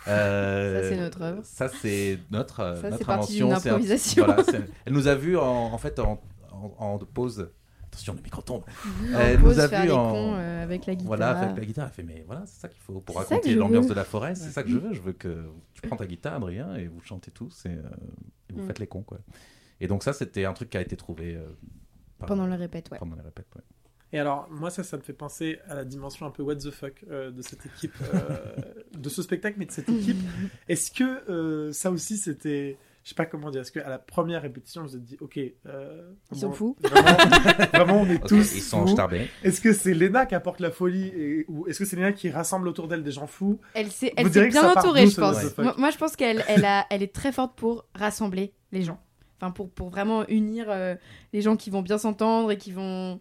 Euh, 0.09 0.83
Ça, 0.83 0.88
c'est 0.88 0.97
notre 0.97 1.23
œuvre. 1.23 1.41
Ça, 1.45 1.69
c'est 1.69 2.19
notre, 2.31 2.61
euh, 2.61 2.81
Ça, 2.81 2.91
notre 2.91 3.11
invention. 3.11 3.50
un- 3.53 3.57
improvisation. 3.57 4.25
voilà, 4.25 4.43
elle 4.87 4.93
nous 4.93 5.07
a 5.09 5.15
vus 5.15 5.37
en, 5.37 5.45
en 5.45 5.79
fait 5.79 5.99
en, 5.99 6.21
en, 6.53 6.75
en 6.79 6.99
pause. 6.99 7.50
Attention, 7.85 8.15
le 8.15 8.23
micro 8.23 8.43
tombe. 8.43 8.62
En 9.15 9.19
Elle 9.19 9.38
pause, 9.41 9.57
nous 9.57 9.61
a 9.62 9.69
faire 9.69 9.81
vu 9.83 9.87
les 9.88 9.93
en- 9.95 10.35
euh, 10.37 10.62
avec 10.62 10.87
la 10.87 10.95
guitare. 10.95 11.07
Voilà, 11.07 11.31
avec 11.38 11.57
la 11.57 11.65
guitare, 11.65 11.87
elle 11.88 11.95
fait 11.95 12.03
mais 12.03 12.23
voilà, 12.27 12.43
c'est 12.47 12.61
ça 12.61 12.69
qu'il 12.69 12.81
faut 12.81 13.00
pour 13.00 13.17
raconter 13.17 13.55
l'ambiance 13.55 13.87
de 13.87 13.95
la 13.95 14.05
forêt, 14.05 14.35
c'est 14.35 14.50
ça 14.50 14.62
que 14.62 14.69
je 14.71 14.77
veux. 14.79 14.93
Je 14.93 15.00
veux 15.00 15.12
que 15.15 15.47
tu 15.75 15.83
prends 15.83 15.97
ta 15.97 16.07
guitare, 16.07 16.35
Adrien, 16.37 16.75
et 16.77 16.87
vous 16.87 17.00
chantez 17.00 17.31
tous 17.31 17.65
et, 17.67 17.71
euh, 17.71 17.81
et 18.50 18.53
vous 18.53 18.62
Mm. 18.62 18.67
faites 18.67 18.79
les 18.79 18.87
cons 18.87 19.03
quoi. 19.03 19.19
Et 19.81 19.87
donc 19.88 20.03
ça, 20.03 20.12
c'était 20.12 20.45
un 20.45 20.53
truc 20.53 20.71
qui 20.71 20.77
a 20.77 20.81
été 20.83 20.97
trouvé 20.97 21.35
euh, 21.37 21.47
par- 22.19 22.29
Pendant 22.29 22.47
le 22.47 22.55
répète, 22.57 22.91
ouais. 22.91 22.99
pendant 22.99 23.15
les 23.17 23.23
répètes. 23.23 23.47
ouais. 23.57 23.62
Et 24.12 24.19
alors, 24.19 24.49
moi, 24.50 24.71
ça, 24.71 24.83
ça 24.85 24.97
me 24.97 25.03
fait 25.03 25.12
penser 25.12 25.59
à 25.69 25.75
la 25.75 25.85
dimension 25.85 26.25
un 26.27 26.31
peu 26.31 26.43
what 26.43 26.57
the 26.57 26.71
fuck 26.71 27.05
euh, 27.11 27.31
de 27.31 27.43
cette 27.43 27.67
équipe, 27.67 27.93
euh, 28.15 28.37
de 28.99 29.09
ce 29.09 29.23
spectacle, 29.23 29.57
mais 29.59 29.67
de 29.67 29.71
cette 29.71 29.88
équipe. 29.91 30.17
Est-ce 30.69 30.91
que 30.91 31.31
euh, 31.31 31.73
ça 31.73 31.91
aussi, 31.91 32.17
c'était. 32.17 32.79
Je 33.05 33.11
sais 33.11 33.15
pas 33.15 33.27
comment 33.27 33.50
dire. 33.50 33.62
Est-ce 33.62 33.73
qu'à 33.73 33.88
la 33.88 33.99
première 33.99 34.43
répétition, 34.43 34.83
vous 34.83 34.88
vous 34.88 34.97
êtes 34.97 35.05
dit, 35.05 35.17
ok. 35.21 35.38
euh, 35.67 36.11
Ils 36.33 36.38
sont 36.38 36.49
vraiment- 36.50 36.53
fous. 36.55 36.77
Vraiment, 36.83 37.67
vraiment, 37.73 38.00
on 38.03 38.07
est 38.11 38.27
tous. 38.27 38.55
ils 38.55 38.61
sont. 38.62 38.85
Est-ce 39.45 39.61
que 39.61 39.73
c'est 39.73 39.95
Léna 39.95 40.27
qui 40.27 40.35
apporte 40.35 40.61
la 40.61 40.71
folie 40.71 41.07
et, 41.09 41.45
ou 41.49 41.67
est-ce 41.69 41.79
que 41.79 41.85
c'est 41.85 41.97
Léna 41.97 42.12
qui 42.12 42.29
rassemble 42.31 42.69
autour 42.69 42.87
d'elle 42.88 43.03
des 43.03 43.12
gens 43.12 43.27
fous? 43.27 43.61
Elle 43.75 43.91
s'est 43.91 44.12
bien 44.15 44.71
entourée, 44.71 45.07
je 45.07 45.21
pense. 45.21 45.57
Moi, 45.59 45.75
moi, 45.79 45.91
je 45.91 45.97
pense 45.99 46.17
qu'elle 46.17 46.45
elle 46.49 46.65
a, 46.65 46.87
elle 46.91 47.03
est 47.03 47.15
très 47.15 47.33
forte 47.33 47.57
pour 47.57 47.87
rassembler 47.95 48.53
les 48.73 48.83
gens. 48.83 49.00
Enfin, 49.41 49.53
pour, 49.53 49.71
pour 49.71 49.88
vraiment 49.91 50.27
unir 50.29 50.67
euh, 50.69 50.95
les 51.33 51.41
gens 51.43 51.57
qui 51.57 51.71
vont 51.71 51.83
bien 51.83 51.99
s'entendre 51.99 52.50
et 52.50 52.57
qui 52.59 52.73
vont. 52.73 53.21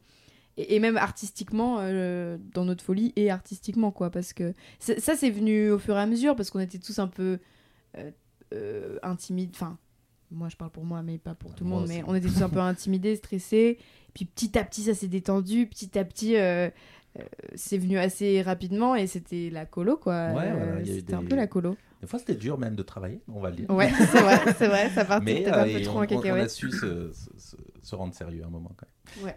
Et, 0.57 0.75
et 0.75 0.79
même 0.79 0.97
artistiquement, 0.97 1.77
euh, 1.79 2.37
dans 2.53 2.65
notre 2.65 2.83
folie, 2.83 3.13
et 3.15 3.29
artistiquement, 3.31 3.91
quoi. 3.91 4.09
Parce 4.09 4.33
que 4.33 4.53
ça, 4.79 5.15
c'est 5.15 5.29
venu 5.29 5.69
au 5.71 5.79
fur 5.79 5.95
et 5.95 5.99
à 6.01 6.05
mesure, 6.05 6.35
parce 6.35 6.49
qu'on 6.49 6.59
était 6.59 6.79
tous 6.79 6.97
un 6.99 7.07
peu 7.07 7.39
euh, 7.97 8.11
euh, 8.53 8.97
intimides. 9.03 9.51
Enfin, 9.53 9.77
moi, 10.31 10.49
je 10.49 10.55
parle 10.57 10.71
pour 10.71 10.83
moi, 10.85 11.03
mais 11.03 11.17
pas 11.17 11.35
pour 11.35 11.53
tout 11.55 11.63
le 11.63 11.69
monde. 11.69 11.85
Mais 11.87 12.03
on 12.07 12.15
était 12.15 12.27
tous 12.27 12.41
un 12.41 12.49
peu 12.49 12.59
intimidés, 12.73 13.15
stressés. 13.15 13.77
Puis 14.13 14.25
petit 14.25 14.57
à 14.57 14.63
petit, 14.63 14.81
ça 14.83 14.93
s'est 14.93 15.07
détendu. 15.07 15.67
Petit 15.67 15.97
à 15.99 16.03
petit. 16.03 16.35
euh, 16.37 16.69
c'est 17.55 17.77
venu 17.79 17.97
assez 17.97 18.43
rapidement 18.43 18.95
et 18.95 19.07
c'était 19.07 19.49
la 19.51 19.65
colo 19.65 19.97
quoi. 19.97 20.33
Ouais, 20.33 20.81
eu 20.83 20.85
c'était 20.85 21.15
un 21.15 21.21
des- 21.21 21.27
peu 21.27 21.35
la 21.35 21.47
colo. 21.47 21.75
Des 22.01 22.05
fois, 22.07 22.19
c'était 22.19 22.35
dur 22.35 22.59
même 22.59 22.75
de 22.75 22.83
travailler, 22.83 23.21
on 23.27 23.39
va 23.39 23.49
le 23.49 23.55
dire. 23.55 23.69
Ouais, 23.71 23.89
c'est 23.91 24.21
vrai, 24.21 24.53
c'est 24.55 24.67
vrai, 24.67 24.89
ça 24.91 25.03
partait 25.05 25.41
peut-être 25.43 25.57
euh, 25.57 25.63
un 25.63 25.73
peu 25.73 25.81
trop 25.81 25.91
en 25.93 25.95
on- 25.95 25.99
on 25.99 26.03
a 26.03 26.07
cacahuète. 26.07 26.49
su 26.51 26.69
se- 26.71 27.11
se 27.81 27.95
rendre 27.95 28.13
sérieux 28.13 28.43
à 28.43 28.47
un 28.47 28.51
moment 28.51 28.71
quand 28.77 28.85
même. 29.15 29.25
Ouais. 29.25 29.35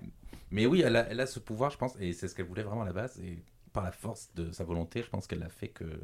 Mais 0.51 0.67
oui, 0.67 0.83
elle 0.83 0.97
a, 0.97 1.09
elle 1.09 1.21
a 1.21 1.27
ce 1.27 1.39
pouvoir, 1.39 1.71
je 1.71 1.79
pense, 1.79 1.95
et 2.01 2.13
c'est 2.13 2.29
ce 2.29 2.35
qu'elle 2.35 2.47
voulait 2.47 2.63
vraiment 2.63 2.83
à 2.83 2.87
la 2.87 2.93
base. 2.93 3.19
Et 3.21 3.45
par 3.73 3.85
la 3.85 3.93
force 3.93 4.31
de 4.35 4.51
sa 4.53 4.65
volonté, 4.65 5.03
je 5.03 5.09
pense 5.09 5.27
qu'elle 5.27 5.43
a 5.43 5.49
fait 5.49 5.69
que. 5.69 6.01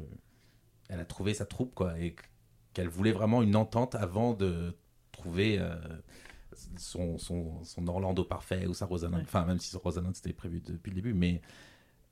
Elle 0.89 1.01
a 1.01 1.05
trouvé 1.05 1.33
sa 1.33 1.45
troupe, 1.45 1.75
quoi. 1.75 1.99
Et 1.99 2.15
qu'elle 2.73 2.87
voulait 2.87 3.11
vraiment 3.11 3.41
une 3.41 3.55
entente 3.55 3.95
avant 3.95 4.33
de 4.33 4.77
trouver 5.11 5.57
euh, 5.59 5.75
son, 6.77 7.17
son, 7.17 7.63
son 7.63 7.87
Orlando 7.87 8.23
parfait 8.23 8.67
ou 8.67 8.73
sa 8.73 8.85
Rosamund. 8.85 9.21
Ouais. 9.21 9.23
Enfin, 9.27 9.45
même 9.45 9.59
si 9.59 9.69
son 9.69 9.79
Rosamund 9.79 10.15
c'était 10.15 10.33
prévu 10.33 10.61
depuis 10.61 10.91
le 10.91 10.95
début, 10.95 11.13
mais 11.13 11.41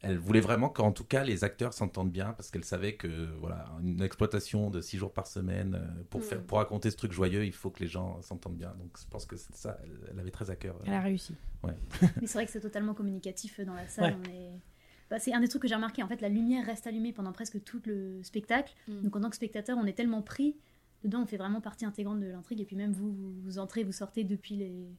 elle 0.05 0.17
voulait 0.17 0.39
vraiment 0.39 0.69
qu'en 0.69 0.91
tout 0.91 1.03
cas 1.03 1.23
les 1.23 1.43
acteurs 1.43 1.73
s'entendent 1.73 2.11
bien 2.11 2.33
parce 2.33 2.51
qu'elle 2.51 2.63
savait 2.63 2.95
que 2.95 3.07
voilà 3.39 3.65
une 3.81 4.01
exploitation 4.01 4.69
de 4.69 4.81
six 4.81 4.97
jours 4.97 5.13
par 5.13 5.27
semaine 5.27 5.75
euh, 5.75 6.03
pour 6.09 6.23
faire 6.23 6.41
pour 6.43 6.59
raconter 6.59 6.91
ce 6.91 6.97
truc 6.97 7.11
joyeux 7.11 7.45
il 7.45 7.53
faut 7.53 7.69
que 7.69 7.81
les 7.81 7.87
gens 7.87 8.21
s'entendent 8.21 8.57
bien 8.57 8.73
donc 8.79 8.97
je 8.99 9.07
pense 9.09 9.25
que 9.25 9.35
c'est 9.35 9.55
ça 9.55 9.77
elle, 9.83 10.09
elle 10.11 10.19
avait 10.19 10.31
très 10.31 10.49
à 10.49 10.55
cœur 10.55 10.75
Elle 10.85 10.93
a 10.93 11.01
réussi. 11.01 11.35
Mais 12.21 12.27
c'est 12.27 12.33
vrai 12.37 12.45
que 12.45 12.51
c'est 12.51 12.59
totalement 12.61 12.93
communicatif 12.93 13.59
dans 13.61 13.73
la 13.73 13.87
salle. 13.87 14.13
Ouais. 14.13 14.19
On 14.19 14.33
est... 14.33 14.51
bah, 15.09 15.19
c'est 15.19 15.33
un 15.33 15.39
des 15.39 15.47
trucs 15.47 15.61
que 15.61 15.67
j'ai 15.67 15.75
remarqué. 15.75 16.03
En 16.03 16.07
fait, 16.07 16.21
la 16.21 16.29
lumière 16.29 16.65
reste 16.65 16.87
allumée 16.87 17.13
pendant 17.13 17.31
presque 17.31 17.63
tout 17.63 17.81
le 17.85 18.21
spectacle. 18.23 18.73
Mm. 18.87 19.01
Donc, 19.01 19.15
en 19.15 19.21
tant 19.21 19.29
que 19.29 19.35
spectateur, 19.35 19.77
on 19.77 19.85
est 19.85 19.93
tellement 19.93 20.21
pris. 20.21 20.55
Dedans, 21.03 21.21
on 21.21 21.25
fait 21.25 21.37
vraiment 21.37 21.61
partie 21.61 21.85
intégrante 21.85 22.19
de 22.19 22.27
l'intrigue. 22.27 22.61
Et 22.61 22.65
puis, 22.65 22.75
même 22.75 22.91
vous, 22.91 23.11
vous, 23.11 23.33
vous 23.41 23.59
entrez, 23.59 23.83
vous 23.83 23.91
sortez 23.91 24.23
depuis 24.23 24.55
les. 24.55 24.89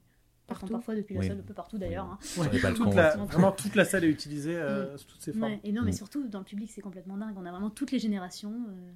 Enfin, 0.48 0.60
Partout. 0.60 0.72
parfois 0.74 0.94
depuis 0.94 1.14
la 1.14 1.20
Oui. 1.20 1.26
salle, 1.26 1.38
un 1.40 1.42
peu 1.42 1.54
partout 1.54 1.76
d'ailleurs. 1.76 2.04
hein. 2.04 2.18
Toute 2.20 2.94
la- 2.94 3.16
ouais. 3.18 3.26
Vraiment, 3.26 3.50
toute 3.52 3.74
la 3.74 3.84
salle 3.84 4.04
est 4.04 4.08
utilisée 4.08 4.54
euh, 4.56 4.96
sous 4.96 5.06
toutes 5.08 5.20
ses 5.20 5.32
formes. 5.32 5.50
Ouais, 5.52 5.60
et 5.64 5.72
non, 5.72 5.82
mais 5.82 5.90
Mm. 5.90 5.94
surtout 5.94 6.28
dans 6.28 6.38
le 6.38 6.44
public, 6.44 6.70
c'est 6.72 6.80
complètement 6.82 7.16
dingue. 7.16 7.34
On 7.36 7.44
a 7.46 7.50
vraiment 7.50 7.70
toutes 7.70 7.90
les 7.90 7.98
générations. 7.98 8.52
euh, 8.68 8.92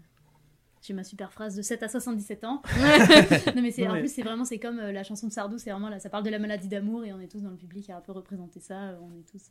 J'ai 0.83 0.95
ma 0.95 1.05
super 1.05 1.31
phrase 1.33 1.57
de 1.57 1.61
7 1.63 1.83
à 1.83 1.89
77 1.89 2.45
ans. 2.45 2.63
non, 3.57 3.61
mais 3.63 3.71
c'est 3.71 3.87
en 3.87 3.99
plus, 3.99 4.09
c'est 4.09 4.23
vraiment 4.23 4.45
c'est 4.47 4.59
comme 4.59 4.79
euh, 4.79 4.93
la 4.93 5.03
chanson 5.03 5.27
de 5.27 5.33
Sardou. 5.33 5.59
C'est 5.59 5.71
vraiment 5.73 5.89
là, 5.91 5.99
ça 5.99 6.09
parle 6.09 6.25
de 6.25 6.31
la 6.31 6.39
maladie 6.39 6.69
d'amour 6.69 7.05
et 7.05 7.13
on 7.13 7.21
est 7.21 7.29
tous 7.29 7.41
dans 7.43 7.51
le 7.51 7.57
public 7.57 7.91
à 7.91 7.99
un 7.99 8.01
peu 8.01 8.13
représenter 8.13 8.61
ça. 8.61 8.97
On 9.03 9.11
est 9.19 9.29
tous. 9.31 9.51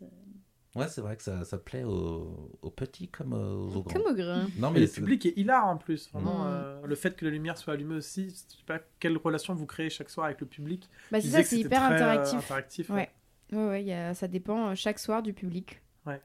Euh, 0.75 0.79
ouais 0.79 0.88
c'est 0.88 1.01
vrai 1.01 1.15
que 1.17 1.23
ça, 1.23 1.43
ça 1.45 1.58
plaît 1.58 1.84
aux, 1.84 2.51
aux 2.62 2.69
petits 2.69 3.08
comme 3.08 3.34
aux, 3.34 3.75
aux 3.75 3.82
grands 3.84 3.93
Comme 3.93 4.12
au 4.12 4.15
grain. 4.15 4.47
non 4.58 4.71
mais 4.71 4.79
le 4.79 4.88
public 4.88 5.25
est 5.25 5.34
hilar 5.38 5.65
en 5.67 5.77
plus. 5.77 6.10
Vraiment, 6.13 6.43
Mm. 6.43 6.47
euh, 6.47 6.82
le 6.86 6.95
fait 6.95 7.15
que 7.15 7.25
la 7.25 7.32
lumière 7.32 7.58
soit 7.58 7.73
allumée 7.73 7.95
aussi, 7.95 8.29
je 8.29 8.36
sais 8.36 8.63
pas 8.65 8.79
quelle 8.99 9.17
relation 9.17 9.53
vous 9.55 9.65
créez 9.65 9.89
chaque 9.89 10.10
soir 10.10 10.25
avec 10.27 10.39
le 10.41 10.47
public. 10.47 10.89
Bah, 11.12 11.19
c'est 11.21 11.27
ça, 11.29 11.43
c'est 11.43 11.58
hyper 11.60 11.79
très, 11.82 11.91
euh, 11.91 11.95
interactif. 11.95 12.38
interactif, 12.39 12.89
Ouais. 12.89 13.10
Ouais, 13.51 13.67
ouais, 13.67 13.84
y 13.84 13.93
a, 13.93 14.13
ça 14.13 14.27
dépend 14.27 14.69
euh, 14.69 14.75
chaque 14.75 14.99
soir 14.99 15.23
du 15.23 15.34
public. 15.34 15.82
Ouais. 16.05 16.21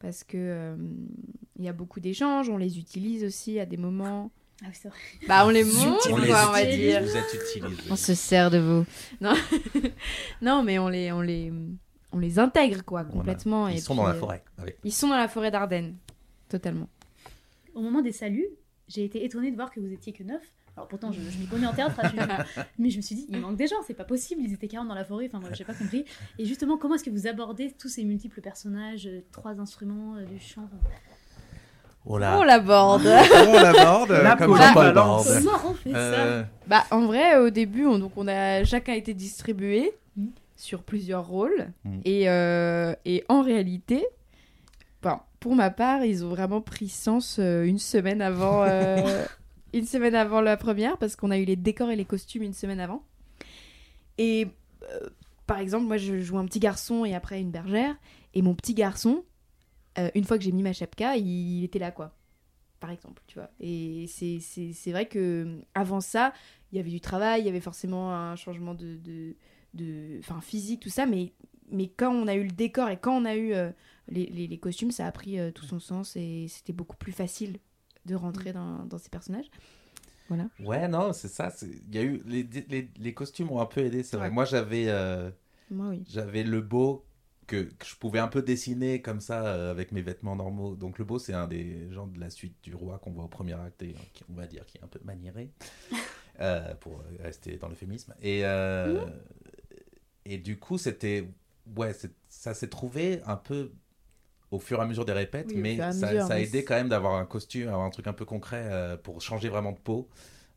Parce 0.00 0.24
que 0.24 0.36
euh, 0.36 0.76
il 1.56 1.64
y 1.64 1.68
a 1.68 1.72
beaucoup 1.72 2.00
d'échanges, 2.00 2.48
on 2.50 2.56
les 2.56 2.78
utilise 2.80 3.22
aussi 3.24 3.60
à 3.60 3.64
des 3.66 3.76
moments. 3.76 4.32
Ah 4.62 4.66
oui, 4.68 4.74
c'est 4.74 4.88
vrai. 4.88 4.98
Bah, 5.28 5.46
on 5.46 5.50
les 5.50 5.62
montre, 5.64 6.08
on 6.10 6.16
quoi, 6.16 6.24
les 6.24 6.32
on 6.32 6.52
va 6.52 6.64
dire. 6.64 7.02
vous 7.02 7.16
êtes 7.16 7.34
utilisés 7.34 7.82
On 7.90 7.96
se 7.96 8.14
sert 8.14 8.50
de 8.50 8.58
vous. 8.58 8.84
Non, 9.20 9.34
non 10.42 10.62
mais 10.64 10.78
on 10.78 10.88
les, 10.88 11.10
on 11.12 11.20
les, 11.20 11.52
on 12.14 12.18
les 12.18 12.38
intègre 12.38 12.82
quoi 12.84 13.02
Voilà. 13.02 13.18
complètement. 13.18 13.68
ils 13.68 13.76
et 13.76 13.80
sont 13.80 13.94
puis, 13.94 14.02
dans 14.02 14.08
la 14.08 14.14
euh, 14.14 14.18
forêt 14.20 14.42
avec 14.58 14.78
Ils 14.84 14.92
sont 14.92 15.08
dans 15.08 15.16
la 15.16 15.28
forêt 15.28 15.50
d'Ardennes, 15.50 15.96
totalement. 16.48 16.88
Au 17.74 17.80
moment 17.82 18.00
des 18.02 18.12
saluts, 18.12 18.48
j'ai 18.88 19.04
été 19.04 19.24
étonnée 19.24 19.50
de 19.50 19.56
voir 19.56 19.70
que 19.70 19.80
vous 19.80 19.92
étiez 19.92 20.12
que 20.12 20.22
neuf. 20.22 20.42
Alors 20.76 20.88
pourtant, 20.88 21.12
je, 21.12 21.20
je 21.20 21.38
m'y 21.38 21.46
connais 21.46 21.66
en 21.66 21.72
théâtre, 21.72 21.98
hein, 22.02 22.10
je- 22.12 22.60
mais 22.78 22.90
je 22.90 22.96
me 22.96 23.02
suis 23.02 23.14
dit, 23.14 23.26
il 23.28 23.38
manque 23.38 23.56
des 23.56 23.66
gens, 23.68 23.76
c'est 23.86 23.94
pas 23.94 24.04
possible, 24.04 24.42
ils 24.42 24.52
étaient 24.52 24.66
40 24.68 24.88
dans 24.88 24.94
la 24.94 25.04
forêt, 25.04 25.26
enfin 25.26 25.38
moi 25.40 25.50
j'ai 25.52 25.64
pas 25.64 25.74
compris. 25.74 26.04
Et 26.38 26.44
justement, 26.44 26.76
comment 26.78 26.94
est-ce 26.96 27.04
que 27.04 27.10
vous 27.10 27.26
abordez 27.28 27.72
tous 27.78 27.88
ces 27.88 28.02
multiples 28.04 28.40
personnages, 28.40 29.06
euh, 29.06 29.20
trois 29.32 29.60
instruments, 29.60 30.16
euh, 30.16 30.24
du 30.24 30.38
chant 30.40 30.62
enfin, 30.64 30.76
oh 32.06 32.14
On 32.14 32.42
l'aborde. 32.44 33.02
on 33.48 33.52
l'aborde 33.52 34.10
La 34.10 34.36
comme 34.36 34.48
Comment 34.56 35.70
on 35.70 35.74
fait 35.74 35.92
ça 35.92 35.96
Euh, 35.96 36.42
Bah, 36.66 36.84
en 36.90 37.06
vrai, 37.06 37.36
au 37.38 37.50
début, 37.50 37.86
on, 37.86 37.98
donc 37.98 38.12
on 38.16 38.26
a 38.28 38.64
chacun 38.64 38.92
été 38.94 39.14
distribué. 39.14 39.92
Sur 40.56 40.82
plusieurs 40.82 41.26
rôles. 41.26 41.72
Mm. 41.84 42.00
Et, 42.04 42.28
euh, 42.28 42.94
et 43.04 43.24
en 43.28 43.42
réalité, 43.42 44.04
ben, 45.02 45.20
pour 45.40 45.54
ma 45.54 45.70
part, 45.70 46.04
ils 46.04 46.24
ont 46.24 46.28
vraiment 46.28 46.60
pris 46.60 46.88
sens 46.88 47.38
euh, 47.38 47.64
une 47.64 47.78
semaine 47.78 48.22
avant, 48.22 48.62
euh, 48.62 49.24
une 49.74 49.86
semaine 49.86 50.14
avant 50.14 50.40
la 50.40 50.56
première, 50.56 50.98
parce 50.98 51.16
qu'on 51.16 51.30
a 51.30 51.38
eu 51.38 51.44
les 51.44 51.56
décors 51.56 51.90
et 51.90 51.96
les 51.96 52.04
costumes 52.04 52.42
une 52.42 52.54
semaine 52.54 52.80
avant. 52.80 53.04
Et 54.18 54.48
par 55.46 55.58
exemple, 55.58 55.86
moi, 55.86 55.96
je 55.96 56.20
joue 56.20 56.38
un 56.38 56.46
petit 56.46 56.60
garçon 56.60 57.04
et 57.04 57.14
après 57.14 57.40
une 57.40 57.50
bergère. 57.50 57.96
Et 58.32 58.42
mon 58.42 58.54
petit 58.54 58.74
garçon, 58.74 59.24
une 60.14 60.24
fois 60.24 60.38
que 60.38 60.44
j'ai 60.44 60.52
mis 60.52 60.62
ma 60.62 60.72
chapka, 60.72 61.16
il, 61.16 61.26
il 61.58 61.64
était 61.64 61.78
là, 61.78 61.90
quoi. 61.90 62.14
Par 62.78 62.90
exemple, 62.90 63.22
tu 63.26 63.38
vois. 63.38 63.50
Et 63.60 64.06
c'est- 64.08 64.92
vrai 64.92 65.06
que 65.06 65.60
avant 65.74 66.00
ça, 66.00 66.32
il 66.70 66.76
y 66.76 66.80
avait 66.80 66.90
du 66.90 67.00
travail, 67.00 67.40
il 67.40 67.46
y 67.46 67.48
avait 67.48 67.60
forcément 67.60 68.12
un 68.14 68.36
changement 68.36 68.74
de, 68.74 68.96
de, 68.96 69.36
de 69.74 70.18
enfin 70.20 70.40
physique, 70.40 70.80
tout 70.80 70.88
ça, 70.90 71.06
mais 71.06 71.32
mais 71.70 71.88
quand 71.88 72.12
on 72.12 72.26
a 72.28 72.34
eu 72.34 72.44
le 72.44 72.50
décor 72.50 72.88
et 72.90 72.98
quand 72.98 73.16
on 73.20 73.24
a 73.24 73.36
eu 73.36 73.54
euh, 73.54 73.70
les, 74.08 74.26
les, 74.26 74.46
les 74.46 74.58
costumes, 74.58 74.90
ça 74.90 75.06
a 75.06 75.12
pris 75.12 75.38
euh, 75.38 75.50
tout 75.50 75.64
son 75.64 75.80
sens 75.80 76.16
et 76.16 76.46
c'était 76.48 76.72
beaucoup 76.74 76.96
plus 76.96 77.12
facile 77.12 77.58
de 78.06 78.14
rentrer 78.14 78.52
dans, 78.52 78.84
dans 78.86 78.98
ces 78.98 79.08
personnages. 79.10 79.50
Voilà. 80.28 80.48
ouais 80.58 80.88
non 80.88 81.12
c'est 81.12 81.28
ça 81.28 81.52
il 81.62 81.94
y 81.94 81.98
a 81.98 82.02
eu 82.02 82.22
les, 82.26 82.44
les, 82.68 82.90
les 82.96 83.14
costumes 83.14 83.50
ont 83.50 83.60
un 83.60 83.66
peu 83.66 83.80
aidé 83.84 84.02
c'est 84.02 84.16
vrai 84.16 84.28
Ouais. 84.28 84.30
moi 84.30 84.46
j'avais 84.46 84.86
euh, 84.88 85.30
oui. 85.70 86.04
j'avais 86.08 86.44
le 86.44 86.60
beau 86.62 87.04
que, 87.46 87.64
que 87.64 87.84
je 87.86 87.94
pouvais 87.96 88.20
un 88.20 88.28
peu 88.28 88.42
dessiner 88.42 89.02
comme 89.02 89.20
ça 89.20 89.46
euh, 89.46 89.70
avec 89.70 89.92
mes 89.92 90.00
vêtements 90.02 90.34
normaux. 90.36 90.76
Donc 90.76 90.98
le 90.98 91.04
beau, 91.04 91.18
c'est 91.18 91.34
un 91.34 91.46
des 91.46 91.90
gens 91.92 92.06
de 92.06 92.18
la 92.18 92.30
suite 92.30 92.56
du 92.62 92.74
roi 92.74 92.98
qu'on 92.98 93.12
voit 93.12 93.24
au 93.24 93.28
premier 93.28 93.52
acte 93.54 93.82
et 93.82 93.94
qui, 94.14 94.24
on 94.30 94.34
va 94.34 94.46
dire 94.46 94.64
qui 94.66 94.78
est 94.78 94.82
un 94.84 94.86
peu 94.88 95.00
maniéré 95.04 95.50
euh, 96.40 96.74
pour 96.76 97.02
rester 97.20 97.56
dans 97.58 97.68
l'euphémisme. 97.68 98.14
Et, 98.22 98.44
euh, 98.44 99.04
et 100.24 100.38
du 100.38 100.58
coup, 100.58 100.78
c'était. 100.78 101.28
Ouais, 101.76 101.92
ça 102.28 102.52
s'est 102.54 102.68
trouvé 102.68 103.22
un 103.26 103.36
peu 103.36 103.72
au 104.50 104.58
fur 104.58 104.78
et 104.78 104.82
à 104.82 104.86
mesure 104.86 105.04
des 105.04 105.12
répètes, 105.12 105.46
Oui, 105.48 105.56
mais 105.56 105.76
ça, 105.76 105.88
mesure, 105.92 106.22
ça 106.26 106.34
a 106.34 106.38
aidé 106.38 106.62
quand 106.64 106.74
même 106.74 106.88
d'avoir 106.90 107.14
un 107.14 107.24
costume, 107.26 107.68
avoir 107.68 107.84
un 107.86 107.90
truc 107.90 108.06
un 108.06 108.12
peu 108.12 108.24
concret 108.24 108.68
euh, 108.70 108.96
pour 108.96 109.20
changer 109.22 109.48
vraiment 109.48 109.72
de 109.72 109.78
peau. 109.78 110.08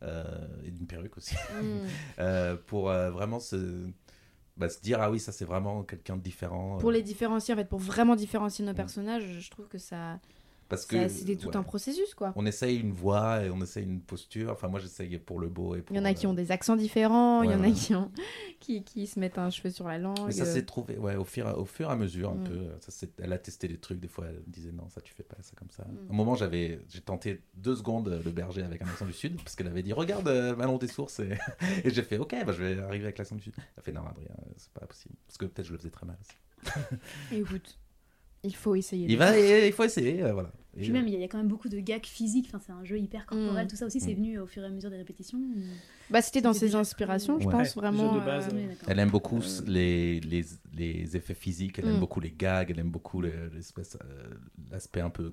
euh, 0.02 0.24
et 0.64 0.70
d'une 0.70 0.86
perruque 0.86 1.16
aussi. 1.16 1.34
Mm. 1.62 1.80
Euh, 2.20 2.56
pour 2.66 2.84
vraiment 2.86 3.40
se, 3.40 3.88
bah, 4.56 4.68
se 4.68 4.80
dire 4.80 5.00
ah 5.00 5.10
oui 5.10 5.18
ça 5.20 5.32
c'est 5.32 5.44
vraiment 5.44 5.82
quelqu'un 5.84 6.16
de 6.16 6.22
différent 6.22 6.78
Pour 6.78 6.90
les 6.92 7.02
différencier, 7.02 7.54
en 7.54 7.56
fait, 7.56 7.68
pour 7.68 7.78
vraiment 7.80 8.14
différencier 8.16 8.64
nos 8.64 8.72
Mm. 8.72 8.76
personnages, 8.76 9.24
je 9.40 9.50
trouve 9.50 9.66
que 9.68 9.78
ça, 9.78 10.20
parce 10.68 10.82
ça 10.86 10.88
que 11.04 11.08
c'était 11.08 11.36
tout 11.36 11.50
un 11.54 11.62
processus, 11.62 12.14
quoi. 12.14 12.32
on 12.36 12.44
essaye 12.46 12.78
une 12.78 12.92
voix 12.92 13.42
et 13.42 13.50
on 13.50 13.60
essaye 13.62 13.84
une 13.84 14.00
posture 14.00 14.50
enfin 14.50 14.68
moi 14.68 14.80
j'essaye 14.80 15.18
pour 15.18 15.40
le 15.40 15.48
beau 15.48 15.74
et 15.76 15.82
pour 15.82 15.94
Il 15.96 15.98
y 15.98 16.02
en 16.02 16.04
a 16.04 16.14
qui 16.14 16.26
euh, 16.26 16.30
ont 16.30 16.34
des 16.34 16.52
accents 16.52 16.76
différents, 16.76 17.42
il 17.42 17.50
y 17.50 17.54
ouais, 17.54 17.60
en 17.60 17.64
a 17.64 17.70
qui, 17.70 17.94
ont... 17.94 18.10
qui, 18.60 18.84
qui 18.84 19.06
se 19.06 19.18
mettent 19.18 19.38
un 19.38 19.50
cheveu 19.50 19.70
sur 19.70 19.88
la 19.88 19.98
langue. 19.98 20.18
mais 20.26 20.32
ça 20.32 20.44
s'est 20.44 20.64
trouvé 20.64 20.96
ouais 20.98 21.16
au 21.16 21.24
fur, 21.24 21.46
au 21.58 21.64
fur 21.64 21.88
et 21.88 21.92
à 21.92 21.96
mesure 21.96 22.30
un 22.30 22.34
Mm. 22.34 22.44
peu 22.44 22.68
ça, 22.80 23.06
elle 23.22 23.32
a 23.32 23.38
testé 23.38 23.66
des 23.68 23.78
trucs 23.78 24.00
des 24.00 24.08
fois 24.08 24.26
elle 24.28 24.36
me 24.46 24.52
disait 24.52 24.72
non 24.72 24.88
ça 24.88 25.00
tu 25.00 25.12
fais 25.14 25.22
pas 25.22 25.36
ça 25.40 25.52
comme 25.56 25.70
ça 25.70 25.84
Mm. 25.84 25.96
à 26.10 26.12
un 26.12 26.16
moment 26.16 26.34
j'avais 26.34 26.80
j'ai 26.88 27.00
tenté 27.00 27.42
deux 27.54 27.76
secondes 27.76 28.08
euh, 28.08 28.20
le 28.24 28.30
berger 28.30 28.62
avec 28.62 28.82
un 28.82 28.86
accent 28.86 29.06
du 29.06 29.12
sud 29.12 29.36
parce 29.42 29.56
qu'elle 29.56 29.68
avait 29.68 29.82
dit 29.82 29.92
regarde 29.92 30.28
euh, 30.28 30.54
Manon 30.54 30.76
des 30.78 30.88
sources 30.88 31.20
et, 31.20 31.30
et 31.84 31.90
j'ai 31.90 32.02
fait 32.02 32.18
ok 32.18 32.34
bah, 32.46 32.52
je 32.52 32.62
vais 32.62 32.78
arriver 32.80 33.04
avec 33.04 33.18
l'accent 33.18 33.36
du 33.36 33.42
sud 33.42 33.54
elle 33.56 33.64
a 33.78 33.82
fait 33.82 33.92
non 33.92 34.06
Adrien 34.06 34.28
euh, 34.38 34.50
c'est 34.56 34.72
pas 34.72 34.86
possible 34.86 35.14
parce 35.26 35.38
que 35.38 35.46
peut-être 35.46 35.66
je 35.66 35.72
le 35.72 35.78
faisais 35.78 35.90
très 35.90 36.04
mal 36.06 36.16
aussi. 36.20 36.36
Écoute, 37.32 37.78
il 38.44 38.54
faut 38.54 38.74
essayer. 38.74 39.06
il 39.08 39.16
va 39.16 39.38
il 39.38 39.72
faut 39.72 39.84
essayer 39.84 40.22
euh, 40.22 40.32
voilà 40.32 40.50
Et, 40.76 40.82
Puis 40.82 40.90
même, 40.92 41.08
il 41.08 41.12
y, 41.12 41.14
a- 41.16 41.18
il 41.18 41.22
y 41.22 41.24
a 41.24 41.28
quand 41.28 41.38
même 41.38 41.48
beaucoup 41.48 41.68
de 41.68 41.80
gags 41.80 42.06
physiques. 42.06 42.46
Enfin, 42.48 42.60
c'est 42.64 42.70
un 42.72 42.84
jeu 42.84 42.98
hyper 43.00 43.26
corporel. 43.26 43.64
Mm. 43.64 43.68
Tout 43.68 43.74
ça 43.76 43.86
aussi, 43.86 43.98
c'est 43.98 44.12
Mm. 44.12 44.16
venu 44.16 44.38
au 44.38 44.46
fur 44.46 44.62
et 44.62 44.66
à 44.66 44.70
mesure 44.70 44.90
des 44.90 44.96
répétitions. 44.96 45.38
ou- 45.38 45.60
Bah, 46.10 46.22
c'était 46.22 46.40
dans 46.40 46.52
ses 46.52 46.74
inspirations, 46.76 47.40
je 47.40 47.46
Ouais. 47.46 47.52
pense, 47.52 47.74
Ouais, 47.74 47.80
vraiment. 47.82 48.14
jeu 48.14 48.20
de 48.20 48.24
base, 48.24 48.48
euh, 48.52 48.56
Oui. 48.56 48.76
Elle 48.86 48.98
aime 49.00 49.10
beaucoup 49.10 49.38
Euh. 49.38 49.62
les, 49.66 50.20
les, 50.20 50.44
les 50.76 51.16
effets 51.16 51.34
physiques, 51.34 51.78
elle 51.80 51.88
aime 51.88 51.96
Mm. 51.96 52.00
beaucoup 52.00 52.20
les 52.20 52.30
gags, 52.30 52.70
elle 52.70 52.78
aime 52.78 52.90
beaucoup 52.90 53.20
l'espèce, 53.20 53.98
euh, 54.04 54.34
l'aspect 54.70 55.00
un 55.00 55.10
peu. 55.10 55.32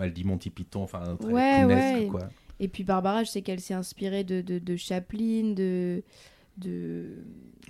Elle 0.00 0.12
dit 0.14 0.24
Monty 0.24 0.48
Python, 0.50 0.82
enfin 0.82 1.16
très 1.20 1.30
Ouais, 1.30 1.64
ouais. 1.64 2.08
quoi. 2.10 2.28
Et 2.58 2.68
puis 2.68 2.84
Barbara, 2.84 3.22
je 3.24 3.30
sais 3.30 3.42
qu'elle 3.42 3.60
s'est 3.60 3.74
inspirée 3.74 4.24
de, 4.24 4.40
de, 4.40 4.58
de 4.58 4.76
Chaplin, 4.76 5.52
de. 5.54 6.02
De... 6.56 7.16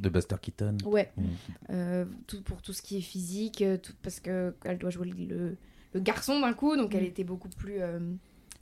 De 0.00 0.08
Buster 0.08 0.36
Keaton. 0.40 0.76
Ouais, 0.84 1.12
Mm. 1.16 1.22
euh, 1.70 2.04
tout, 2.26 2.42
pour 2.42 2.60
tout 2.62 2.72
ce 2.72 2.82
qui 2.82 2.98
est 2.98 3.02
physique, 3.02 3.62
euh, 3.62 3.76
tout, 3.76 3.92
parce 4.02 4.20
qu'elle 4.20 4.78
doit 4.78 4.90
jouer 4.90 5.06
le, 5.08 5.56
le 5.92 6.00
garçon 6.00 6.40
d'un 6.40 6.52
coup, 6.52 6.76
donc 6.76 6.94
elle 6.94 7.02
Mm. 7.04 7.06
était 7.06 7.24
beaucoup 7.24 7.48
plus. 7.48 7.80
euh, 7.80 7.98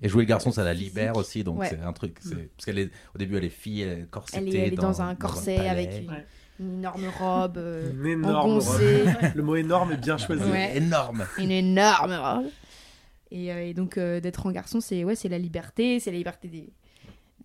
Et 0.02 0.08
jouer 0.08 0.22
le 0.24 0.28
garçon, 0.28 0.50
ça 0.52 0.64
la 0.64 0.72
Physique. 0.74 0.88
libère 0.88 1.16
aussi, 1.16 1.42
donc 1.44 1.60
Ouais. 1.60 1.68
c'est 1.70 1.80
un 1.80 1.92
truc. 1.92 2.16
c'est- 2.20 2.34
Parce 2.56 2.64
qu'elle 2.66 2.78
est, 2.78 2.90
au 3.14 3.18
début, 3.18 3.36
elle 3.36 3.44
est 3.44 3.48
fille, 3.48 3.82
elle 3.82 4.00
est 4.00 4.10
corsetée. 4.10 4.38
Elle 4.38 4.54
est, 4.54 4.58
elle 4.58 4.72
est 4.74 4.76
dans, 4.76 5.00
un 5.00 5.14
corset 5.14 5.68
avec 5.68 6.02
une, 6.02 6.10
Ouais. 6.10 6.26
une 6.60 6.74
énorme 6.78 7.06
robe 7.18 7.56
euh, 7.58 7.90
Une 7.94 8.06
énorme 8.06 8.58
robe. 8.58 9.32
Le 9.34 9.42
mot 9.42 9.56
énorme 9.56 9.92
est 9.92 9.96
bien 9.96 10.18
choisi. 10.18 10.42
Ouais. 10.50 10.76
Énorme. 10.76 11.24
une 11.38 11.50
énorme 11.50 12.12
robe. 12.14 12.46
Et, 13.30 13.50
euh, 13.52 13.64
et 13.68 13.72
donc 13.74 13.96
euh, 13.96 14.20
d'être 14.20 14.44
en 14.44 14.50
garçon, 14.52 14.80
c'est 14.82 15.04
ouais, 15.04 15.14
c'est 15.16 15.28
la 15.30 15.38
liberté, 15.38 15.98
c'est 16.00 16.10
la 16.10 16.18
liberté 16.18 16.48
des, 16.48 16.60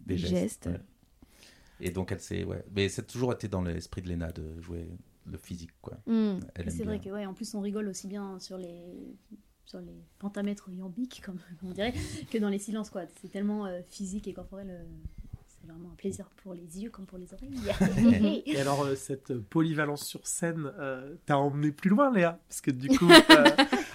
Des 0.06 0.16
des 0.16 0.18
gestes. 0.18 0.34
gestes. 0.66 0.70
Et 1.80 1.92
donc, 1.92 2.12
elle 2.12 2.20
s'est. 2.20 2.44
Ouais. 2.44 2.64
Mais 2.76 2.90
c'est 2.90 3.06
toujours 3.06 3.34
été 3.34 3.48
dans 3.48 3.62
l'esprit 3.62 4.02
de 4.02 4.10
Lena 4.10 4.32
de 4.32 4.62
jouer 4.62 4.88
le 5.26 5.38
physique, 5.38 5.72
quoi. 5.82 5.98
Mm. 6.06 6.40
C'est 6.68 6.84
vrai 6.84 7.00
que, 7.00 7.10
ouais, 7.10 7.26
en 7.26 7.34
plus, 7.34 7.54
on 7.56 7.62
rigole 7.62 7.88
aussi 7.88 8.08
bien 8.08 8.40
sur 8.40 8.58
les 8.58 8.84
sur 9.66 9.82
les 9.82 10.02
pentamètres 10.20 10.70
iambiques, 10.70 11.22
comme 11.26 11.40
on 11.64 11.72
dirait, 11.72 11.94
que 12.32 12.38
dans 12.38 12.50
les 12.50 12.60
silences, 12.60 12.90
quoi. 12.90 13.04
C'est 13.22 13.30
tellement 13.30 13.66
euh, 13.66 13.82
physique 13.90 14.28
et 14.28 14.34
corporel. 14.34 14.70
euh, 14.70 14.84
vraiment 15.68 15.90
un 15.92 15.96
plaisir 15.96 16.26
pour 16.44 16.54
les 16.54 16.82
yeux 16.82 16.90
comme 16.90 17.06
pour 17.06 17.18
les 17.18 17.28
oreilles. 17.34 18.44
Et 18.46 18.60
alors, 18.60 18.84
euh, 18.84 18.96
cette 18.96 19.34
polyvalence 19.38 20.06
sur 20.06 20.26
scène, 20.26 20.72
euh, 20.80 21.16
t'as 21.26 21.36
emmené 21.36 21.72
plus 21.72 21.90
loin, 21.90 22.12
Léa? 22.14 22.38
Parce 22.48 22.62
que 22.62 22.72
du 22.72 22.88
coup, 22.90 23.10
euh, 23.12 23.46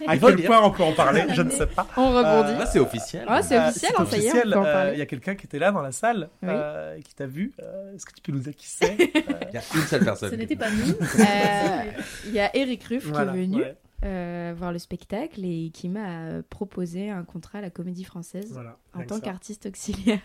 à 0.06 0.16
quel 0.18 0.42
point 0.44 0.62
on 0.62 0.70
peut 0.70 0.82
en 0.82 0.92
parler? 0.92 1.24
Je 1.30 1.42
ne 1.42 1.50
sais 1.50 1.66
pas. 1.66 1.87
On 1.96 2.08
rebondit. 2.11 2.52
Euh, 2.52 2.58
Ah, 2.61 2.66
c'est 2.66 2.78
officiel. 2.78 3.24
Ah, 3.28 3.42
c'est 3.42 3.58
Euh, 3.58 3.68
officiel, 3.68 3.92
c'est 3.96 4.00
hein, 4.00 4.06
ça 4.06 4.16
y 4.18 4.26
est, 4.26 4.30
on 4.30 4.35
officiel, 4.35 4.54
euh. 4.56 4.90
Il 4.94 4.98
y 4.98 5.02
a 5.02 5.06
quelqu'un 5.06 5.35
qui 5.35 5.46
était 5.46 5.58
là 5.58 5.72
dans 5.72 5.82
la 5.82 5.92
salle, 5.92 6.28
Oui. 6.42 6.48
euh, 6.50 7.00
qui 7.00 7.14
t'a 7.14 7.26
vu. 7.26 7.52
Euh, 7.62 7.94
Est-ce 7.94 8.06
que 8.06 8.12
tu 8.14 8.22
peux 8.22 8.32
nous 8.32 8.40
dire 8.40 8.54
qui 8.54 8.66
c'est? 8.68 8.96
Il 8.98 9.54
y 9.54 9.58
a 9.58 9.62
une 9.74 9.80
seule 9.82 10.04
personne. 10.04 10.30
Ce 10.30 10.35
n'était 10.37 10.56
pas 10.56 10.70
nous. 10.70 10.92
Euh, 10.92 11.90
Il 12.26 12.32
y 12.32 12.40
a 12.40 12.54
Eric 12.56 12.85
Ruff 12.85 13.06
voilà, 13.06 13.32
qui 13.32 13.38
est 13.38 13.42
venu 13.42 13.56
ouais, 13.62 13.76
euh, 14.04 14.52
voir 14.56 14.72
le 14.72 14.78
spectacle 14.78 15.44
et 15.44 15.70
qui 15.72 15.88
m'a 15.88 16.42
proposé 16.48 17.10
un 17.10 17.22
contrat 17.24 17.58
à 17.58 17.60
la 17.62 17.70
Comédie 17.70 18.04
Française 18.04 18.50
voilà, 18.52 18.78
en 18.94 19.04
tant 19.04 19.20
qu'artiste 19.20 19.66
auxiliaire. 19.66 20.20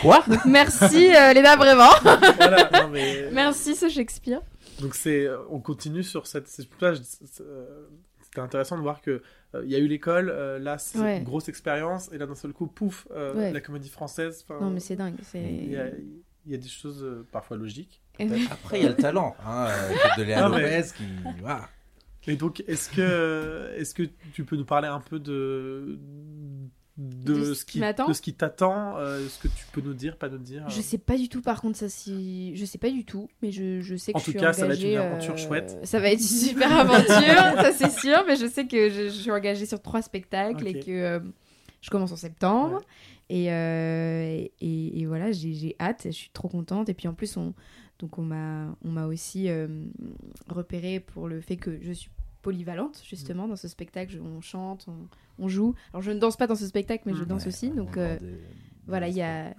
Quoi 0.00 0.22
Donc 0.28 0.44
merci 0.46 1.14
euh, 1.14 1.32
Léna 1.32 1.56
vraiment. 1.56 1.90
Voilà, 2.36 2.70
non, 2.72 2.88
mais- 2.88 3.30
merci 3.32 3.74
ce 3.76 3.88
Shakespeare. 3.88 4.40
Donc 4.80 4.94
c'est, 4.94 5.26
euh, 5.26 5.38
on 5.50 5.60
continue 5.60 6.02
sur 6.02 6.26
cette, 6.26 6.48
cette 6.48 6.70
plage. 6.70 6.98
c'est- 7.02 7.42
euh, 7.42 7.88
C'était 8.22 8.40
intéressant 8.40 8.76
de 8.76 8.82
voir 8.82 9.02
que 9.02 9.22
euh, 9.54 9.62
il 9.64 9.70
y 9.70 9.74
a 9.74 9.78
eu 9.78 9.86
l'école, 9.88 10.30
euh, 10.30 10.58
là 10.58 10.78
c'est 10.78 10.98
Ouais. 10.98 11.18
une 11.18 11.24
grosse 11.24 11.48
expérience, 11.48 12.10
et 12.12 12.18
là 12.18 12.26
d'un 12.26 12.34
seul 12.34 12.52
coup, 12.52 12.66
pouf, 12.68 13.06
euh, 13.10 13.34
Ouais. 13.34 13.52
la 13.52 13.60
comédie 13.60 13.88
française. 13.90 14.44
Non 14.48 14.70
mais 14.70 14.80
c'est 14.80 14.96
dingue. 14.96 15.16
C'est... 15.24 15.42
Il 15.42 15.72
y, 15.72 15.76
a, 15.76 15.88
il 16.46 16.52
y 16.52 16.54
a 16.54 16.58
des 16.58 16.68
choses 16.68 17.04
parfois 17.32 17.56
logiques. 17.56 18.00
Après, 18.50 18.78
il 18.80 18.84
y 18.84 18.86
a 18.86 18.90
le 18.90 18.96
talent. 18.96 19.34
Hein, 19.46 19.68
de 20.18 20.22
Léa 20.22 20.48
mais- 20.50 20.60
Lopez 20.78 20.88
qui. 20.96 21.04
Et 22.26 22.36
donc, 22.36 22.62
est-ce 22.68 22.90
que, 22.90 23.72
est-ce 23.76 23.94
que 23.94 24.02
tu 24.32 24.44
peux 24.44 24.56
nous 24.56 24.64
parler 24.64 24.88
un 24.88 25.00
peu 25.00 25.18
de 25.18 25.98
de, 26.96 27.32
De 27.34 27.54
ce 27.54 27.64
qui 27.64 27.80
de 27.80 28.12
ce 28.12 28.20
qui 28.20 28.34
t'attend, 28.34 28.98
euh, 28.98 29.26
ce 29.26 29.38
que 29.38 29.48
tu 29.48 29.64
peux 29.72 29.80
nous 29.80 29.94
dire, 29.94 30.16
pas 30.18 30.28
nous 30.28 30.36
dire. 30.36 30.68
Je 30.68 30.80
euh, 30.80 30.82
sais 30.82 30.98
pas 30.98 31.16
du 31.16 31.30
tout 31.30 31.40
par 31.40 31.62
contre 31.62 31.78
ça 31.78 31.88
si 31.88 32.54
je 32.56 32.64
sais 32.66 32.76
pas 32.76 32.90
du 32.90 33.06
tout 33.06 33.30
mais 33.42 33.50
je, 33.52 33.80
je 33.80 33.96
sais 33.96 34.12
que 34.12 34.18
En 34.18 34.20
je 34.20 34.24
tout 34.26 34.30
suis 34.32 34.40
cas, 34.40 34.52
ça 34.52 34.66
va 34.66 34.74
être 34.74 34.82
une 34.82 34.96
aventure 34.98 35.32
euh, 35.32 35.36
chouette. 35.38 35.78
Ça 35.84 35.98
va 35.98 36.10
être 36.10 36.20
une 36.20 36.26
super 36.26 36.70
aventure, 36.76 37.06
ça 37.62 37.72
c'est 37.72 37.90
sûr 37.90 38.22
mais 38.26 38.36
je 38.36 38.46
sais 38.46 38.66
que 38.66 38.90
je, 38.90 39.04
je 39.04 39.08
suis 39.18 39.30
engagée 39.30 39.64
sur 39.64 39.80
trois 39.80 40.02
spectacles 40.02 40.66
et 40.68 40.78
que 40.80 40.90
euh, 40.90 41.20
je 41.80 41.88
commence 41.88 42.12
en 42.12 42.16
septembre 42.16 42.80
Ouais. 43.30 43.44
et, 43.44 43.52
euh, 43.52 44.44
et, 44.60 45.00
et 45.00 45.06
voilà 45.06 45.32
j'ai, 45.32 45.54
j'ai 45.54 45.76
hâte, 45.80 46.02
je 46.04 46.10
suis 46.10 46.30
trop 46.34 46.48
contente 46.48 46.90
et 46.90 46.94
puis 46.94 47.08
en 47.08 47.14
plus 47.14 47.34
on 47.38 47.54
donc 48.00 48.18
on 48.18 48.22
m'a 48.22 48.74
on 48.84 48.90
m'a 48.90 49.06
aussi 49.06 49.48
euh, 49.48 49.68
repéré 50.48 50.98
pour 51.00 51.28
le 51.28 51.40
fait 51.40 51.56
que 51.56 51.78
je 51.82 51.92
suis 51.92 52.10
polyvalente 52.42 53.02
justement 53.08 53.46
dans 53.46 53.56
ce 53.56 53.68
spectacle 53.68 54.18
on 54.24 54.40
chante 54.40 54.86
on, 54.88 55.44
on 55.44 55.48
joue 55.48 55.74
alors 55.92 56.02
je 56.02 56.10
ne 56.10 56.18
danse 56.18 56.36
pas 56.36 56.46
dans 56.46 56.54
ce 56.56 56.66
spectacle 56.66 57.02
mais 57.06 57.14
je 57.14 57.22
Mm. 57.22 57.26
danse 57.26 57.42
Ouais, 57.42 57.48
aussi 57.48 57.70
on 57.72 57.76
donc 57.76 57.96
euh, 57.98 58.18
des- 58.18 58.26
voilà, 58.86 59.06
il 59.08 59.14
y 59.16 59.22
a. 59.22 59.52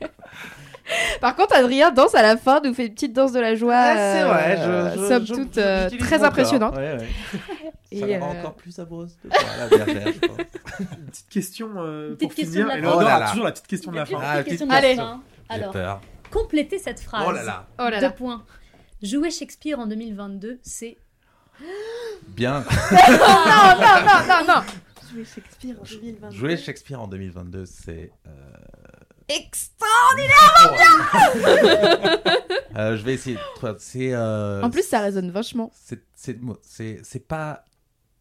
Par 1.21 1.35
contre, 1.35 1.55
Adrien 1.55 1.91
danse 1.91 2.13
à 2.13 2.21
la 2.21 2.35
fin, 2.37 2.59
nous 2.63 2.73
fait 2.73 2.87
une 2.87 2.93
petite 2.93 3.13
danse 3.13 3.31
de 3.31 3.39
la 3.39 3.55
joie. 3.55 3.73
Ah, 3.75 3.95
c'est 3.95 4.23
vrai, 4.23 4.59
euh, 4.59 4.91
je, 4.95 4.99
je, 5.01 5.07
somme 5.07 5.25
je- 5.25 5.33
toute 5.33 5.57
euh, 5.57 5.89
très 5.97 6.23
impressionnante. 6.23 6.75
Ouais, 6.75 6.97
ouais. 6.97 7.07
Et, 7.91 7.99
Ça 8.01 8.07
la 8.07 8.19
rend 8.19 8.35
euh, 8.35 8.39
encore 8.39 8.55
plus 8.55 8.77
amoureuse 8.79 9.15
de 9.23 9.29
toi, 9.29 9.39
la 9.57 9.67
bergère, 9.69 10.07
je 10.13 10.19
pense. 10.27 10.37
Une 10.79 10.85
petite 11.07 11.29
question 11.29 11.69
euh, 11.77 12.09
Une 12.09 12.15
petite 12.17 12.27
pour 12.29 12.35
question 12.35 12.51
finir. 12.61 12.65
de 12.65 12.69
la 12.69 12.77
Et 12.77 12.81
fin. 12.81 12.87
là, 12.89 12.95
on 12.95 12.99
Oh 12.99 13.03
là 13.21 13.29
toujours 13.29 13.45
la 13.45 13.51
petite 13.51 13.67
question 13.67 13.91
de 13.91 13.95
la 13.97 14.05
fin. 14.05 14.19
Ah, 14.21 14.43
question 14.43 14.67
petite 14.67 14.67
de 14.67 14.71
la 14.71 14.77
Allez. 14.77 14.95
fin. 14.95 15.21
J'ai 15.49 15.55
Alors, 15.55 15.71
peur. 15.71 16.01
Complétez 16.33 16.79
cette 16.79 16.99
phrase. 16.99 17.25
Oh 17.27 17.31
là 17.31 17.43
là. 17.43 17.67
Oh 17.79 17.83
là 17.83 17.97
Deux 17.99 18.07
là. 18.07 18.11
points. 18.11 18.43
Jouer 19.01 19.31
Shakespeare 19.31 19.79
en 19.79 19.87
2022, 19.87 20.59
c'est 20.63 20.97
Bien. 22.29 22.61
non, 22.91 23.75
non, 23.79 24.01
non, 24.05 24.19
non, 24.27 24.43
non 24.47 24.61
Jouer 25.11 25.25
Shakespeare 25.25 25.75
en 25.79 25.83
2022. 25.83 26.35
Jouer 26.35 26.57
Shakespeare 26.57 26.99
en 27.01 27.07
2022, 27.07 27.65
c'est. 27.65 28.11
euh, 28.27 28.29
euh, 32.75 32.97
je 32.97 33.03
vais 33.03 33.13
essayer. 33.13 33.37
C'est. 33.77 34.13
euh, 34.13 34.61
En 34.61 34.69
plus, 34.69 34.85
ça 34.85 34.99
résonne 35.01 35.31
vachement. 35.31 35.71
c'est 35.73 36.01
c'est 36.15 36.39
c'est 36.61 36.99
c'est 37.03 37.27
pas 37.27 37.65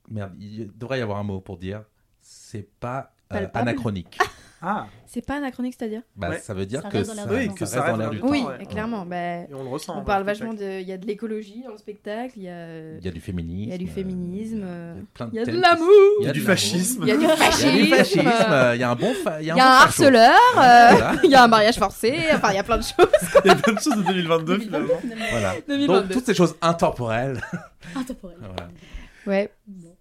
merde 0.09 0.33
il 0.39 0.71
devrait 0.77 0.99
y 0.99 1.03
avoir 1.03 1.19
un 1.19 1.23
mot 1.23 1.41
pour 1.41 1.59
dire 1.59 1.85
c'est 2.21 2.69
pas 2.81 3.15
euh, 3.35 3.47
anachronique 3.55 4.19
Ah, 4.65 4.87
C'est 5.07 5.27
pas 5.27 5.39
anachronique, 5.39 5.75
c'est-à-dire 5.77 6.03
bah, 6.15 6.31
Ouais. 6.31 6.39
ça 6.39 6.55
veut 6.55 6.67
dire 6.67 6.83
Ça 6.83 6.89
que 6.89 6.99
reste 6.99 7.11
ça, 7.15 7.17
dans 7.17 7.27
l'air 7.27 7.35
du 7.35 7.41
Oui, 7.41 7.49
temps. 7.49 7.55
que 7.55 7.65
ça 7.67 7.81
reste 7.83 7.93
dans 7.93 7.97
l'air 7.99 8.11
du 8.11 8.21
temps 8.21 8.29
Oui, 8.31 8.45
ouais. 8.45 8.65
clairement. 8.67 9.05
bah, 9.05 9.17
et 9.41 9.47
on 9.55 9.65
le 9.65 9.69
ressent. 9.69 9.95
on 9.95 9.97
dans 9.99 10.05
parle 10.05 10.21
le 10.23 10.27
vachement 10.27 10.55
de. 10.55 10.81
Il 10.81 10.87
y 10.87 10.93
a 10.93 10.99
de 10.99 11.05
l'écologie 11.07 11.63
dans 11.65 11.73
le 11.73 11.79
spectacle, 11.79 12.35
il 12.37 12.45
y 12.45 12.49
a, 12.49 12.97
il 12.97 13.05
y 13.05 13.09
a 13.09 13.11
du 13.11 13.21
féminisme 13.21 13.63
il 13.69 13.73
y 13.73 13.75
a 13.75 13.79
du 13.79 13.89
féminisme, 13.89 14.63
euh, 14.65 14.95
il 15.33 15.35
y 15.35 15.39
a 15.41 15.45
de 15.47 15.61
l'amour, 15.61 15.89
Il 16.21 16.27
y 16.27 16.29
a 16.29 16.33
du 16.33 16.41
fascisme. 16.41 17.03
il 17.03 17.09
y 17.09 17.11
a 17.11 17.17
du 17.17 17.27
fascisme, 17.27 18.21
euh, 18.25 18.53
euh, 18.71 18.75
il 18.77 18.81
y 18.81 18.85
a 18.85 18.91
un 18.91 18.95
bon 18.95 19.13
il 19.41 19.47
y 19.47 19.51
a 19.51 19.55
il 19.55 19.59
y 19.59 19.61
a 19.61 19.67
un 19.67 19.83
harceleur, 19.83 20.31
euh, 20.57 20.59
Voilà. 20.93 21.13
il 21.25 21.31
y 21.31 21.35
a 21.35 21.43
un 21.43 21.49
mariage 21.49 21.77
forcé, 21.77 22.15
enfin 22.33 22.51
il 22.53 22.57
y 22.57 22.59
a 22.59 22.63
plein 22.63 22.79
de 22.79 22.83
choses. 22.85 23.09
Il 23.45 23.49
y 23.49 23.51
a 23.51 23.57
plein 23.57 23.73
de 23.75 23.81
choses 23.81 23.97
de 23.97 24.03
2022 24.03 24.59
finalement. 24.61 24.95
voilà 25.33 25.55
2022. 25.67 25.87
donc 26.03 26.11
toutes 26.13 26.27
ces 26.27 26.35
choses 26.35 26.55
intemporelles 26.63 27.41
intemporel. 27.97 28.37
Voilà. 28.41 28.69
Ouais. 29.27 29.51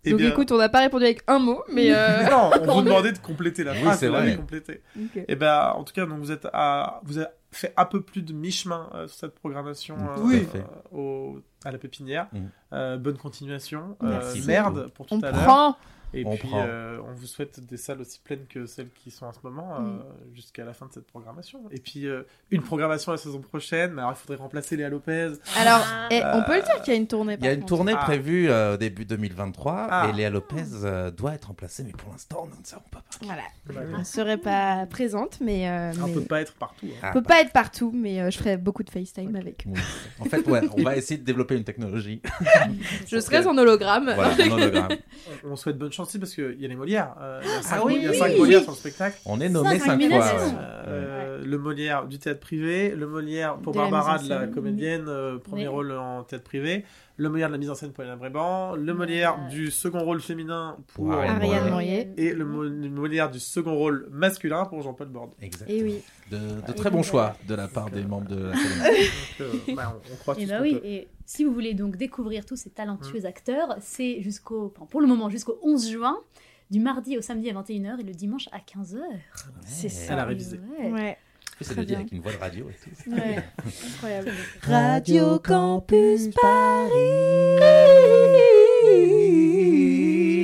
Eh 0.04 0.12
Donc 0.12 0.20
bien- 0.20 0.30
écoute, 0.32 0.52
on 0.52 0.58
n'a 0.58 0.70
pas 0.70 0.80
répondu 0.80 1.04
avec 1.06 1.22
un 1.28 1.38
mot, 1.40 1.64
mais 1.72 1.94
euh, 1.94 2.24
Non, 2.32 2.50
on 2.62 2.74
vous 2.76 2.82
demandait 2.86 3.12
de 3.12 3.20
compléter 3.20 3.64
la 3.64 3.74
Oui, 3.74 3.80
phrase. 3.82 4.00
c'est 4.00 4.08
vous 4.08 4.14
vrai. 4.14 4.26
l'avez 4.26 4.36
complété. 4.38 4.82
ok. 4.98 5.24
Et 5.28 5.36
ben, 5.36 5.74
en 5.76 5.84
tout 5.84 5.94
cas, 5.94 6.06
donc 6.06 6.20
vous 6.20 6.32
êtes 6.32 6.48
à, 6.54 7.02
vous 7.04 7.20
êtes 7.20 7.30
fait 7.52 7.74
un 7.78 7.86
peu 7.86 8.02
plus 8.02 8.22
de 8.22 8.34
mi-chemin 8.34 8.90
euh, 8.96 9.08
sur 9.08 9.18
cette 9.20 9.36
programmation 9.36 9.96
Mm, 9.98 10.32
euh, 10.34 10.44
euh, 10.56 10.98
au- 10.98 11.40
à 11.66 11.72
la 11.72 11.78
pépinière. 11.78 12.28
Mm. 12.32 12.40
Euh, 12.74 12.98
bonne 12.98 13.18
continuation. 13.18 13.98
Merci 14.02 14.40
Euh, 14.40 14.46
merde 14.48 14.92
pour 14.96 15.06
tout 15.06 15.16
On 15.16 15.22
à 15.22 15.32
l'heure. 15.32 15.78
Et 16.13 16.26
On 16.26 16.36
puis, 16.36 16.50
euh, 16.54 16.97
on 17.08 17.13
vous 17.13 17.26
souhaite 17.26 17.60
des 17.65 17.78
salles 17.78 18.02
aussi 18.02 18.19
pleines 18.24 18.45
que 18.50 18.65
celles 18.65 18.89
qui 18.89 19.12
sont 19.12 19.26
en 19.26 19.34
ce 19.34 19.39
moment, 19.43 19.76
euh, 19.76 19.80
Mm. 19.82 20.04
jusqu'à 20.36 20.65
la 20.65 20.74
fin 20.74 20.86
de 20.88 20.91
cette 20.91 21.08
programmation. 21.08 21.62
Et 21.71 21.80
puis, 21.80 22.06
euh, 22.08 22.24
une 22.52 22.62
programmation 22.63 23.12
la 23.13 23.17
saison 23.17 23.39
prochaine. 23.39 23.91
Mais 23.93 24.02
alors, 24.02 24.13
il 24.13 24.17
faudrait 24.19 24.36
remplacer 24.41 24.76
Léa 24.76 24.89
Lopez. 24.89 25.32
Alors, 25.58 25.86
Ah. 25.86 26.10
on 26.36 26.43
peut 26.43 26.56
le 26.58 26.63
dire 26.63 26.82
qu'il 26.84 26.93
y 26.93 26.97
a 26.97 27.00
une 27.00 27.08
tournée. 27.08 27.38
Il 27.39 27.45
y 27.45 27.47
a 27.47 27.54
une 27.54 27.65
tournée 27.65 27.93
Ah. 27.95 28.04
prévue 28.04 28.50
euh, 28.50 28.74
au 28.74 28.78
début 28.78 29.06
2023 29.06 29.88
Ah. 29.89 30.08
et 30.10 30.13
Léa 30.13 30.30
Lopez 30.30 30.63
euh, 30.84 31.12
doit 31.12 31.34
être 31.34 31.45
remplacée, 31.45 31.84
mais 31.84 31.91
pour 31.93 32.12
l'instant, 32.12 32.47
nous 32.52 32.60
ne 32.60 32.65
savons 32.65 32.84
pas. 32.91 33.04
Voilà. 33.21 33.43
Je 33.69 33.97
ne 34.00 34.04
serai 34.04 34.38
pas 34.38 34.86
présente, 34.88 35.39
mais. 35.41 35.69
euh, 35.69 35.91
On 36.04 36.08
mais- 36.08 36.13
peut 36.13 36.21
pas 36.26 36.41
être 36.41 36.54
partout. 36.56 36.88
hein. 36.88 37.00
Ah, 37.04 37.12
peut 37.13 37.24
pas 37.24 37.39
être 37.41 37.54
partout, 37.54 37.91
mais 37.95 38.19
euh, 38.21 38.30
je 38.32 38.38
ferai 38.38 38.58
beaucoup 38.58 38.84
de 38.84 38.89
FaceTime 38.89 39.36
avec. 39.36 39.63
oui. 39.65 39.80
En 40.19 40.26
fait, 40.26 40.45
ouais, 40.47 40.62
on 40.78 40.84
va 40.84 40.95
essayer 40.97 41.19
de 41.19 41.26
développer 41.26 41.56
une 41.56 41.63
technologie. 41.63 42.21
Je 43.08 43.19
serai 43.19 43.45
en 43.45 43.58
hologramme. 43.58 44.12
Voilà, 44.15 44.36
hologramme. 44.54 44.97
On, 45.45 45.52
on 45.52 45.56
souhaite 45.56 45.78
bonne 45.78 45.91
chance 45.91 46.01
aussi 46.02 46.20
parce 46.20 46.34
qu'il 46.34 46.60
y 46.60 46.66
a 46.66 46.68
les 46.68 46.76
Molières. 46.76 47.16
Euh, 47.22 47.40
il 47.44 47.50
y 47.50 47.54
a 47.54 47.62
cinq, 47.62 47.78
Ah 47.80 47.86
oui, 47.86 47.96
il 47.98 48.04
y 48.04 48.08
a 48.08 48.14
cinq 48.14 48.32
oui. 48.34 48.40
Molières 48.40 48.62
sur 48.62 48.72
le 48.72 48.78
spectacle. 48.78 49.18
On 49.26 49.40
est 49.42 49.50
nommé 49.50 49.80
Cinq 49.80 50.00
cinq 50.02 50.10
fois. 50.10 50.20
ouais. 50.20 50.54
Euh, 50.88 51.42
Le 51.44 51.58
Molière 51.58 52.06
du 52.08 52.20
théâtre 52.20 52.40
privé, 52.40 52.94
le 52.96 53.08
Molière 53.08 53.56
pour 53.58 53.74
De 53.74 53.78
Barbara 53.78 54.20
de 54.20 54.30
la 54.30 54.48
comédienne, 54.48 55.06
euh, 55.08 55.38
premier 55.38 55.68
rôle 55.68 55.92
en 55.92 56.24
théâtre 56.24 56.44
privé, 56.44 56.86
le 57.22 57.30
Molière 57.30 57.50
de 57.50 57.54
la 57.54 57.58
mise 57.60 57.70
en 57.70 57.76
scène 57.76 57.92
pour 57.92 58.04
Hélène 58.04 58.18
Bréban, 58.18 58.76
le 58.76 58.94
Molière 58.96 59.38
Ouais. 59.40 59.50
du 59.50 59.70
second 59.70 60.00
rôle 60.04 60.22
féminin 60.22 60.78
pour 60.96 61.12
Ariane. 61.14 61.70
Mourier. 61.70 62.10
et 62.18 62.34
le, 62.34 62.46
Mo- 62.46 62.64
le 62.64 62.90
Molière 62.90 63.30
du 63.30 63.40
second 63.40 63.76
rôle 63.76 64.08
masculin 64.12 64.66
pour 64.66 64.82
Jean-Paul 64.82 65.08
Borde. 65.10 65.32
Exact. 65.40 65.70
Et 65.70 65.84
oui. 65.84 66.02
De, 66.32 66.38
de 66.38 66.72
Et 66.72 66.76
très 66.76 66.90
bons 66.90 67.04
choix 67.04 67.36
de 67.48 67.54
la 67.54 67.68
part 67.68 67.92
des 67.92 68.04
membres 68.04 68.28
de 68.28 68.46
l'académie. 68.46 69.08
Euh, 69.42 69.52
bah, 69.76 69.96
on, 70.10 70.14
on 70.14 70.16
croit 70.18 70.36
Et 70.40 70.44
tous 70.46 70.50
bah 70.50 70.60
oui, 70.62 70.80
et 70.84 71.08
si 71.26 71.44
vous 71.44 71.54
voulez 71.54 71.74
donc 71.74 71.96
découvrir 71.96 72.46
tous 72.46 72.56
ces 72.56 72.70
Mm. 72.70 72.74
talentueux 72.74 73.26
acteurs, 73.26 73.76
c'est 73.82 74.22
jusqu'au, 74.22 74.72
enfin, 74.76 74.86
pour 74.90 75.02
le 75.02 75.08
moment 75.08 75.30
jusqu'au 75.30 75.58
11 75.64 75.90
juin, 75.92 76.18
du 76.72 76.80
mardi 76.80 77.18
au 77.18 77.22
samedi 77.22 77.50
à 77.50 77.54
21h 77.54 78.00
et 78.00 78.04
le 78.04 78.14
dimanche 78.14 78.48
à 78.52 78.58
15h. 78.60 79.00
C'est 79.66 79.90
ça. 79.90 80.14
Elle 80.14 80.20
a 80.20 80.26
révisé. 80.26 80.60
Ouais. 80.92 81.18
C'est 81.62 81.78
de 81.78 81.84
dire 81.84 82.00
avec 82.00 82.12
une 82.12 82.21
voix 82.21 82.32
de 82.32 82.38
radio 82.38 82.69
et 82.69 82.74
tout. 82.74 83.12
Ouais. 83.12 83.43
Incroyable. 83.95 84.32
Radio 84.63 85.39
Campus 85.39 86.30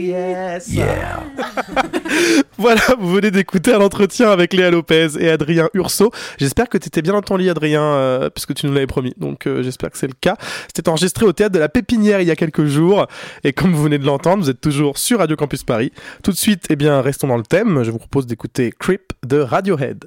Yes. 0.08 0.70
Voilà, 2.58 2.82
vous 3.00 3.12
venez 3.14 3.30
d'écouter 3.30 3.74
un 3.74 3.82
entretien 3.82 4.32
avec 4.32 4.52
Léa 4.54 4.72
Lopez 4.72 5.10
et 5.20 5.30
Adrien 5.30 5.70
Urso. 5.76 6.12
J'espère 6.40 6.68
que 6.70 6.78
tu 6.80 6.88
étais 6.88 7.04
bien 7.04 7.14
dans 7.14 7.22
ton 7.22 7.38
lit, 7.38 7.50
Adrien, 7.50 7.84
euh, 7.84 8.30
puisque 8.32 8.56
tu 8.56 8.66
nous 8.66 8.74
l'avais 8.74 8.88
promis. 8.88 9.14
Donc 9.18 9.46
euh, 9.46 9.62
j'espère 9.62 9.92
que 9.92 9.98
c'est 9.98 10.08
le 10.08 10.16
cas. 10.20 10.36
C'était 10.68 10.90
enregistré 10.90 11.26
au 11.26 11.34
théâtre 11.34 11.54
de 11.54 11.60
la 11.60 11.70
Pépinière 11.70 12.20
il 12.20 12.28
y 12.28 12.32
a 12.32 12.36
quelques 12.36 12.66
jours. 12.66 13.06
Et 13.44 13.54
comme 13.54 13.74
vous 13.74 13.84
venez 13.84 14.00
de 14.00 14.06
l'entendre, 14.06 14.44
vous 14.44 14.50
êtes 14.50 14.62
toujours 14.62 14.98
sur 14.98 15.20
Radio 15.20 15.36
Campus 15.36 15.64
Paris. 15.64 15.92
Tout 16.24 16.32
de 16.32 16.38
suite, 16.38 16.66
eh 16.70 16.76
bien, 16.76 17.02
restons 17.02 17.28
dans 17.28 17.38
le 17.38 17.44
thème. 17.44 17.84
Je 17.84 17.92
vous 17.92 18.00
propose 18.00 18.26
d'écouter 18.26 18.74
Creep 18.78 19.14
de 19.24 19.38
Radiohead. 19.38 20.06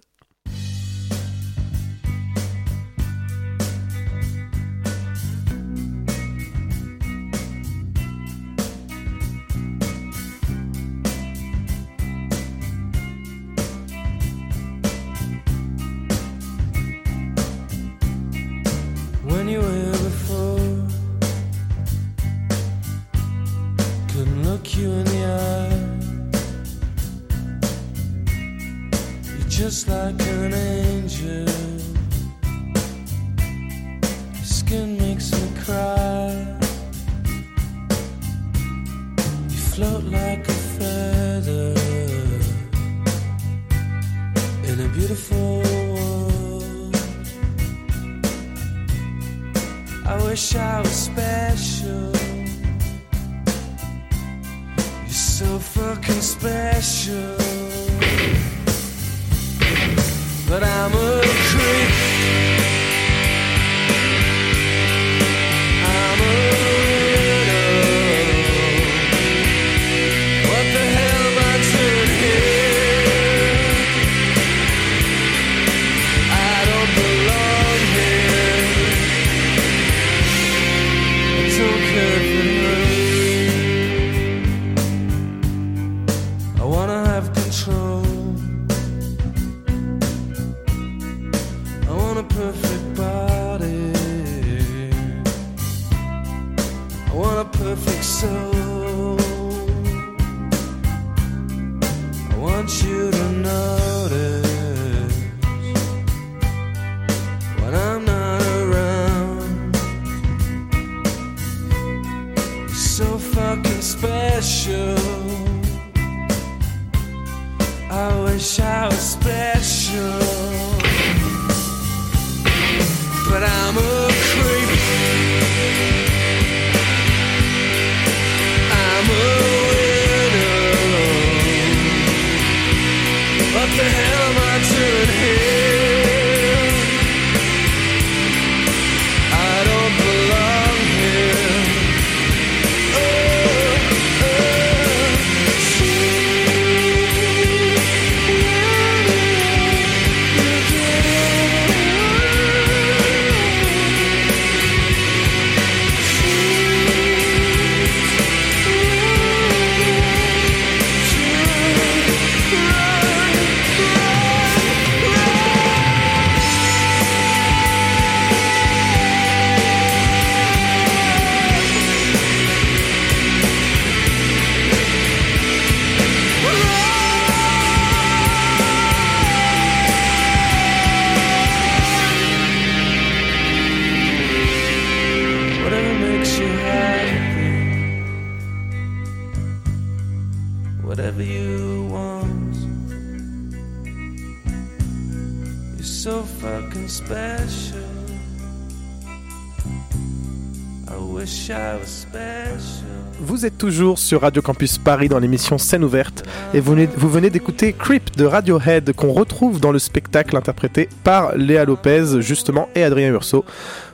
Toujours 203.60 203.98
sur 203.98 204.22
Radio 204.22 204.40
Campus 204.40 204.78
Paris 204.78 205.10
dans 205.10 205.18
l'émission 205.18 205.58
Scène 205.58 205.84
ouverte 205.84 206.24
et 206.54 206.60
vous 206.60 206.72
venez, 206.72 206.88
vous 206.96 207.10
venez 207.10 207.28
d'écouter 207.28 207.74
Creep 207.74 208.16
de 208.16 208.24
Radiohead 208.24 208.94
qu'on 208.94 209.12
retrouve 209.12 209.60
dans 209.60 209.70
le 209.70 209.78
spectacle 209.78 210.34
interprété 210.34 210.88
par 211.04 211.36
Léa 211.36 211.66
Lopez 211.66 212.22
justement 212.22 212.70
et 212.74 212.82
Adrien 212.82 213.10
Urso. 213.10 213.44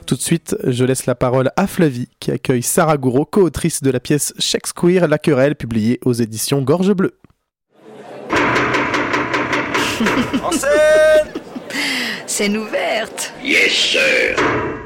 Tout 0.05 0.15
de 0.15 0.21
suite, 0.21 0.55
je 0.65 0.85
laisse 0.85 1.05
la 1.05 1.15
parole 1.15 1.51
à 1.57 1.67
Flavie 1.67 2.07
qui 2.21 2.31
accueille 2.31 2.63
Sarah 2.63 2.95
Gouraud, 2.95 3.25
co-autrice 3.25 3.83
de 3.83 3.91
la 3.91 3.99
pièce 3.99 4.33
Shakespeare 4.39 5.05
La 5.05 5.17
Querelle 5.17 5.55
publiée 5.55 5.99
aux 6.05 6.13
éditions 6.13 6.61
Gorge 6.61 6.93
Bleue. 6.93 7.19
En 10.43 10.51
scène 10.51 11.27
Scène 12.25 12.55
ouverte. 12.55 13.33
Yes, 13.43 13.73
sir 13.73 14.76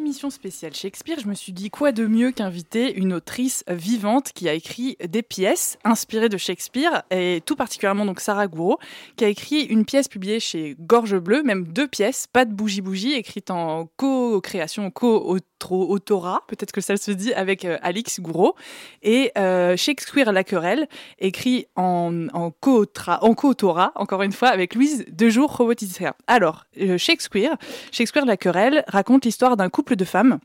émission 0.00 0.30
spéciale 0.30 0.74
Shakespeare, 0.74 1.18
je 1.20 1.28
me 1.28 1.34
suis 1.34 1.52
dit 1.52 1.68
quoi 1.68 1.92
de 1.92 2.06
mieux 2.06 2.32
qu'inviter 2.32 2.94
une 2.94 3.12
autrice 3.12 3.64
vivante 3.68 4.32
qui 4.32 4.48
a 4.48 4.54
écrit 4.54 4.96
des 5.06 5.22
pièces 5.22 5.78
inspirées 5.84 6.30
de 6.30 6.38
Shakespeare, 6.38 7.02
et 7.10 7.42
tout 7.44 7.54
particulièrement 7.54 8.06
donc 8.06 8.20
Sarah 8.20 8.46
Gouraud, 8.46 8.78
qui 9.16 9.26
a 9.26 9.28
écrit 9.28 9.62
une 9.64 9.84
pièce 9.84 10.08
publiée 10.08 10.40
chez 10.40 10.74
Gorge 10.80 11.18
Bleue, 11.18 11.42
même 11.42 11.66
deux 11.66 11.86
pièces, 11.86 12.26
pas 12.26 12.46
de 12.46 12.54
bougie 12.54 12.80
bougie, 12.80 13.12
écrite 13.12 13.50
en 13.50 13.90
co-création, 13.98 14.90
co-autorat, 14.90 16.44
peut-être 16.48 16.72
que 16.72 16.80
ça 16.80 16.96
se 16.96 17.10
dit, 17.10 17.34
avec 17.34 17.66
euh, 17.66 17.76
Alix 17.82 18.20
Gouraud, 18.20 18.54
et 19.02 19.32
euh, 19.36 19.76
Shakespeare 19.76 20.32
La 20.32 20.44
Querelle, 20.44 20.88
écrit 21.18 21.66
en, 21.76 22.28
en 22.32 22.50
co-autorat, 22.50 23.22
en 23.22 23.34
co-autorat, 23.34 23.92
encore 23.96 24.22
une 24.22 24.32
fois, 24.32 24.48
avec 24.48 24.74
Louise 24.74 25.04
Dejour 25.12 25.54
Robotica. 25.54 26.16
Alors, 26.26 26.64
euh, 26.80 26.96
Shakespeare, 26.96 27.56
Shakespeare 27.92 28.24
La 28.24 28.38
Querelle 28.38 28.82
raconte 28.88 29.26
l'histoire 29.26 29.58
d'un 29.58 29.68
couple 29.68 29.89
de 29.94 30.04
femmes. 30.04 30.38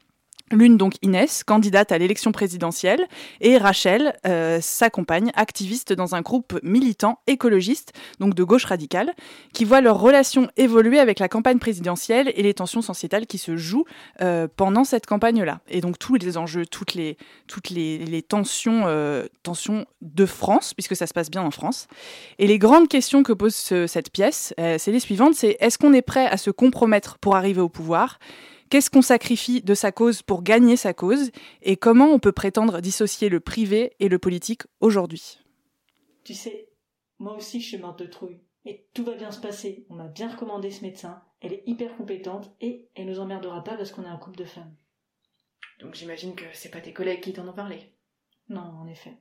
L'une 0.52 0.78
donc 0.78 0.94
Inès, 1.02 1.44
candidate 1.44 1.92
à 1.92 1.98
l'élection 1.98 2.32
présidentielle, 2.32 3.08
et 3.42 3.58
Rachel, 3.58 4.16
euh, 4.28 4.60
sa 4.62 4.92
compagne, 4.92 5.32
activiste 5.34 5.92
dans 5.92 6.14
un 6.14 6.22
groupe 6.22 6.60
militant 6.62 7.18
écologiste, 7.26 7.94
donc 8.20 8.36
de 8.36 8.44
gauche 8.44 8.66
radicale, 8.66 9.12
qui 9.54 9.66
voit 9.66 9.82
leur 9.82 10.00
relation 10.00 10.48
évoluer 10.56 11.00
avec 11.00 11.18
la 11.18 11.30
campagne 11.30 11.58
présidentielle 11.58 12.32
et 12.36 12.44
les 12.44 12.54
tensions 12.54 12.84
sociétales 12.84 13.26
qui 13.26 13.40
se 13.40 13.58
jouent 13.58 13.86
euh, 14.22 14.48
pendant 14.56 14.84
cette 14.84 15.08
campagne-là. 15.08 15.62
Et 15.68 15.82
donc 15.82 15.98
tous 15.98 16.14
les 16.14 16.38
enjeux, 16.38 16.68
toutes 16.68 16.94
les, 16.94 17.18
toutes 17.48 17.72
les, 17.72 18.22
tensions, 18.22 18.84
euh, 18.86 19.26
tensions 19.42 19.88
de 20.04 20.28
France, 20.28 20.76
puisque 20.76 20.96
ça 20.96 21.08
se 21.08 21.14
passe 21.14 21.32
bien 21.32 21.42
en 21.42 21.50
France. 21.50 21.88
Et 22.38 22.46
les 22.46 22.60
grandes 22.60 22.88
questions 22.88 23.24
que 23.24 23.34
pose 23.34 23.56
ce- 23.56 23.88
cette 23.88 24.12
pièce, 24.12 24.54
c'est 24.58 24.92
les 24.92 25.00
suivantes, 25.00 25.34
c'est 25.34 25.58
est-ce 25.60 25.80
qu'on 25.80 25.94
est 25.94 26.04
prêt 26.04 26.28
à 26.28 26.38
se 26.38 26.52
compromettre 26.52 27.18
pour 27.18 27.36
arriver 27.36 27.62
au 27.62 27.70
pouvoir? 27.70 28.20
Qu'est-ce 28.70 28.90
qu'on 28.90 29.02
sacrifie 29.02 29.62
de 29.62 29.74
sa 29.74 29.92
cause 29.92 30.22
pour 30.22 30.42
gagner 30.42 30.76
sa 30.76 30.94
cause 30.94 31.32
Et 31.62 31.78
comment 31.78 32.08
on 32.12 32.20
peut 32.20 32.32
prétendre 32.32 32.82
dissocier 32.82 33.30
le 33.30 33.40
privé 33.40 33.96
et 34.00 34.10
le 34.10 34.20
politique 34.20 34.64
aujourd'hui? 34.80 35.40
Tu 36.24 36.34
sais, 36.34 36.70
moi 37.20 37.36
aussi 37.36 37.62
je 37.62 37.68
suis 37.68 37.78
morte 37.78 38.00
de 38.00 38.08
trouille. 38.08 38.42
Et 38.66 38.88
tout 38.96 39.04
va 39.04 39.14
bien 39.14 39.32
se 39.32 39.40
passer. 39.40 39.86
On 39.90 39.96
m'a 39.96 40.08
bien 40.08 40.32
recommandé 40.32 40.72
ce 40.72 40.82
médecin. 40.82 41.22
Elle 41.40 41.54
est 41.54 41.64
hyper 41.68 41.96
compétente 41.96 42.52
et 42.62 42.90
elle 42.96 43.06
nous 43.06 43.20
emmerdera 43.20 43.64
pas 43.64 43.78
parce 43.78 43.92
qu'on 43.92 44.04
est 44.04 44.08
un 44.08 44.18
couple 44.18 44.40
de 44.40 44.46
femmes. 44.46 44.76
Donc 45.80 45.94
j'imagine 45.94 46.36
que 46.36 46.46
c'est 46.54 46.72
pas 46.72 46.82
tes 46.82 46.94
collègues 46.94 47.22
qui 47.22 47.34
t'en 47.34 47.48
ont 47.48 47.54
parlé. 47.54 47.94
Non, 48.50 48.62
en 48.62 48.88
effet. 48.88 49.18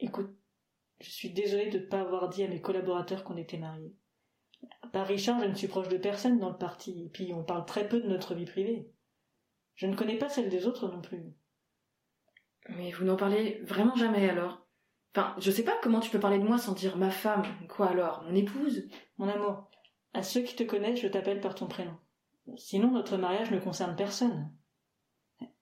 Écoute, 0.00 0.30
je 1.00 1.10
suis 1.10 1.30
désolée 1.30 1.70
de 1.70 1.78
ne 1.78 1.86
pas 1.86 2.00
avoir 2.00 2.28
dit 2.30 2.42
à 2.42 2.48
mes 2.48 2.60
collaborateurs 2.62 3.24
qu'on 3.24 3.36
était 3.36 3.58
mariés. 3.58 3.94
Par 4.92 5.06
Richard, 5.06 5.40
je 5.40 5.46
ne 5.46 5.54
suis 5.54 5.68
proche 5.68 5.88
de 5.88 5.98
personne 5.98 6.38
dans 6.38 6.50
le 6.50 6.56
parti, 6.56 7.04
et 7.04 7.08
puis 7.08 7.32
on 7.32 7.44
parle 7.44 7.66
très 7.66 7.88
peu 7.88 8.00
de 8.00 8.08
notre 8.08 8.34
vie 8.34 8.46
privée. 8.46 8.90
Je 9.74 9.86
ne 9.86 9.94
connais 9.94 10.18
pas 10.18 10.28
celle 10.28 10.48
des 10.48 10.66
autres 10.66 10.88
non 10.88 11.00
plus. 11.00 11.32
Mais 12.70 12.90
vous 12.90 13.04
n'en 13.04 13.16
parlez 13.16 13.60
vraiment 13.64 13.94
jamais 13.94 14.28
alors 14.28 14.66
Enfin, 15.14 15.34
je 15.38 15.50
sais 15.50 15.64
pas 15.64 15.76
comment 15.82 16.00
tu 16.00 16.10
peux 16.10 16.20
parler 16.20 16.38
de 16.38 16.44
moi 16.44 16.58
sans 16.58 16.74
dire 16.74 16.96
ma 16.96 17.10
femme. 17.10 17.42
Quoi 17.68 17.88
alors? 17.88 18.22
Mon 18.24 18.34
épouse? 18.34 18.86
Mon 19.16 19.28
amour, 19.28 19.68
à 20.12 20.22
ceux 20.22 20.42
qui 20.42 20.54
te 20.54 20.62
connaissent, 20.62 21.00
je 21.00 21.08
t'appelle 21.08 21.40
par 21.40 21.54
ton 21.54 21.66
prénom. 21.66 21.96
Sinon, 22.56 22.90
notre 22.90 23.16
mariage 23.16 23.50
ne 23.50 23.58
concerne 23.58 23.96
personne. 23.96 24.52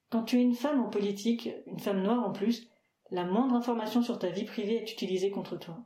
Quand 0.09 0.23
tu 0.23 0.37
es 0.37 0.41
une 0.41 0.53
femme 0.53 0.81
en 0.81 0.89
politique, 0.89 1.49
une 1.65 1.79
femme 1.79 2.01
noire 2.01 2.23
en 2.25 2.31
plus, 2.31 2.69
la 3.11 3.25
moindre 3.25 3.55
information 3.55 4.01
sur 4.01 4.19
ta 4.19 4.29
vie 4.29 4.45
privée 4.45 4.75
est 4.75 4.91
utilisée 4.91 5.31
contre 5.31 5.57
toi. 5.57 5.79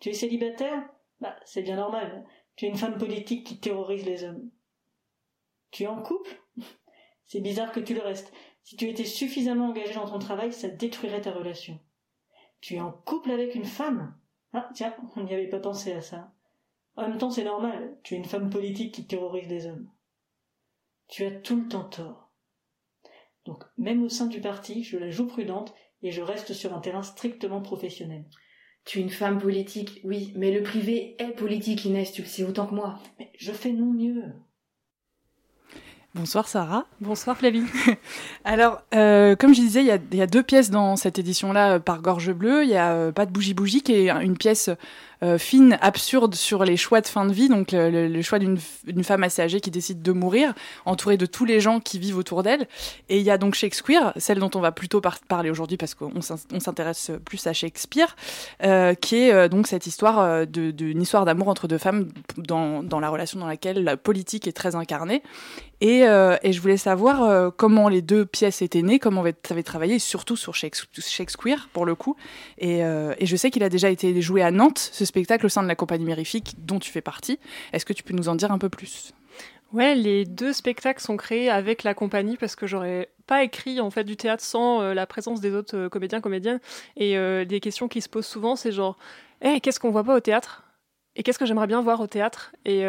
Tu 0.00 0.10
es 0.10 0.14
célibataire 0.14 0.88
Bah, 1.20 1.36
c'est 1.44 1.62
bien 1.62 1.76
normal. 1.76 2.24
Tu 2.56 2.66
es 2.66 2.68
une 2.68 2.76
femme 2.76 2.98
politique 2.98 3.46
qui 3.46 3.60
terrorise 3.60 4.04
les 4.04 4.24
hommes. 4.24 4.50
Tu 5.70 5.84
es 5.84 5.86
en 5.86 6.02
couple? 6.02 6.42
C'est 7.26 7.40
bizarre 7.40 7.72
que 7.72 7.80
tu 7.80 7.94
le 7.94 8.00
restes. 8.00 8.32
Si 8.62 8.76
tu 8.76 8.88
étais 8.88 9.04
suffisamment 9.04 9.68
engagé 9.68 9.94
dans 9.94 10.08
ton 10.08 10.18
travail, 10.18 10.52
ça 10.52 10.68
détruirait 10.68 11.20
ta 11.20 11.32
relation. 11.32 11.78
Tu 12.60 12.74
es 12.74 12.80
en 12.80 12.92
couple 12.92 13.30
avec 13.30 13.54
une 13.54 13.64
femme? 13.64 14.16
Ah, 14.52 14.68
tiens, 14.74 14.96
on 15.16 15.24
n'y 15.24 15.34
avait 15.34 15.48
pas 15.48 15.60
pensé 15.60 15.92
à 15.92 16.00
ça. 16.00 16.32
En 16.96 17.02
même 17.08 17.18
temps, 17.18 17.30
c'est 17.30 17.44
normal. 17.44 17.98
Tu 18.02 18.14
es 18.14 18.16
une 18.16 18.24
femme 18.24 18.50
politique 18.50 18.94
qui 18.94 19.06
terrorise 19.06 19.48
les 19.48 19.66
hommes. 19.66 19.88
Tu 21.06 21.24
as 21.24 21.30
tout 21.30 21.56
le 21.56 21.68
temps 21.68 21.88
tort. 21.88 22.30
Donc, 23.44 23.64
même 23.76 24.02
au 24.02 24.08
sein 24.08 24.26
du 24.26 24.40
parti, 24.40 24.82
je 24.82 24.98
la 24.98 25.10
joue 25.10 25.26
prudente 25.26 25.74
et 26.02 26.10
je 26.10 26.22
reste 26.22 26.52
sur 26.52 26.74
un 26.74 26.80
terrain 26.80 27.02
strictement 27.02 27.62
professionnel. 27.62 28.24
Tu 28.84 28.98
es 28.98 29.02
une 29.02 29.10
femme 29.10 29.38
politique, 29.38 30.00
oui, 30.04 30.32
mais 30.36 30.50
le 30.50 30.62
privé 30.62 31.14
est 31.18 31.36
politique, 31.36 31.84
Inès, 31.84 32.12
tu 32.12 32.22
le 32.22 32.28
sais 32.28 32.44
autant 32.44 32.66
que 32.66 32.74
moi. 32.74 32.98
Mais 33.18 33.30
je 33.38 33.52
fais 33.52 33.72
non 33.72 33.92
mieux. 33.92 34.22
Bonsoir 36.14 36.48
Sarah. 36.48 36.86
Bonsoir 37.00 37.36
Flavie. 37.36 37.64
Alors, 38.44 38.80
euh, 38.94 39.36
comme 39.36 39.54
je 39.54 39.60
disais, 39.60 39.82
il 39.82 39.86
y 39.86 39.90
a, 39.90 39.98
il 40.10 40.16
y 40.16 40.22
a 40.22 40.26
deux 40.26 40.42
pièces 40.42 40.70
dans 40.70 40.96
cette 40.96 41.18
édition-là 41.18 41.74
euh, 41.74 41.78
par 41.78 42.00
Gorge 42.00 42.32
Bleue. 42.32 42.64
Il 42.64 42.70
y 42.70 42.76
a 42.76 42.92
euh, 42.92 43.12
Pas 43.12 43.26
de 43.26 43.30
bougie 43.30 43.52
bougie 43.52 43.82
qui 43.82 43.92
est 43.92 44.08
une 44.08 44.36
pièce 44.36 44.68
euh, 44.68 44.74
fine, 45.38 45.78
absurde 45.80 46.34
sur 46.34 46.64
les 46.64 46.76
choix 46.76 47.00
de 47.00 47.06
fin 47.06 47.24
de 47.26 47.32
vie, 47.32 47.48
donc 47.48 47.68
le, 47.72 48.22
choix 48.22 48.38
d'une 48.38 48.58
femme 49.04 49.24
assez 49.24 49.42
âgée 49.42 49.60
qui 49.60 49.70
décide 49.70 50.02
de 50.02 50.12
mourir, 50.12 50.54
entourée 50.84 51.16
de 51.16 51.26
tous 51.26 51.44
les 51.44 51.60
gens 51.60 51.80
qui 51.80 51.98
vivent 51.98 52.18
autour 52.18 52.42
d'elle. 52.42 52.66
Et 53.08 53.18
il 53.18 53.24
y 53.24 53.30
a 53.30 53.38
donc 53.38 53.54
Shakespeare, 53.54 54.12
celle 54.16 54.38
dont 54.38 54.50
on 54.54 54.60
va 54.60 54.72
plutôt 54.72 55.00
par- 55.00 55.18
parler 55.20 55.50
aujourd'hui 55.50 55.76
parce 55.76 55.94
qu'on 55.94 56.20
s'in- 56.22 56.36
on 56.52 56.60
s'intéresse 56.60 57.10
plus 57.24 57.46
à 57.46 57.52
Shakespeare, 57.52 58.14
euh, 58.62 58.94
qui 58.94 59.16
est 59.16 59.32
euh, 59.32 59.48
donc 59.48 59.66
cette 59.66 59.86
histoire 59.86 60.18
euh, 60.20 60.44
d'une 60.46 61.02
histoire 61.02 61.24
d'amour 61.24 61.48
entre 61.48 61.68
deux 61.68 61.78
femmes 61.78 62.08
dans, 62.36 62.82
la 63.00 63.08
relation 63.08 63.40
dans 63.40 63.46
laquelle 63.46 63.82
la 63.82 63.96
politique 63.96 64.46
est 64.46 64.52
très 64.52 64.74
incarnée. 64.76 65.22
Et, 65.80 66.04
euh, 66.08 66.36
je 66.44 66.60
voulais 66.60 66.76
savoir 66.76 67.22
euh, 67.22 67.50
comment 67.56 67.88
les 67.88 68.02
deux 68.02 68.26
pièces 68.26 68.62
étaient 68.62 68.82
nées, 68.82 68.98
comment 68.98 69.22
tu 69.24 69.52
avais 69.52 69.62
travaillé, 69.62 70.00
surtout 70.00 70.36
sur 70.36 70.54
Shakes- 70.54 70.86
Shakespeare, 70.98 71.68
pour 71.72 71.86
le 71.86 71.94
coup. 71.94 72.16
Et, 72.58 72.84
euh, 72.84 73.14
et 73.18 73.26
je 73.26 73.36
sais 73.36 73.50
qu'il 73.50 73.62
a 73.62 73.68
déjà 73.68 73.88
été 73.88 74.20
joué 74.20 74.42
à 74.42 74.50
Nantes, 74.50 74.90
ce 74.92 75.04
spectacle, 75.08 75.46
au 75.46 75.48
sein 75.48 75.62
de 75.62 75.68
la 75.68 75.74
compagnie 75.74 76.04
Mérifique, 76.04 76.54
dont 76.58 76.78
tu 76.78 76.90
fais 76.92 77.00
partie. 77.00 77.38
Est-ce 77.72 77.84
que 77.84 77.92
tu 77.92 78.02
peux 78.02 78.14
nous 78.14 78.28
en 78.28 78.36
dire 78.36 78.52
un 78.52 78.58
peu 78.58 78.68
plus? 78.68 79.12
Ouais, 79.72 79.94
les 79.94 80.24
deux 80.24 80.54
spectacles 80.54 81.02
sont 81.02 81.18
créés 81.18 81.50
avec 81.50 81.82
la 81.82 81.92
compagnie 81.92 82.38
parce 82.38 82.56
que 82.56 82.66
j'aurais 82.66 83.10
pas 83.26 83.44
écrit 83.44 83.80
en 83.80 83.90
fait 83.90 84.04
du 84.04 84.16
théâtre 84.16 84.42
sans 84.42 84.80
euh, 84.80 84.94
la 84.94 85.06
présence 85.06 85.42
des 85.42 85.52
autres 85.52 85.76
euh, 85.76 85.88
comédiens 85.90 86.22
comédiennes. 86.22 86.60
Et 86.96 87.18
euh, 87.18 87.44
des 87.44 87.60
questions 87.60 87.86
qui 87.86 88.00
se 88.00 88.08
posent 88.08 88.26
souvent 88.26 88.56
c'est 88.56 88.72
genre 88.72 88.96
Eh, 89.42 89.60
qu'est-ce 89.60 89.78
qu'on 89.78 89.90
voit 89.90 90.04
pas 90.04 90.16
au 90.16 90.20
théâtre? 90.20 90.64
Et 91.16 91.22
qu'est-ce 91.22 91.38
que 91.38 91.44
j'aimerais 91.44 91.66
bien 91.66 91.82
voir 91.82 92.00
au 92.00 92.06
théâtre? 92.06 92.52
Et 92.64 92.84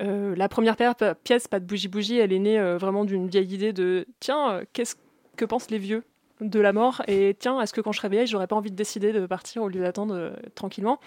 la 0.00 0.48
première 0.48 0.76
pièce 0.76 1.48
pas 1.48 1.60
de 1.60 1.66
bougie 1.66 1.88
bougie 1.88 2.18
elle 2.18 2.32
est 2.32 2.38
née 2.38 2.58
vraiment 2.76 3.04
d'une 3.04 3.28
vieille 3.28 3.54
idée 3.54 3.72
de 3.72 4.06
tiens 4.20 4.62
qu'est-ce 4.72 4.96
que 5.36 5.44
pensent 5.44 5.70
les 5.70 5.78
vieux? 5.78 6.02
De 6.40 6.60
la 6.60 6.72
mort 6.72 7.02
et 7.08 7.34
tiens 7.38 7.60
est-ce 7.60 7.72
que 7.72 7.80
quand 7.80 7.92
je 7.92 7.98
serais 7.98 8.08
vieille 8.08 8.26
j'aurais 8.26 8.46
pas 8.46 8.56
envie 8.56 8.70
de 8.70 8.76
décider 8.76 9.12
de 9.12 9.26
partir 9.26 9.62
au 9.62 9.68
lieu 9.68 9.80
d'attendre 9.80 10.14
euh, 10.14 10.30
tranquillement? 10.54 11.00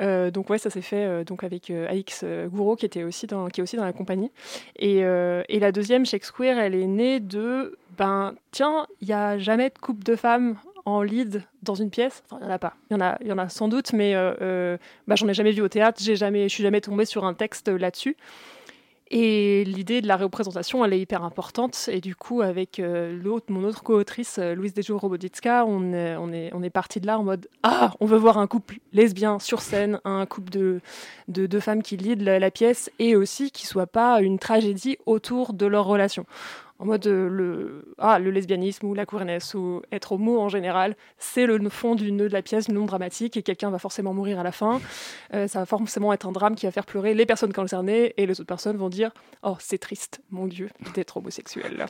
Euh, 0.00 0.30
donc 0.30 0.48
ouais, 0.50 0.58
ça 0.58 0.70
s'est 0.70 0.82
fait 0.82 1.04
euh, 1.04 1.24
donc 1.24 1.42
avec 1.42 1.70
euh, 1.70 2.48
Gouraud 2.48 2.76
qui 2.76 2.86
était 2.86 3.02
aussi 3.02 3.26
dans 3.26 3.48
qui 3.48 3.60
est 3.60 3.62
aussi 3.62 3.76
dans 3.76 3.84
la 3.84 3.92
compagnie. 3.92 4.30
Et, 4.76 4.98
et 4.98 5.58
la 5.58 5.72
deuxième 5.72 6.06
Shakespeare, 6.06 6.58
elle 6.58 6.74
est 6.74 6.86
née 6.86 7.20
de 7.20 7.76
ben 7.96 8.34
tiens, 8.50 8.86
il 9.00 9.08
y 9.08 9.12
a 9.12 9.38
jamais 9.38 9.70
de 9.70 9.78
couple 9.78 10.04
de 10.04 10.14
femmes 10.16 10.56
en 10.84 11.02
lead 11.02 11.42
dans 11.62 11.74
une 11.74 11.90
pièce? 11.90 12.22
Enfin, 12.26 12.38
il 12.40 12.46
y 12.46 12.48
en 12.48 12.52
a 12.52 12.58
pas. 12.58 12.74
Il 12.90 12.94
y 12.94 12.96
en 12.96 13.00
a, 13.00 13.18
il 13.20 13.26
y 13.26 13.32
en 13.32 13.38
a 13.38 13.48
sans 13.48 13.68
doute, 13.68 13.92
mais 13.92 14.14
bah, 14.14 15.16
j'en 15.16 15.28
ai 15.28 15.34
jamais 15.34 15.50
vu 15.50 15.62
au 15.62 15.68
théâtre. 15.68 16.00
J'ai 16.02 16.16
jamais, 16.16 16.44
je 16.48 16.54
suis 16.54 16.62
jamais 16.62 16.80
tombée 16.80 17.04
sur 17.04 17.24
un 17.24 17.34
texte 17.34 17.68
là-dessus. 17.68 18.16
Et 19.10 19.64
l'idée 19.64 20.02
de 20.02 20.06
la 20.06 20.16
représentation, 20.16 20.84
elle 20.84 20.92
est 20.92 21.00
hyper 21.00 21.24
importante. 21.24 21.88
Et 21.90 22.00
du 22.00 22.14
coup, 22.14 22.42
avec 22.42 22.78
euh, 22.78 23.18
mon 23.48 23.64
autre 23.64 23.82
co-autrice, 23.82 24.38
euh, 24.38 24.54
Louise 24.54 24.74
Dejour 24.74 25.00
Roboditska, 25.00 25.64
on 25.66 25.92
est, 25.92 26.16
on 26.52 26.62
parti 26.70 27.00
de 27.00 27.06
là 27.06 27.18
en 27.18 27.24
mode 27.24 27.48
Ah, 27.62 27.94
on 28.00 28.06
veut 28.06 28.18
voir 28.18 28.36
un 28.38 28.46
couple 28.46 28.78
lesbien 28.92 29.38
sur 29.38 29.62
scène, 29.62 30.00
un 30.04 30.26
couple 30.26 30.50
de, 30.50 30.80
de 31.28 31.46
deux 31.46 31.60
femmes 31.60 31.82
qui 31.82 31.96
la, 32.24 32.38
la 32.38 32.50
pièce 32.50 32.90
et 32.98 33.16
aussi 33.16 33.50
qui 33.50 33.66
soit 33.66 33.86
pas 33.86 34.20
une 34.20 34.38
tragédie 34.38 34.98
autour 35.06 35.54
de 35.54 35.66
leur 35.66 35.86
relation. 35.86 36.26
En 36.80 36.86
mode 36.86 37.06
euh, 37.06 37.28
le, 37.28 37.92
ah, 37.98 38.18
le 38.18 38.30
lesbianisme 38.30 38.86
ou 38.86 38.94
la 38.94 39.04
queerness 39.04 39.54
ou 39.54 39.82
être 39.90 40.12
homo 40.12 40.40
en 40.40 40.48
général, 40.48 40.96
c'est 41.18 41.46
le 41.46 41.68
fond 41.68 41.94
du 41.94 42.12
nœud 42.12 42.28
de 42.28 42.32
la 42.32 42.42
pièce, 42.42 42.68
non 42.68 42.84
dramatique, 42.84 43.36
et 43.36 43.42
quelqu'un 43.42 43.70
va 43.70 43.78
forcément 43.78 44.14
mourir 44.14 44.38
à 44.38 44.42
la 44.44 44.52
fin. 44.52 44.80
Euh, 45.34 45.48
ça 45.48 45.60
va 45.60 45.66
forcément 45.66 46.12
être 46.12 46.26
un 46.26 46.32
drame 46.32 46.54
qui 46.54 46.66
va 46.66 46.72
faire 46.72 46.86
pleurer 46.86 47.14
les 47.14 47.26
personnes 47.26 47.52
concernées, 47.52 48.14
et 48.16 48.26
les 48.26 48.32
autres 48.40 48.46
personnes 48.46 48.76
vont 48.76 48.88
dire 48.88 49.10
Oh, 49.42 49.56
c'est 49.58 49.78
triste, 49.78 50.20
mon 50.30 50.46
Dieu, 50.46 50.70
d'être 50.94 51.16
homosexuel. 51.16 51.86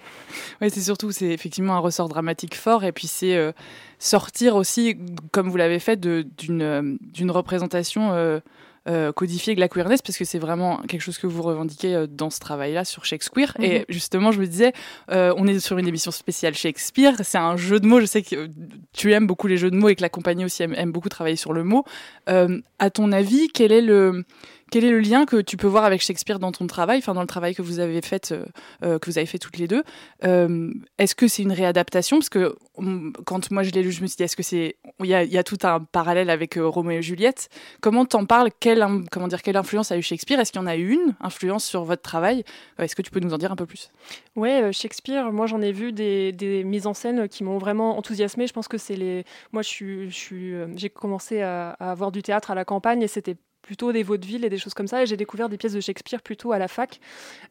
Oui, 0.61 0.71
c'est 0.71 0.81
surtout, 0.81 1.13
c'est 1.13 1.29
effectivement 1.29 1.75
un 1.75 1.81
ressort 1.81 2.09
dramatique 2.09 2.55
fort, 2.55 2.85
et 2.85 2.93
puis 2.93 3.07
c'est 3.07 3.37
euh, 3.37 3.53
sortir 3.99 4.57
aussi, 4.57 4.97
comme 5.33 5.51
vous 5.51 5.57
l'avez 5.57 5.81
fait, 5.81 6.01
d'une 6.01 7.31
représentation 7.31 8.41
euh, 8.89 9.13
codifié 9.13 9.55
de 9.55 9.61
la 9.61 9.69
queerness 9.69 10.01
parce 10.01 10.17
que 10.17 10.25
c'est 10.25 10.39
vraiment 10.39 10.79
quelque 10.89 11.03
chose 11.03 11.19
que 11.19 11.27
vous 11.27 11.43
revendiquez 11.43 11.95
euh, 11.95 12.07
dans 12.07 12.31
ce 12.31 12.41
travail-là 12.41 12.85
sur 12.85 13.05
Shakespeare. 13.05 13.55
Et 13.61 13.81
mhm. 13.81 13.85
justement, 13.89 14.33
je 14.33 14.41
me 14.41 14.47
disais, 14.47 14.73
euh, 15.11 15.35
on 15.37 15.47
est 15.47 15.61
sur 15.61 15.77
une 15.79 15.87
émission 15.87 16.11
spéciale 16.11 16.55
Shakespeare. 16.55 17.15
C'est 17.23 17.39
un 17.39 17.57
jeu 17.57 17.81
de 17.81 17.87
mots. 17.87 18.01
Je 18.01 18.07
sais 18.07 18.23
que 18.23 18.49
tu 18.93 19.13
aimes 19.13 19.27
beaucoup 19.27 19.47
les 19.47 19.59
jeux 19.59 19.71
de 19.71 19.77
mots 19.77 19.89
et 19.89 19.95
que 19.95 20.03
la 20.03 20.09
compagnie 20.09 20.45
aussi 20.45 20.63
aime, 20.63 20.91
beaucoup 20.91 21.09
travailler 21.09 21.37
sur 21.37 21.53
le 21.53 21.65
mot. 21.65 21.85
à 22.27 22.91
ton 22.91 23.13
avis, 23.13 23.49
quel 23.49 23.73
est 23.73 23.83
le 23.83 24.25
quel 24.71 24.85
est 24.85 24.91
le 24.91 25.01
lien 25.01 25.25
que 25.25 25.41
tu 25.41 25.57
peux 25.57 25.67
voir 25.67 25.85
avec 25.85 26.03
Shakespeare 26.03 26.39
dans 26.39 26.53
ton 26.53 26.67
travail, 26.67 26.99
enfin 26.99 27.15
dans 27.15 27.21
le 27.21 27.27
travail 27.27 27.55
que 27.55 27.63
vous 27.63 27.79
avez 27.79 28.01
fait, 28.03 28.33
euh, 28.33 28.45
euh, 28.85 28.99
que 28.99 29.11
vous 29.11 29.19
avez 29.19 29.27
toutes 29.39 29.59
les 29.59 29.69
deux 29.69 29.83
euh, 30.25 30.73
Est-ce 30.99 31.15
que 31.15 31.29
c'est 31.29 31.43
une 31.43 31.53
réadaptation? 31.53 32.19
Parce 32.19 32.29
que 32.29 32.57
mm, 32.79 33.13
quand 33.25 33.51
moi 33.51 33.63
je 33.63 33.71
l'ai 33.71 33.83
lu, 33.83 33.93
je 33.93 34.03
me 34.03 34.07
suis 34.07 34.17
dit, 34.17 34.23
est-ce 34.23 34.37
que 34.37 34.43
c'est 34.43 34.77
il 35.01 35.07
y, 35.07 35.39
a, 35.39 35.43
tout 35.45 35.59
un 35.63 35.81
parallèle 35.81 36.31
avec 36.31 36.59
Roméo 36.61 36.99
et 36.99 37.03
Juliette 37.03 37.49
Comment 37.81 38.05
t'en 38.05 38.25
parles? 38.27 38.51
Quelle, 38.61 38.85
Comment 39.11 39.29
dire 39.29 39.43
Quelle 39.43 39.57
influence 39.57 39.93
a 39.93 39.97
eu 39.97 40.03
Shakespeare? 40.03 40.41
Est-ce 40.41 40.53
qu'il 40.53 40.61
y 40.61 40.65
en 40.65 40.67
a 40.67 40.77
eu 40.77 40.91
une 40.93 41.15
influence 41.21 41.65
sur 41.65 41.85
votre 41.85 42.03
travail? 42.03 42.45
Est-ce 42.79 42.97
que 42.97 43.03
tu 43.03 43.11
peux 43.11 43.21
nous 43.21 43.33
en 43.33 43.39
dire 43.39 43.53
un 43.53 43.57
peu 43.57 43.67
plus? 43.67 43.91
Ouais, 44.37 44.73
Shakespeare. 44.73 45.33
Moi, 45.33 45.47
j'en 45.47 45.61
ai 45.61 45.73
vu 45.73 45.93
des, 45.93 46.63
mises 46.65 46.87
en 46.87 46.95
scène 46.95 47.29
qui 47.29 47.45
m'ont 47.45 47.59
vraiment 47.59 47.97
enthousiasmé. 47.97 48.47
Je 48.47 48.53
pense 48.53 48.69
que 48.69 48.79
c'est 48.79 48.97
les. 48.97 49.25
Moi, 49.53 49.63
j'ai 49.63 50.91
commencé 50.91 51.43
à, 51.43 51.71
à 51.79 51.91
avoir 51.91 52.13
du 52.13 52.23
théâtre 52.23 52.51
à 52.51 52.55
la 52.55 52.65
campagne 52.65 53.03
et 53.03 53.09
c'était 53.09 53.37
plutôt 53.69 53.93
des 53.93 54.03
vaudevilles 54.03 54.47
et 54.47 54.49
des 54.49 54.57
choses 54.57 54.73
comme 54.73 54.87
ça. 54.87 55.03
Et 55.03 55.07
j'ai 55.07 55.19
découvert 55.19 55.51
des 55.51 55.59
pièces 55.59 55.75
de 55.75 55.81
Shakespeare 55.81 56.23
plutôt 56.23 56.53
à 56.53 56.59
la 56.59 56.69
fac. 56.69 57.01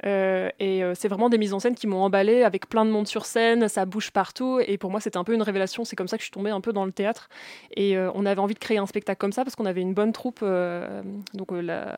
Euh, 0.04 0.50
et 0.60 0.84
euh, 0.84 0.94
c'est 0.96 1.08
vraiment 1.08 1.30
des 1.30 1.38
mises 1.38 1.54
en 1.54 1.60
scène 1.60 1.76
qui 1.76 1.86
m'ont 1.86 2.02
emballé 2.02 2.42
avec 2.42 2.68
plein 2.68 2.86
de 2.86 2.90
monde 2.90 3.08
sur 3.08 3.28
scène, 3.28 3.68
ça 3.68 3.86
bouge 3.86 4.10
partout. 4.10 4.60
Et 4.66 4.80
pour 4.80 4.90
moi, 4.90 5.00
c'était 5.00 5.18
un 5.18 5.24
peu 5.24 5.36
une 5.36 5.44
révélation. 5.44 5.86
C'est 5.86 5.96
comme 5.96 6.08
ça 6.08 6.18
que 6.18 6.22
je 6.22 6.26
suis 6.26 6.32
tombée 6.32 6.50
un 6.50 6.60
peu 6.60 6.74
dans 6.74 6.86
le 6.86 6.92
théâtre. 6.92 7.30
Et 7.76 7.96
euh, 7.96 8.10
on 8.16 8.26
avait 8.26 8.42
envie 8.42 8.56
de 8.56 8.60
créer 8.60 8.80
un 8.80 8.88
spectacle 8.88 9.20
comme 9.20 9.32
ça 9.32 9.44
parce 9.44 9.56
qu'on 9.56 9.68
avait 9.68 9.82
une 9.82 9.94
bonne 9.94 10.12
troupe 10.12 10.44
donc, 11.36 11.50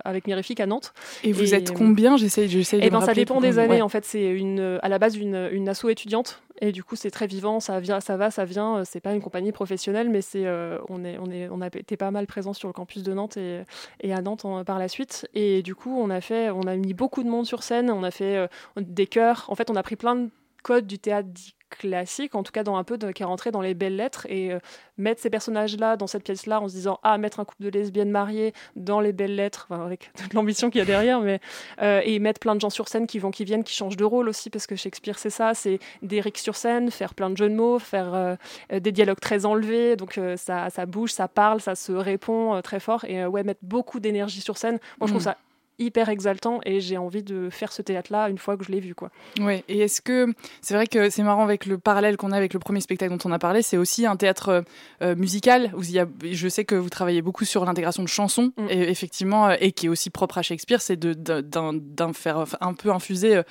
avec 0.03 0.27
Mirifique 0.27 0.59
à 0.59 0.65
Nantes. 0.65 0.93
Et 1.23 1.31
vous 1.31 1.53
êtes 1.53 1.71
combien? 1.71 2.17
J'essaie 2.17 2.45
de 2.45 2.59
Et 2.59 2.65
eh 2.73 2.89
ben, 2.89 2.99
ça 2.99 3.13
dépend 3.13 3.39
des 3.39 3.57
années. 3.57 3.81
En 3.81 3.89
fait, 3.89 4.03
c'est 4.03 4.31
une, 4.31 4.79
à 4.81 4.89
la 4.89 4.99
base 4.99 5.15
une, 5.15 5.47
une 5.53 5.69
asso 5.69 5.87
étudiante 5.87 6.41
et 6.61 6.71
du 6.71 6.83
coup, 6.83 6.95
c'est 6.95 7.11
très 7.11 7.27
vivant, 7.27 7.59
ça, 7.59 7.79
vient, 7.79 8.01
ça 8.01 8.17
va, 8.17 8.31
ça 8.31 8.43
vient. 8.43 8.83
C'est 8.83 8.99
pas 8.99 9.13
une 9.13 9.21
compagnie 9.21 9.51
professionnelle, 9.51 10.09
mais 10.09 10.21
c'est, 10.21 10.45
euh, 10.45 10.77
on, 10.89 11.05
est, 11.05 11.17
on, 11.17 11.31
est, 11.31 11.47
on 11.49 11.61
a 11.61 11.67
été 11.67 11.95
pas 11.95 12.11
mal 12.11 12.27
présent 12.27 12.51
sur 12.53 12.67
le 12.67 12.73
campus 12.73 13.01
de 13.01 13.13
Nantes 13.13 13.37
et, 13.37 13.61
et 14.01 14.08
à 14.13 14.21
Nantes 14.21 14.45
par 14.65 14.79
la 14.79 14.87
suite. 14.87 15.27
Et 15.33 15.61
du 15.61 15.75
coup, 15.75 15.95
on 15.97 16.09
a, 16.09 16.21
fait, 16.21 16.49
on 16.49 16.61
a 16.63 16.75
mis 16.75 16.93
beaucoup 16.93 17.23
de 17.23 17.29
monde 17.29 17.45
sur 17.45 17.63
scène, 17.63 17.89
on 17.89 18.03
a 18.03 18.11
fait 18.11 18.37
euh, 18.37 18.47
des 18.77 19.07
chœurs. 19.07 19.45
En 19.49 19.55
fait, 19.55 19.69
on 19.69 19.75
a 19.75 19.83
pris 19.83 19.95
plein 19.95 20.15
de 20.15 20.29
codes 20.63 20.87
du 20.87 20.99
théâtre 20.99 21.29
classique, 21.69 22.35
en 22.35 22.43
tout 22.43 22.51
cas 22.51 22.63
dans 22.63 22.77
un 22.77 22.83
peu 22.83 22.97
de, 22.97 23.11
qui 23.11 23.23
est 23.23 23.25
rentré 23.25 23.51
dans 23.51 23.61
les 23.61 23.73
belles 23.73 23.95
lettres 23.95 24.25
et 24.29 24.51
euh, 24.51 24.59
mettre 24.97 25.21
ces 25.21 25.29
personnages-là 25.29 25.97
dans 25.97 26.07
cette 26.07 26.23
pièce-là 26.23 26.61
en 26.61 26.67
se 26.67 26.73
disant 26.73 26.99
ah 27.03 27.17
mettre 27.17 27.39
un 27.39 27.45
couple 27.45 27.63
de 27.63 27.69
lesbiennes 27.69 28.11
mariées 28.11 28.53
dans 28.75 28.99
les 28.99 29.13
belles 29.13 29.35
lettres, 29.35 29.67
avec 29.71 30.11
toute 30.17 30.33
l'ambition 30.33 30.69
qu'il 30.69 30.79
y 30.79 30.81
a 30.81 30.85
derrière, 30.85 31.21
mais 31.21 31.39
euh, 31.81 32.01
et 32.03 32.19
mettre 32.19 32.39
plein 32.39 32.55
de 32.55 32.61
gens 32.61 32.69
sur 32.69 32.87
scène 32.87 33.07
qui 33.07 33.19
vont 33.19 33.31
qui 33.31 33.45
viennent, 33.45 33.63
qui 33.63 33.73
changent 33.73 33.97
de 33.97 34.05
rôle 34.05 34.29
aussi 34.29 34.49
parce 34.49 34.67
que 34.67 34.75
Shakespeare 34.75 35.17
c'est 35.17 35.29
ça, 35.29 35.53
c'est 35.53 35.79
des 36.01 36.21
rics 36.21 36.37
sur 36.37 36.55
scène, 36.55 36.91
faire 36.91 37.13
plein 37.13 37.29
de 37.29 37.37
jeux 37.37 37.49
de 37.49 37.55
mots, 37.55 37.79
faire 37.79 38.13
euh, 38.13 38.35
des 38.71 38.91
dialogues 38.91 39.19
très 39.19 39.45
enlevés, 39.45 39.95
donc 39.95 40.19
ça, 40.35 40.69
ça 40.69 40.85
bouge, 40.85 41.11
ça 41.11 41.27
parle, 41.27 41.61
ça 41.61 41.75
se 41.75 41.91
répond 41.91 42.61
très 42.61 42.79
fort 42.79 43.05
et 43.05 43.25
ouais 43.25 43.43
mettre 43.43 43.61
beaucoup 43.63 43.99
d'énergie 43.99 44.41
sur 44.41 44.57
scène. 44.57 44.79
Moi 44.99 45.07
je 45.07 45.13
trouve 45.13 45.21
mm. 45.21 45.25
ça 45.25 45.37
hyper 45.79 46.09
exaltant 46.09 46.59
et 46.65 46.79
j'ai 46.79 46.97
envie 46.97 47.23
de 47.23 47.49
faire 47.49 47.71
ce 47.71 47.81
théâtre-là 47.81 48.29
une 48.29 48.37
fois 48.37 48.57
que 48.57 48.63
je 48.63 48.71
l'ai 48.71 48.79
vu. 48.79 48.95
Quoi. 48.95 49.09
Ouais, 49.39 49.63
et 49.67 49.79
est-ce 49.79 50.01
que 50.01 50.27
c'est 50.61 50.73
vrai 50.73 50.87
que 50.87 51.09
c'est 51.09 51.23
marrant 51.23 51.43
avec 51.43 51.65
le 51.65 51.77
parallèle 51.77 52.17
qu'on 52.17 52.31
a 52.31 52.37
avec 52.37 52.53
le 52.53 52.59
premier 52.59 52.81
spectacle 52.81 53.15
dont 53.15 53.29
on 53.29 53.31
a 53.31 53.39
parlé, 53.39 53.61
c'est 53.61 53.77
aussi 53.77 54.05
un 54.05 54.15
théâtre 54.15 54.49
euh, 54.49 54.61
euh, 55.01 55.15
musical 55.15 55.71
où 55.75 55.81
il 55.83 55.91
y 55.91 55.99
a, 55.99 56.07
je 56.23 56.47
sais 56.47 56.65
que 56.65 56.75
vous 56.75 56.89
travaillez 56.89 57.21
beaucoup 57.21 57.45
sur 57.45 57.65
l'intégration 57.65 58.03
de 58.03 58.07
chansons, 58.07 58.51
mm. 58.57 58.67
et, 58.69 58.89
effectivement, 58.89 59.49
euh, 59.49 59.55
et 59.59 59.71
qui 59.71 59.85
est 59.85 59.89
aussi 59.89 60.09
propre 60.09 60.37
à 60.37 60.41
Shakespeare, 60.41 60.81
c'est 60.81 60.97
de, 60.97 61.13
d'un, 61.13 62.13
faire 62.13 62.45
un 62.61 62.73
peu 62.73 62.91
infuser 62.91 63.41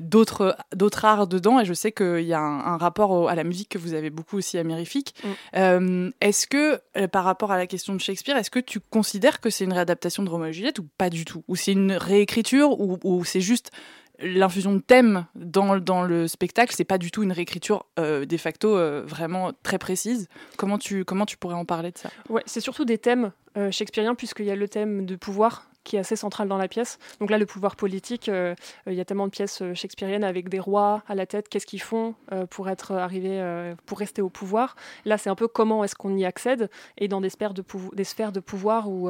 d'autres, 0.00 0.56
d'autres 0.74 1.04
arts 1.04 1.26
dedans, 1.26 1.60
et 1.60 1.64
je 1.64 1.74
sais 1.74 1.92
qu'il 1.92 2.24
y 2.24 2.32
a 2.32 2.40
un, 2.40 2.76
rapport 2.78 3.28
à 3.28 3.34
la 3.34 3.44
musique 3.44 3.70
que 3.70 3.78
vous 3.78 3.94
avez 3.94 4.10
beaucoup 4.10 4.36
aussi 4.36 4.56
amérifique. 4.58 5.14
Mm. 5.54 6.10
est-ce 6.20 6.46
que, 6.46 6.80
par 7.06 7.24
rapport 7.24 7.52
à 7.52 7.58
la 7.58 7.66
question 7.66 7.94
de 7.94 8.00
Shakespeare, 8.00 8.36
est-ce 8.36 8.50
que 8.50 8.60
tu 8.60 8.80
considères 8.80 9.40
que 9.40 9.50
c'est 9.50 9.64
une 9.64 9.72
réadaptation 9.72 10.22
de 10.22 10.30
Roméo 10.30 10.48
et 10.48 10.52
Juliette 10.52 10.78
ou 10.78 10.88
pas 10.96 11.10
du 11.10 11.24
tout? 11.24 11.44
Ou 11.48 11.56
c'est 11.68 11.72
une 11.72 11.92
réécriture 11.92 12.80
ou, 12.80 13.24
c'est 13.26 13.42
juste 13.42 13.72
l'infusion 14.20 14.72
de 14.72 14.80
thèmes 14.80 15.26
dans, 15.34 16.02
le 16.02 16.26
spectacle, 16.26 16.72
c'est 16.74 16.84
pas 16.84 16.96
du 16.96 17.10
tout 17.10 17.22
une 17.22 17.30
réécriture 17.30 17.84
euh, 17.98 18.24
de 18.24 18.36
facto 18.38 18.74
euh, 18.74 19.02
vraiment 19.04 19.52
très 19.62 19.76
précise. 19.76 20.28
Comment 20.56 20.78
tu, 20.78 21.04
comment 21.04 21.26
tu 21.26 21.36
pourrais 21.36 21.56
en 21.56 21.66
parler 21.66 21.92
de 21.92 21.98
ça? 21.98 22.08
Ouais, 22.30 22.42
c'est 22.46 22.60
surtout 22.60 22.86
des 22.86 22.96
thèmes 22.96 23.32
euh, 23.58 23.70
shakespeariens 23.70 24.14
puisqu'il 24.14 24.46
y 24.46 24.50
a 24.50 24.56
le 24.56 24.66
thème 24.66 25.04
de 25.04 25.14
pouvoir 25.14 25.66
qui 25.84 25.96
est 25.96 25.98
assez 25.98 26.16
central 26.16 26.48
dans 26.48 26.56
la 26.56 26.68
pièce. 26.68 26.98
Donc 27.20 27.28
là, 27.28 27.36
le 27.36 27.46
pouvoir 27.46 27.76
politique, 27.76 28.28
il 28.28 28.92
y 28.92 29.00
a 29.00 29.04
tellement 29.06 29.26
de 29.26 29.30
pièces 29.30 29.62
shakespeariennes 29.72 30.24
avec 30.24 30.50
des 30.50 30.58
rois 30.60 31.02
à 31.06 31.14
la 31.14 31.24
tête, 31.24 31.48
qu'est-ce 31.48 31.64
qu'ils 31.64 31.80
font 31.80 32.14
pour 32.50 32.68
être 32.68 32.92
arrivés, 32.92 33.72
pour 33.86 33.98
rester 33.98 34.20
au 34.20 34.28
pouvoir? 34.28 34.76
Là, 35.06 35.16
c'est 35.16 35.30
un 35.30 35.34
peu 35.34 35.48
comment 35.48 35.84
est-ce 35.84 35.94
qu'on 35.94 36.14
y 36.14 36.26
accède? 36.26 36.68
Et 36.98 37.08
dans 37.08 37.22
des 37.22 37.30
sphères 37.30 37.54
de, 37.54 37.64
des 37.94 38.04
sphères 38.04 38.32
de 38.32 38.40
pouvoir 38.40 38.90
où 38.90 39.08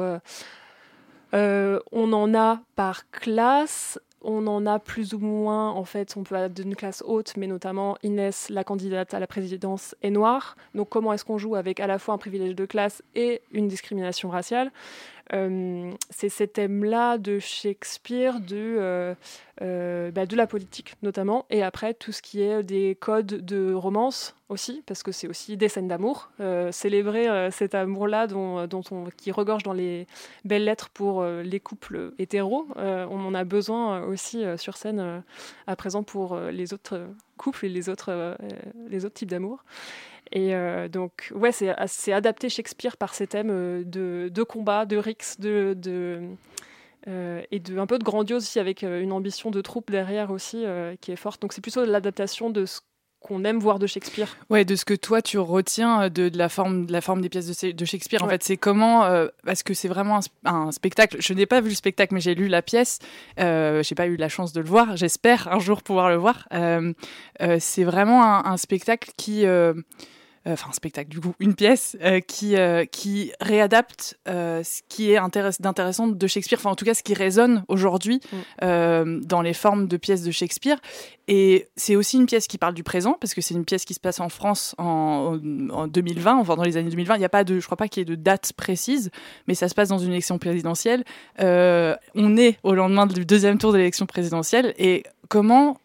euh, 1.33 1.79
on 1.91 2.11
en 2.13 2.33
a 2.33 2.61
par 2.75 3.09
classe, 3.11 3.99
on 4.21 4.47
en 4.47 4.65
a 4.65 4.79
plus 4.79 5.13
ou 5.13 5.19
moins, 5.19 5.71
en 5.71 5.85
fait, 5.85 6.15
on 6.17 6.23
peut 6.23 6.35
avoir 6.35 6.49
d'une 6.49 6.75
classe 6.75 7.03
haute, 7.05 7.33
mais 7.37 7.47
notamment 7.47 7.97
Inès, 8.03 8.49
la 8.49 8.63
candidate 8.63 9.13
à 9.13 9.19
la 9.19 9.27
présidence, 9.27 9.95
est 10.01 10.09
noire. 10.09 10.57
Donc 10.75 10.89
comment 10.89 11.13
est-ce 11.13 11.23
qu'on 11.25 11.37
joue 11.37 11.55
avec 11.55 11.79
à 11.79 11.87
la 11.87 11.99
fois 11.99 12.15
un 12.15 12.17
privilège 12.17 12.55
de 12.55 12.65
classe 12.65 13.01
et 13.15 13.41
une 13.51 13.67
discrimination 13.67 14.29
raciale? 14.29 14.71
C'est 15.31 16.29
ces 16.29 16.47
thèmes-là 16.47 17.17
de 17.17 17.39
Shakespeare, 17.39 18.39
de, 18.39 18.77
euh, 18.79 19.13
euh, 19.61 20.11
bah, 20.11 20.25
de 20.25 20.35
la 20.35 20.47
politique 20.47 20.95
notamment, 21.03 21.45
et 21.49 21.63
après 21.63 21.93
tout 21.93 22.11
ce 22.11 22.21
qui 22.21 22.41
est 22.41 22.63
des 22.63 22.97
codes 22.99 23.45
de 23.45 23.73
romance 23.73 24.35
aussi, 24.49 24.81
parce 24.87 25.03
que 25.03 25.11
c'est 25.11 25.27
aussi 25.27 25.57
des 25.57 25.69
scènes 25.69 25.87
d'amour. 25.87 26.31
célébrer 26.71 27.51
cet 27.51 27.75
amour-là 27.75 28.25
dont, 28.25 28.65
dont, 28.65 28.81
on, 28.89 29.05
qui 29.15 29.31
regorge 29.31 29.61
dans 29.61 29.73
les 29.73 30.07
belles 30.43 30.65
lettres 30.65 30.89
pour 30.89 31.23
les 31.23 31.59
couples 31.59 32.13
hétéros, 32.17 32.65
on 32.75 33.25
en 33.25 33.35
a 33.35 33.43
besoin 33.43 34.01
aussi 34.05 34.43
sur 34.57 34.75
scène 34.75 35.23
à 35.67 35.75
présent 35.75 36.01
pour 36.01 36.35
les 36.35 36.73
autres 36.73 36.99
couples 37.37 37.67
et 37.67 37.69
les 37.69 37.89
autres, 37.89 38.35
les 38.89 39.05
autres 39.05 39.13
types 39.13 39.29
d'amour. 39.29 39.63
Et 40.31 40.53
euh, 40.53 40.87
donc, 40.87 41.31
ouais, 41.33 41.51
c'est 41.51 42.13
adapté 42.13 42.49
Shakespeare 42.49 42.97
par 42.97 43.13
ces 43.13 43.27
thèmes 43.27 43.49
euh, 43.51 43.83
de, 43.83 44.29
de 44.29 44.43
combat, 44.43 44.85
de 44.85 44.97
rix, 44.97 45.39
de, 45.39 45.73
de 45.75 46.21
euh, 47.07 47.41
et 47.51 47.59
de 47.59 47.77
un 47.79 47.87
peu 47.87 47.97
de 47.97 48.03
grandiose 48.03 48.43
aussi 48.43 48.59
avec 48.59 48.83
une 48.83 49.11
ambition 49.11 49.49
de 49.49 49.61
troupe 49.61 49.89
derrière 49.89 50.31
aussi 50.31 50.65
qui 51.01 51.11
est 51.11 51.15
forte. 51.15 51.41
Donc 51.41 51.53
c'est 51.53 51.61
plutôt 51.61 51.85
l'adaptation 51.85 52.49
de 52.49 52.65
ce 52.65 52.81
qu'on 53.21 53.43
aime 53.43 53.59
voir 53.59 53.79
de 53.79 53.87
Shakespeare. 53.87 54.37
Ouais, 54.49 54.63
de 54.63 54.75
ce 54.75 54.85
que 54.85 54.93
toi 54.93 55.21
tu 55.21 55.39
retiens 55.39 56.09
de, 56.09 56.29
de 56.29 56.37
la 56.37 56.47
forme 56.47 56.85
de 56.85 56.91
la 56.91 57.01
forme 57.01 57.21
des 57.21 57.29
pièces 57.29 57.47
de, 57.47 57.71
de 57.71 57.85
Shakespeare. 57.85 58.21
En 58.21 58.29
fait, 58.29 58.43
c'est 58.43 58.57
comment 58.57 59.09
parce 59.45 59.63
que 59.63 59.73
c'est 59.73 59.87
vraiment 59.87 60.19
un, 60.45 60.71
spectacle. 60.71 61.17
Je 61.19 61.33
n'ai 61.33 61.45
pas 61.45 61.61
vu 61.61 61.69
le 61.69 61.75
spectacle, 61.75 62.13
mais 62.13 62.19
j'ai 62.19 62.35
lu 62.35 62.47
la 62.47 62.61
pièce. 62.61 62.99
Euh, 63.39 63.81
j'ai 63.81 63.95
pas 63.95 64.07
eu 64.07 64.17
la 64.17 64.29
chance 64.29 64.53
de 64.53 64.59
le 64.59 64.67
voir. 64.67 64.95
J'espère 64.97 65.47
un 65.51 65.59
jour 65.59 65.81
pouvoir 65.81 66.09
le 66.09 66.17
voir. 66.17 66.47
c'est 67.59 67.83
vraiment 67.85 68.23
un, 68.23 68.51
un, 68.51 68.57
spectacle 68.57 69.11
qui 69.17 69.45
enfin 70.45 70.69
un 70.69 70.73
spectacle 70.73 71.09
du 71.09 71.19
coup, 71.19 71.33
une 71.39 71.55
pièce 71.55 71.97
euh, 72.01 72.19
qui, 72.19 72.55
euh, 72.55 72.85
qui 72.85 73.31
réadapte 73.41 74.17
ce 74.25 74.81
qui 74.87 75.11
est 75.11 75.19
d'intéressant 75.59 76.07
de 76.07 76.27
Shakespeare, 76.27 76.59
enfin 76.59 76.71
en 76.71 76.75
tout 76.75 76.85
cas 76.85 76.93
ce 76.93 77.03
qui 77.03 77.13
résonne 77.13 77.63
aujourd'hui 77.67 78.19
mm. 78.61 79.21
dans 79.21 79.41
les 79.41 79.53
formes 79.53 79.87
de 79.87 79.97
pièces 79.97 80.23
de 80.23 80.31
Shakespeare. 80.31 80.77
Et 81.27 81.67
c'est 81.75 81.95
aussi 81.95 82.17
une 82.17 82.25
pièce 82.25 82.47
qui 82.47 82.57
parle 82.57 82.73
du 82.73 82.83
présent, 82.83 83.15
parce 83.19 83.33
que 83.33 83.41
c'est 83.41 83.53
une 83.53 83.65
pièce 83.65 83.85
qui 83.85 83.93
se 83.93 83.99
passe 83.99 84.19
en 84.19 84.29
France 84.29 84.73
en, 84.79 85.39
en 85.71 85.87
2020, 85.87 86.37
enfin 86.37 86.55
dans 86.55 86.63
les 86.63 86.77
années 86.77 86.89
2020. 86.89 87.15
Il 87.15 87.19
n'y 87.19 87.25
a 87.25 87.29
pas 87.29 87.43
de, 87.43 87.59
je 87.59 87.65
crois 87.65 87.77
pas 87.77 87.87
qu'il 87.87 88.01
y 88.01 88.03
ait 88.03 88.05
de 88.05 88.15
date 88.15 88.53
précise, 88.53 89.11
mais 89.47 89.53
ça 89.53 89.69
se 89.69 89.75
passe 89.75 89.89
dans 89.89 89.99
une 89.99 90.11
élection 90.11 90.39
présidentielle. 90.39 91.03
on 91.37 92.37
est 92.37 92.57
au 92.63 92.73
lendemain 92.73 93.05
du 93.05 93.25
deuxième 93.25 93.57
tour 93.57 93.71
de 93.71 93.77
l'élection 93.77 94.05
présidentielle. 94.05 94.73
Et 94.77 95.03
comment, 95.27 95.77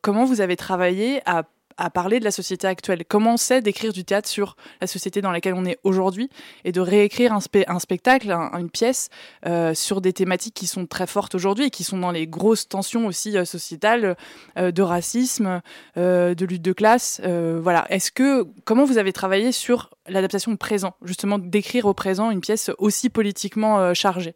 comment 0.00 0.24
vous 0.24 0.40
avez 0.40 0.56
travaillé 0.56 1.20
à 1.26 1.44
à 1.78 1.88
parler 1.90 2.18
de 2.18 2.24
la 2.24 2.30
société 2.30 2.66
actuelle. 2.66 3.04
Comment 3.06 3.36
c'est 3.36 3.62
d'écrire 3.62 3.92
du 3.92 4.04
théâtre 4.04 4.28
sur 4.28 4.56
la 4.80 4.86
société 4.86 5.22
dans 5.22 5.30
laquelle 5.30 5.54
on 5.54 5.64
est 5.64 5.78
aujourd'hui 5.84 6.28
et 6.64 6.72
de 6.72 6.80
réécrire 6.80 7.32
un, 7.32 7.38
spe- 7.38 7.64
un 7.68 7.78
spectacle, 7.78 8.30
un- 8.30 8.50
une 8.58 8.68
pièce 8.68 9.08
euh, 9.46 9.72
sur 9.72 10.00
des 10.00 10.12
thématiques 10.12 10.54
qui 10.54 10.66
sont 10.66 10.86
très 10.86 11.06
fortes 11.06 11.34
aujourd'hui 11.34 11.66
et 11.66 11.70
qui 11.70 11.84
sont 11.84 11.96
dans 11.98 12.10
les 12.10 12.26
grosses 12.26 12.68
tensions 12.68 13.06
aussi 13.06 13.38
euh, 13.38 13.44
sociétales 13.44 14.16
euh, 14.58 14.70
de 14.70 14.82
racisme, 14.82 15.62
de 15.96 16.44
lutte 16.44 16.62
de 16.62 16.72
classe. 16.72 17.20
voilà. 17.24 17.86
Est-ce 17.90 18.10
que 18.10 18.44
comment 18.64 18.84
vous 18.84 18.98
avez 18.98 19.12
travaillé 19.12 19.52
sur 19.52 19.90
l'adaptation 20.08 20.56
présent, 20.56 20.94
justement 21.02 21.38
d'écrire 21.38 21.86
au 21.86 21.94
présent 21.94 22.30
une 22.30 22.40
pièce 22.40 22.70
aussi 22.78 23.08
politiquement 23.08 23.94
chargée? 23.94 24.34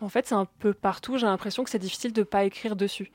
En 0.00 0.08
fait, 0.08 0.26
c'est 0.26 0.34
un 0.34 0.46
peu 0.58 0.72
partout. 0.74 1.18
J'ai 1.18 1.26
l'impression 1.26 1.62
que 1.62 1.70
c'est 1.70 1.78
difficile 1.78 2.12
de 2.12 2.22
pas 2.22 2.44
écrire 2.44 2.74
dessus. 2.76 3.12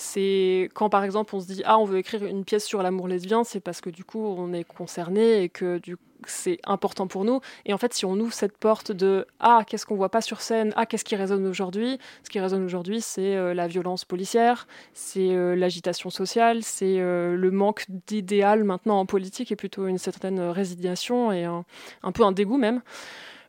C'est 0.00 0.70
quand, 0.74 0.88
par 0.88 1.04
exemple, 1.04 1.34
on 1.34 1.40
se 1.40 1.46
dit 1.46 1.62
Ah, 1.64 1.78
on 1.78 1.84
veut 1.84 1.98
écrire 1.98 2.24
une 2.24 2.44
pièce 2.44 2.64
sur 2.64 2.82
l'amour 2.82 3.06
lesbien, 3.06 3.44
c'est 3.44 3.60
parce 3.60 3.80
que 3.80 3.90
du 3.90 4.04
coup, 4.04 4.24
on 4.24 4.52
est 4.52 4.64
concerné 4.64 5.42
et 5.42 5.48
que 5.48 5.78
du 5.78 5.96
c'est 6.26 6.58
important 6.64 7.06
pour 7.06 7.24
nous. 7.24 7.40
Et 7.64 7.72
en 7.72 7.78
fait, 7.78 7.94
si 7.94 8.04
on 8.04 8.12
ouvre 8.14 8.32
cette 8.32 8.56
porte 8.56 8.92
de 8.92 9.26
Ah, 9.40 9.64
qu'est-ce 9.66 9.86
qu'on 9.86 9.96
voit 9.96 10.10
pas 10.10 10.20
sur 10.20 10.40
scène 10.40 10.72
Ah, 10.76 10.86
qu'est-ce 10.86 11.04
qui 11.04 11.16
résonne 11.16 11.46
aujourd'hui 11.46 11.98
Ce 12.24 12.30
qui 12.30 12.40
résonne 12.40 12.64
aujourd'hui, 12.64 13.00
c'est 13.00 13.36
euh, 13.36 13.54
la 13.54 13.68
violence 13.68 14.04
policière, 14.04 14.66
c'est 14.94 15.30
euh, 15.30 15.54
l'agitation 15.54 16.10
sociale, 16.10 16.62
c'est 16.62 17.00
euh, 17.00 17.36
le 17.36 17.50
manque 17.50 17.86
d'idéal 18.06 18.64
maintenant 18.64 19.00
en 19.00 19.06
politique 19.06 19.52
et 19.52 19.56
plutôt 19.56 19.86
une 19.86 19.98
certaine 19.98 20.40
résignation 20.40 21.32
et 21.32 21.44
un, 21.44 21.64
un 22.02 22.12
peu 22.12 22.24
un 22.24 22.32
dégoût 22.32 22.58
même 22.58 22.82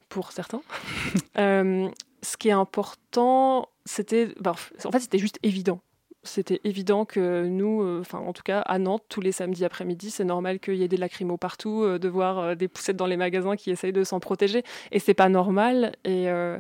pour 0.10 0.32
certains. 0.32 0.62
Ce 2.24 2.38
qui 2.38 2.50
est 2.50 2.54
important, 2.54 3.68
c'était, 3.84 4.30
bah, 4.40 4.54
en 4.86 4.92
fait, 4.92 5.00
c'était 5.00 5.18
juste 5.18 5.40
évident. 5.42 5.82
C'était 6.24 6.62
évident 6.64 7.04
que 7.06 7.48
nous, 7.48 7.82
euh, 7.82 8.00
enfin 8.02 8.20
en 8.20 8.32
tout 8.32 8.44
cas 8.44 8.60
à 8.60 8.78
Nantes, 8.78 9.02
tous 9.10 9.22
les 9.22 9.32
samedis 9.32 9.66
après-midi, 9.66 10.12
c'est 10.12 10.24
normal 10.24 10.60
qu'il 10.60 10.76
y 10.76 10.84
ait 10.84 10.88
des 10.88 10.98
lacrymos 10.98 11.38
partout, 11.38 11.82
euh, 11.84 11.98
de 11.98 12.08
voir 12.08 12.38
euh, 12.38 12.56
des 12.56 12.68
poussettes 12.68 12.96
dans 12.96 13.08
les 13.08 13.18
magasins 13.18 13.56
qui 13.56 13.72
essayent 13.72 13.92
de 13.92 14.04
s'en 14.04 14.20
protéger, 14.20 14.62
et 14.92 15.00
c'est 15.00 15.16
pas 15.16 15.30
normal. 15.30 15.94
Et, 16.06 16.30
euh, 16.30 16.60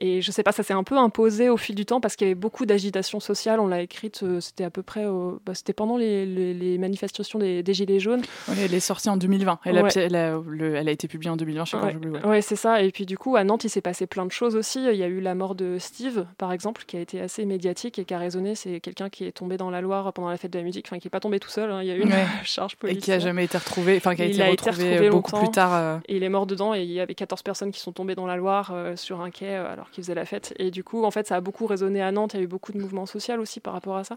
et 0.00 0.22
je 0.22 0.32
sais 0.32 0.42
pas, 0.42 0.50
ça 0.50 0.64
s'est 0.64 0.72
un 0.74 0.82
peu 0.82 0.96
imposé 0.98 1.48
au 1.48 1.56
fil 1.56 1.76
du 1.76 1.86
temps 1.86 2.00
parce 2.00 2.16
qu'il 2.16 2.26
y 2.26 2.30
avait 2.30 2.34
beaucoup 2.34 2.66
d'agitation 2.66 3.20
sociale. 3.20 3.60
On 3.60 3.68
l'a 3.68 3.80
écrite, 3.80 4.24
c'était 4.40 4.64
à 4.64 4.70
peu 4.70 4.82
près, 4.82 5.06
au- 5.06 5.40
bah, 5.46 5.54
c'était 5.54 5.72
pendant 5.72 5.96
les, 5.96 6.26
les- 6.26 6.52
les 6.54 6.76
manifestations 6.78 7.38
des, 7.38 7.62
des 7.62 7.74
gilets 7.74 8.00
jaunes. 8.00 8.22
Elle 8.58 8.74
est 8.74 8.80
sortie 8.80 9.08
en 9.08 9.16
2020. 9.16 9.60
Elle, 9.64 9.78
a, 9.78 9.82
Ouais. 9.84 9.90
elle 9.94 10.16
a- 10.16 10.40
le- 10.44 10.74
elle 10.74 10.88
a 10.88 10.92
été 10.92 11.06
publiée 11.06 11.30
en 11.30 11.36
2020, 11.36 11.64
je 11.64 11.70
sais 11.70 11.76
pas, 11.78 11.86
ouais. 11.92 12.26
ouais, 12.26 12.42
c'est 12.42 12.56
ça. 12.56 12.82
Et 12.82 12.90
puis 12.90 13.06
du 13.06 13.16
coup, 13.16 13.36
à 13.36 13.44
Nantes, 13.44 13.62
il 13.62 13.70
s'est 13.70 13.80
passé 13.80 14.08
plein 14.08 14.26
de 14.26 14.32
choses 14.32 14.56
aussi. 14.56 14.84
Il 14.84 14.96
y 14.96 15.04
a 15.04 15.08
eu 15.08 15.20
la 15.20 15.36
mort 15.36 15.54
de 15.54 15.78
Steve, 15.78 16.26
par 16.38 16.50
exemple, 16.52 16.82
qui 16.88 16.96
a 16.96 17.00
été 17.00 17.20
assez 17.20 17.44
médiatique 17.44 18.00
et 18.00 18.04
qui 18.04 18.12
a 18.12 18.18
résonné. 18.18 18.56
C'est 18.56 18.80
quelqu'un 18.96 19.10
qui 19.10 19.24
est 19.26 19.32
tombé 19.32 19.56
dans 19.58 19.70
la 19.70 19.80
Loire 19.82 20.10
pendant 20.12 20.30
la 20.30 20.36
fête 20.38 20.50
de 20.52 20.58
la 20.58 20.64
musique, 20.64 20.86
enfin 20.88 20.98
qui 20.98 21.06
n'est 21.06 21.10
pas 21.10 21.20
tombé 21.20 21.38
tout 21.38 21.50
seul. 21.50 21.70
hein. 21.70 21.82
Il 21.82 21.88
y 21.88 21.90
a 21.90 21.94
eu 21.94 22.00
une 22.02 22.08
Ouais. 22.12 22.24
charge 22.44 22.72
Et 22.74 22.76
policière. 22.76 23.02
qui 23.04 23.12
a 23.12 23.18
jamais 23.18 23.44
été 23.44 23.58
retrouvé, 23.58 23.96
enfin 23.98 24.14
qui 24.14 24.22
a 24.22 24.24
été 24.24 24.42
a 24.42 24.48
retrouvé, 24.50 24.90
retrouvé 24.92 25.10
beaucoup 25.10 25.36
plus 25.38 25.50
tard. 25.50 25.74
euh, 25.74 25.98
Et 26.08 26.16
il 26.16 26.22
est 26.22 26.28
mort 26.28 26.46
dedans 26.46 26.74
et 26.74 26.82
il 26.82 26.90
y 26.90 27.00
avait 27.00 27.14
14 27.14 27.42
personnes 27.42 27.72
qui 27.72 27.80
sont 27.80 27.92
tombées 27.92 28.14
dans 28.14 28.26
la 28.26 28.36
Loire 28.36 28.70
euh, 28.72 28.96
sur 28.96 29.20
un 29.20 29.30
quai 29.30 29.50
euh, 29.56 29.70
alors 29.72 29.90
qu'ils 29.90 30.02
faisaient 30.02 30.14
la 30.14 30.24
fête. 30.24 30.54
Et 30.58 30.70
du 30.70 30.82
coup, 30.82 31.04
en 31.04 31.10
fait, 31.10 31.26
ça 31.26 31.36
a 31.36 31.40
beaucoup 31.40 31.66
résonné 31.66 32.00
à 32.02 32.10
Nantes. 32.10 32.32
Il 32.34 32.38
y 32.38 32.40
a 32.40 32.44
eu 32.44 32.48
beaucoup 32.48 32.72
de 32.72 32.78
mouvements 32.78 33.06
sociaux 33.06 33.38
aussi 33.38 33.60
par 33.60 33.72
rapport 33.74 33.96
à 33.96 34.04
ça. 34.04 34.16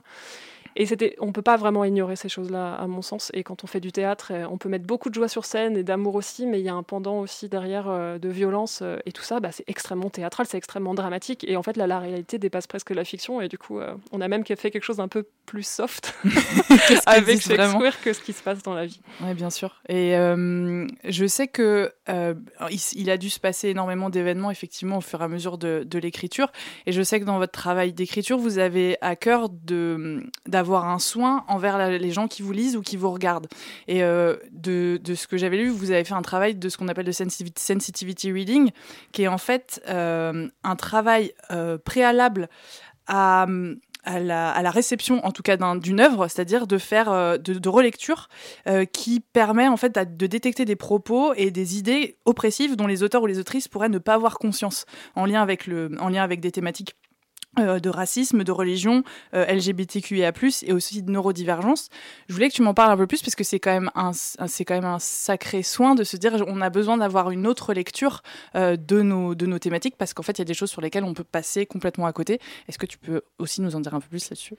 Et 0.75 0.85
c'était, 0.85 1.15
on 1.19 1.31
peut 1.31 1.41
pas 1.41 1.57
vraiment 1.57 1.83
ignorer 1.83 2.15
ces 2.15 2.29
choses-là, 2.29 2.75
à 2.75 2.85
mon 2.87 3.01
sens. 3.01 3.31
Et 3.33 3.43
quand 3.43 3.63
on 3.63 3.67
fait 3.67 3.79
du 3.79 3.91
théâtre, 3.91 4.27
euh, 4.31 4.45
on 4.51 4.57
peut 4.57 4.69
mettre 4.69 4.85
beaucoup 4.85 5.09
de 5.09 5.15
joie 5.15 5.27
sur 5.27 5.43
scène 5.43 5.75
et 5.75 5.83
d'amour 5.83 6.13
aussi, 6.15 6.45
mais 6.45 6.59
il 6.59 6.63
y 6.63 6.69
a 6.69 6.73
un 6.75 6.83
pendant 6.83 7.19
aussi 7.19 7.49
derrière 7.49 7.87
euh, 7.89 8.19
de 8.19 8.29
violence 8.29 8.79
euh, 8.83 8.97
et 9.07 9.11
tout 9.11 9.23
ça. 9.23 9.39
Bah, 9.39 9.51
c'est 9.51 9.63
extrêmement 9.67 10.11
théâtral, 10.11 10.45
c'est 10.47 10.57
extrêmement 10.57 10.93
dramatique. 10.93 11.43
Et 11.49 11.57
en 11.57 11.63
fait, 11.63 11.75
là, 11.75 11.87
la 11.87 11.97
réalité 11.99 12.37
dépasse 12.37 12.67
presque 12.67 12.91
la 12.91 13.03
fiction. 13.03 13.41
Et 13.41 13.47
du 13.47 13.57
coup, 13.57 13.79
euh, 13.79 13.93
on 14.11 14.21
a 14.21 14.27
même 14.27 14.45
fait 14.45 14.68
quelque 14.71 14.83
chose 14.83 14.97
d'un 14.97 15.07
peu 15.07 15.25
plus 15.45 15.63
soft 15.65 16.13
avec 17.07 17.41
Shakespeare 17.41 18.01
que 18.01 18.13
ce 18.13 18.19
qui 18.21 18.33
se 18.33 18.43
passe 18.43 18.61
dans 18.63 18.73
la 18.73 18.85
vie. 18.85 19.01
Oui, 19.21 19.33
bien 19.33 19.49
sûr. 19.49 19.81
Et 19.89 20.15
euh, 20.15 20.85
je 21.07 21.25
sais 21.25 21.47
que 21.47 21.91
euh, 22.09 22.33
il, 22.69 22.79
il 22.95 23.09
a 23.09 23.17
dû 23.17 23.29
se 23.29 23.39
passer 23.39 23.69
énormément 23.69 24.09
d'événements, 24.09 24.51
effectivement, 24.51 24.97
au 24.97 25.01
fur 25.01 25.21
et 25.21 25.23
à 25.23 25.27
mesure 25.27 25.57
de, 25.57 25.83
de 25.85 25.99
l'écriture. 25.99 26.51
Et 26.85 26.91
je 26.91 27.01
sais 27.01 27.19
que 27.19 27.25
dans 27.25 27.37
votre 27.37 27.51
travail 27.51 27.93
d'écriture, 27.93 28.37
vous 28.37 28.59
avez 28.59 28.97
à 29.01 29.15
cœur 29.15 29.49
de 29.49 30.23
d'avoir 30.45 30.87
un 30.87 30.99
soin 30.99 31.43
envers 31.47 31.77
la- 31.77 31.97
les 31.97 32.11
gens 32.11 32.27
qui 32.27 32.41
vous 32.43 32.51
lisent 32.51 32.75
ou 32.77 32.81
qui 32.81 32.95
vous 32.97 33.11
regardent. 33.11 33.47
Et 33.87 34.03
euh, 34.03 34.35
de, 34.51 34.99
de 35.03 35.15
ce 35.15 35.27
que 35.27 35.37
j'avais 35.37 35.57
lu, 35.57 35.69
vous 35.69 35.91
avez 35.91 36.03
fait 36.03 36.13
un 36.13 36.21
travail 36.21 36.55
de 36.55 36.69
ce 36.69 36.77
qu'on 36.77 36.87
appelle 36.87 37.05
le 37.07 37.11
sensitivity, 37.11 38.31
reading, 38.31 38.69
qui 39.11 39.23
est 39.23 39.27
en 39.27 39.37
fait 39.39 39.81
un 39.87 40.75
travail 40.77 41.33
préalable 41.85 42.49
à 43.07 43.47
à 44.03 44.19
la, 44.19 44.71
réception 44.71 45.25
en 45.25 45.31
tout 45.31 45.43
cas 45.43 45.57
d'un- 45.57 45.75
d'une 45.75 45.99
œuvre, 45.99 46.27
c'est-à-dire 46.27 46.67
de 46.67 46.77
faire 46.77 47.11
euh, 47.11 47.37
de, 47.37 47.53
de 47.53 47.69
relecture 47.69 48.27
euh, 48.67 48.85
qui 48.85 49.19
permet 49.19 49.67
en 49.67 49.77
fait 49.77 49.97
de 50.17 50.27
détecter 50.27 50.65
des 50.65 50.75
propos 50.75 51.33
et 51.35 51.51
des 51.51 51.77
idées 51.77 52.17
oppressives 52.25 52.75
dont 52.75 52.87
les 52.87 53.03
auteurs 53.03 53.23
ou 53.23 53.27
les 53.27 53.39
autrices 53.39 53.67
pourraient 53.67 53.89
ne 53.89 53.97
pas 53.97 54.13
avoir 54.13 54.39
conscience 54.39 54.85
en 55.15 55.25
lien 55.25 55.41
avec 55.41 55.67
le 55.67 55.91
en 55.99 56.09
lien 56.09 56.23
avec 56.23 56.39
des 56.39 56.51
thématiques 56.51 56.95
euh, 57.57 57.79
de 57.79 57.89
racisme, 57.89 58.43
de 58.43 58.51
religion, 58.51 59.03
euh, 59.33 59.43
LGBTQIA+, 59.45 60.31
et 60.63 60.71
aussi 60.71 61.01
de 61.01 61.09
neurodivergence. 61.09 61.89
Je 62.27 62.33
voulais 62.35 62.47
que 62.47 62.53
tu 62.53 62.61
m'en 62.61 62.75
parles 62.75 62.91
un 62.91 62.97
peu 62.97 63.07
plus 63.07 63.23
parce 63.23 63.33
que 63.33 63.43
c'est 63.43 63.59
quand 63.59 63.71
même 63.71 63.89
un, 63.95 64.11
quand 64.39 64.75
même 64.75 64.85
un 64.85 64.99
sacré 64.99 65.63
soin 65.63 65.95
de 65.95 66.03
se 66.03 66.15
dire 66.15 66.43
on 66.47 66.61
a 66.61 66.69
besoin 66.69 66.97
d'avoir 66.97 67.31
une 67.31 67.47
autre 67.47 67.73
lecture 67.73 68.21
euh, 68.55 68.77
de 68.77 69.01
nos 69.01 69.33
de 69.33 69.47
nos 69.47 69.57
thématiques 69.57 69.95
parce 69.97 70.13
qu'en 70.13 70.21
fait 70.21 70.33
il 70.33 70.39
y 70.39 70.43
a 70.43 70.45
des 70.45 70.53
choses 70.53 70.69
sur 70.69 70.81
lesquelles 70.81 71.03
on 71.03 71.15
peut 71.15 71.23
passer 71.23 71.65
complètement 71.65 72.05
à 72.05 72.13
côté. 72.13 72.39
Est-ce 72.67 72.77
que 72.77 72.85
tu 72.85 72.99
peux 72.99 73.23
aussi 73.39 73.61
nous 73.61 73.75
en 73.75 73.79
dire 73.79 73.95
un 73.95 73.99
peu 73.99 74.09
plus 74.09 74.29
là-dessus? 74.29 74.53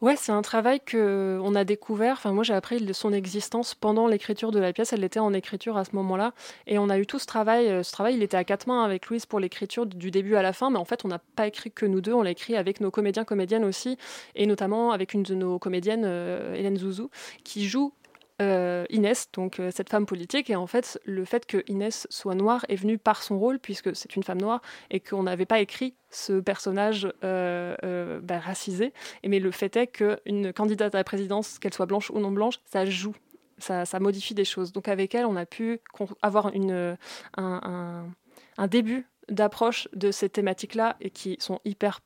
Ouais, 0.00 0.14
c'est 0.14 0.30
un 0.30 0.42
travail 0.42 0.80
que 0.80 1.40
on 1.42 1.56
a 1.56 1.64
découvert. 1.64 2.12
Enfin, 2.12 2.32
moi, 2.32 2.44
j'ai 2.44 2.54
appris 2.54 2.94
son 2.94 3.12
existence 3.12 3.74
pendant 3.74 4.06
l'écriture 4.06 4.52
de 4.52 4.60
la 4.60 4.72
pièce. 4.72 4.92
Elle 4.92 5.02
était 5.02 5.18
en 5.18 5.32
écriture 5.32 5.76
à 5.76 5.84
ce 5.84 5.96
moment-là, 5.96 6.34
et 6.68 6.78
on 6.78 6.88
a 6.88 6.98
eu 6.98 7.06
tout 7.06 7.18
ce 7.18 7.26
travail. 7.26 7.66
Euh, 7.68 7.82
Ce 7.82 7.90
travail, 7.90 8.14
il 8.14 8.22
était 8.22 8.36
à 8.36 8.44
quatre 8.44 8.68
mains 8.68 8.84
avec 8.84 9.08
Louise 9.08 9.26
pour 9.26 9.40
l'écriture 9.40 9.86
du 9.86 10.12
début 10.12 10.36
à 10.36 10.42
la 10.42 10.52
fin. 10.52 10.70
Mais 10.70 10.78
en 10.78 10.84
fait, 10.84 11.04
on 11.04 11.08
n'a 11.08 11.18
pas 11.18 11.48
écrit 11.48 11.72
que 11.72 11.84
nous 11.84 12.00
deux. 12.00 12.12
On 12.12 12.22
l'a 12.22 12.30
écrit 12.30 12.56
avec 12.56 12.80
nos 12.80 12.92
comédiens, 12.92 13.24
comédiennes 13.24 13.64
aussi, 13.64 13.98
et 14.36 14.46
notamment 14.46 14.92
avec 14.92 15.14
une 15.14 15.24
de 15.24 15.34
nos 15.34 15.58
comédiennes, 15.58 16.04
euh, 16.04 16.54
Hélène 16.54 16.76
Zouzou, 16.76 17.10
qui 17.42 17.66
joue 17.66 17.92
euh, 18.40 18.84
Inès, 18.90 19.28
donc 19.32 19.58
euh, 19.58 19.70
cette 19.74 19.90
femme 19.90 20.06
politique. 20.06 20.50
Et 20.50 20.56
en 20.56 20.66
fait, 20.66 21.00
le 21.04 21.24
fait 21.24 21.46
que 21.46 21.64
Inès 21.66 22.06
soit 22.10 22.34
noire 22.34 22.64
est 22.68 22.76
venu 22.76 22.98
par 22.98 23.22
son 23.22 23.38
rôle, 23.38 23.58
puisque 23.58 23.94
c'est 23.96 24.16
une 24.16 24.22
femme 24.22 24.40
noire, 24.40 24.60
et 24.90 25.00
qu'on 25.00 25.24
n'avait 25.24 25.46
pas 25.46 25.60
écrit 25.60 25.94
ce 26.10 26.40
personnage 26.40 27.08
euh, 27.24 28.20
bah, 28.22 28.38
racisé. 28.38 28.92
Mais 29.26 29.40
le 29.40 29.50
fait 29.50 29.76
est 29.76 29.88
qu'une 29.88 30.52
candidate 30.52 30.94
à 30.94 30.98
la 30.98 31.04
présidence, 31.04 31.58
qu'elle 31.58 31.74
soit 31.74 31.86
blanche 31.86 32.10
ou 32.10 32.18
non 32.18 32.30
blanche, 32.30 32.60
ça 32.64 32.84
joue. 32.84 33.14
Ça, 33.58 33.84
modifie 33.98 34.34
des 34.34 34.44
choses. 34.44 34.72
Donc 34.72 34.86
avec 34.86 35.16
elle, 35.16 35.26
on 35.26 35.34
a 35.34 35.44
pu 35.44 35.80
avoir 36.22 36.52
un, 36.54 36.96
un- 37.36 38.66
début 38.68 39.08
d'approche 39.28 39.88
de 39.94 40.12
ces 40.12 40.28
thématiques-là 40.28 40.96
et 41.00 41.10
qui 41.10 41.36
sont 41.40 41.58
hyper 41.64 42.00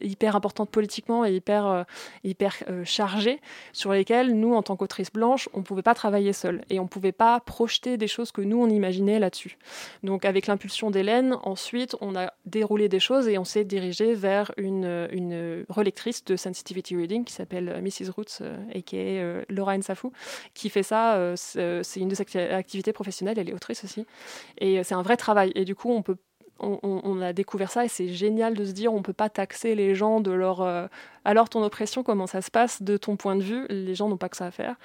hyper 0.00 0.36
importantes 0.36 0.70
politiquement 0.70 1.24
et 1.24 1.34
hyper, 1.34 1.66
euh, 1.66 1.82
hyper 2.24 2.56
euh, 2.68 2.84
chargées, 2.84 3.40
sur 3.72 3.92
lesquelles 3.92 4.38
nous, 4.38 4.54
en 4.54 4.62
tant 4.62 4.76
qu'autrice 4.76 5.12
blanche, 5.12 5.48
on 5.52 5.58
ne 5.58 5.64
pouvait 5.64 5.82
pas 5.82 5.94
travailler 5.94 6.32
seul 6.32 6.62
et 6.70 6.78
on 6.80 6.84
ne 6.84 6.88
pouvait 6.88 7.12
pas 7.12 7.40
projeter 7.40 7.96
des 7.96 8.08
choses 8.08 8.32
que 8.32 8.40
nous, 8.40 8.60
on 8.60 8.68
imaginait 8.68 9.18
là-dessus. 9.18 9.58
Donc 10.02 10.24
avec 10.24 10.46
l'impulsion 10.46 10.90
d'Hélène, 10.90 11.36
ensuite, 11.42 11.96
on 12.00 12.16
a 12.16 12.32
déroulé 12.44 12.88
des 12.88 13.00
choses 13.00 13.28
et 13.28 13.38
on 13.38 13.44
s'est 13.44 13.64
dirigé 13.64 14.14
vers 14.14 14.52
une, 14.56 15.08
une 15.12 15.64
relectrice 15.68 16.24
de 16.24 16.36
Sensitivity 16.36 16.96
Reading 16.96 17.24
qui 17.24 17.32
s'appelle 17.32 17.68
euh, 17.68 17.80
Mrs. 17.80 18.10
Roots, 18.14 18.42
et 18.72 18.82
qui 18.82 18.96
est 18.96 19.46
Laura 19.48 19.76
Nsafou, 19.76 20.12
qui 20.54 20.68
fait 20.68 20.82
ça, 20.82 21.34
c'est 21.36 22.00
une 22.00 22.08
de 22.08 22.14
ses 22.14 22.22
acti- 22.24 22.52
activités 22.52 22.92
professionnelles, 22.92 23.38
elle 23.38 23.48
est 23.48 23.54
autrice 23.54 23.84
aussi. 23.84 24.06
Et 24.58 24.82
c'est 24.84 24.94
un 24.94 25.02
vrai 25.02 25.16
travail. 25.16 25.52
Et 25.54 25.64
du 25.64 25.74
coup, 25.74 25.90
on 25.90 26.02
peut 26.02 26.16
on, 26.58 27.20
a 27.20 27.32
découvert 27.32 27.70
ça 27.70 27.84
et 27.84 27.88
c'est 27.88 28.08
génial 28.08 28.54
de 28.54 28.64
se 28.64 28.72
dire 28.72 28.92
on 28.92 29.02
peut 29.02 29.12
pas 29.12 29.28
taxer 29.28 29.74
les 29.74 29.94
gens 29.94 30.20
de 30.20 30.30
leur 30.30 30.62
euh, 30.62 30.86
alors 31.24 31.48
ton 31.48 31.62
oppression 31.62 32.02
comment 32.02 32.26
ça 32.26 32.40
se 32.40 32.50
passe 32.50 32.82
de 32.82 32.96
ton 32.96 33.16
point 33.16 33.36
de 33.36 33.42
vue 33.42 33.66
les 33.68 33.94
gens 33.94 34.08
n'ont 34.08 34.16
pas 34.16 34.28
que 34.28 34.36
ça 34.36 34.46
à 34.46 34.50
faire. 34.50 34.76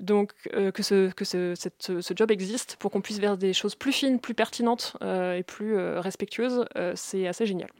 Donc 0.00 0.32
euh, 0.54 0.70
que 0.70 0.82
ce 0.82 1.10
que 1.12 1.24
ce, 1.24 1.54
ce, 1.78 2.12
job 2.16 2.30
existe 2.30 2.76
pour 2.76 2.90
qu'on 2.90 3.00
puisse 3.00 3.18
vers 3.18 3.36
des 3.36 3.52
choses 3.52 3.74
plus 3.74 3.92
fines 3.92 4.20
plus 4.20 4.34
pertinentes 4.34 4.96
euh, 5.02 5.36
et 5.36 5.42
plus 5.42 5.76
respectueuses 5.76 6.64
c'est 6.94 7.26
assez 7.26 7.46
génial 7.46 7.70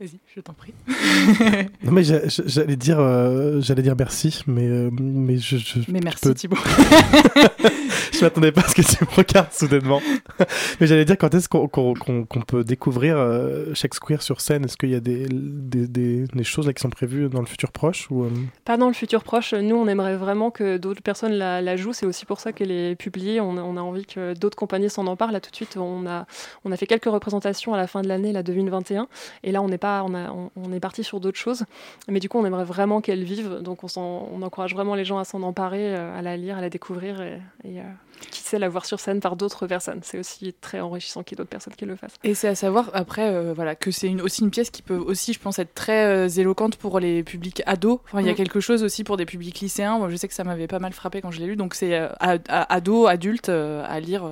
Vas-y, 0.00 0.18
je 0.34 0.40
t'en 0.40 0.54
prie. 0.54 0.72
Non 1.84 1.92
mais 1.92 2.02
j'a- 2.02 2.26
j'a- 2.26 2.42
j'allais 2.46 2.76
dire, 2.76 2.98
euh, 2.98 3.60
j'allais 3.60 3.82
dire 3.82 3.94
merci, 3.98 4.42
mais 4.46 4.66
euh, 4.66 4.90
mais 4.98 5.36
je, 5.36 5.58
je- 5.58 5.80
Mais 5.88 5.98
je 5.98 6.04
merci, 6.04 6.20
peux- 6.22 6.34
Thibaut. 6.34 6.56
je 8.12 8.20
m'attendais 8.22 8.52
pas 8.52 8.62
à 8.62 8.68
ce 8.68 8.74
que 8.74 8.82
tu 8.82 9.04
me 9.04 9.10
regardes 9.14 9.52
soudainement. 9.52 10.00
mais 10.80 10.86
j'allais 10.86 11.04
dire 11.04 11.16
quand 11.18 11.34
est-ce 11.34 11.48
qu'on 11.50 11.68
qu'on- 11.68 11.94
qu'on- 11.94 12.24
qu'on 12.24 12.40
peut 12.40 12.64
découvrir 12.64 13.16
euh, 13.18 13.74
Shakespeare 13.74 14.22
sur 14.22 14.40
scène? 14.40 14.64
Est-ce 14.64 14.76
qu'il 14.78 14.90
y 14.90 14.94
a 14.94 15.00
des, 15.00 15.26
des, 15.30 15.86
des, 15.86 16.24
des 16.26 16.44
choses 16.44 16.66
là 16.66 16.72
qui 16.72 16.80
sont 16.80 16.90
prévues 16.90 17.28
dans 17.28 17.40
le 17.40 17.46
futur 17.46 17.70
proche 17.72 18.10
ou 18.10 18.24
euh, 18.24 18.30
Pas 18.64 18.76
dans 18.78 18.88
le 18.88 18.94
futur 18.94 19.22
proche. 19.22 19.52
Nous, 19.54 19.76
on 19.76 19.86
aimerait 19.86 20.16
vraiment 20.16 20.50
que 20.50 20.76
d'autres 20.78 21.02
personnes 21.02 21.32
la, 21.32 21.60
la 21.60 21.76
jouent. 21.76 21.92
C'est 21.92 22.06
aussi 22.06 22.24
pour 22.24 22.40
ça 22.40 22.52
qu'elle 22.52 22.70
est 22.70 22.94
publiée. 22.96 23.40
On, 23.40 23.56
a- 23.58 23.62
on 23.62 23.76
a 23.76 23.80
envie 23.82 24.06
que 24.06 24.32
d'autres 24.34 24.56
compagnies 24.56 24.88
s'en 24.90 25.06
emparent. 25.06 25.32
Là, 25.32 25.40
tout 25.40 25.50
de 25.50 25.56
suite, 25.56 25.76
on 25.76 26.06
a, 26.06 26.26
on 26.64 26.72
a 26.72 26.76
fait 26.76 26.86
quelques 26.86 27.04
représentations 27.04 27.74
à 27.74 27.76
la 27.76 27.86
fin 27.86 28.00
de 28.02 28.08
l'année, 28.08 28.32
la 28.32 28.42
2021. 28.42 29.08
Et 29.44 29.52
là, 29.52 29.60
on 29.62 29.68
n'est 29.68 29.78
pas 29.78 29.89
pas, 29.90 30.04
on, 30.04 30.14
a, 30.14 30.32
on, 30.56 30.72
est 30.72 30.80
parti 30.80 31.04
sur 31.04 31.20
d'autres 31.20 31.38
choses. 31.38 31.64
Mais 32.08 32.20
du 32.20 32.28
coup, 32.28 32.38
on 32.38 32.44
aimerait 32.44 32.64
vraiment 32.64 33.00
qu'elle 33.00 33.24
vive. 33.24 33.60
Donc, 33.60 33.84
on, 33.84 33.88
on, 33.98 34.42
encourage 34.42 34.74
vraiment 34.74 34.94
les 34.94 35.04
gens 35.04 35.18
à 35.18 35.24
s'en 35.24 35.42
emparer, 35.42 35.94
à 35.94 36.22
la 36.22 36.36
lire, 36.36 36.58
à 36.58 36.60
la 36.60 36.70
découvrir 36.70 37.20
et, 37.20 37.40
et 37.64 37.80
qui 38.28 38.40
sait 38.40 38.58
la 38.58 38.68
voir 38.68 38.84
sur 38.84 39.00
scène 39.00 39.20
par 39.20 39.36
d'autres 39.36 39.66
personnes. 39.66 40.00
C'est 40.02 40.18
aussi 40.18 40.54
très 40.60 40.80
enrichissant 40.80 41.22
qu'il 41.22 41.32
y 41.32 41.36
ait 41.36 41.38
d'autres 41.38 41.50
personnes 41.50 41.74
qui 41.74 41.84
le 41.84 41.96
fassent. 41.96 42.16
Et 42.24 42.34
c'est 42.34 42.48
à 42.48 42.54
savoir 42.54 42.90
après 42.92 43.28
euh, 43.28 43.52
voilà, 43.54 43.74
que 43.74 43.90
c'est 43.90 44.08
une, 44.08 44.20
aussi 44.20 44.42
une 44.42 44.50
pièce 44.50 44.70
qui 44.70 44.82
peut 44.82 44.96
aussi, 44.96 45.32
je 45.32 45.38
pense, 45.38 45.58
être 45.58 45.74
très 45.74 46.06
euh, 46.06 46.28
éloquente 46.28 46.76
pour 46.76 47.00
les 47.00 47.22
publics 47.22 47.62
ados. 47.66 48.00
Enfin, 48.04 48.20
il 48.20 48.26
y 48.26 48.30
a 48.30 48.32
mm. 48.32 48.36
quelque 48.36 48.60
chose 48.60 48.82
aussi 48.82 49.04
pour 49.04 49.16
des 49.16 49.26
publics 49.26 49.60
lycéens. 49.60 49.98
Moi, 49.98 50.08
je 50.10 50.16
sais 50.16 50.28
que 50.28 50.34
ça 50.34 50.44
m'avait 50.44 50.68
pas 50.68 50.78
mal 50.78 50.92
frappé 50.92 51.20
quand 51.20 51.30
je 51.30 51.40
l'ai 51.40 51.46
lu. 51.46 51.56
Donc 51.56 51.74
c'est 51.74 51.94
euh, 51.94 52.08
ados, 52.18 53.08
adultes 53.08 53.48
à 53.48 54.00
lire, 54.00 54.24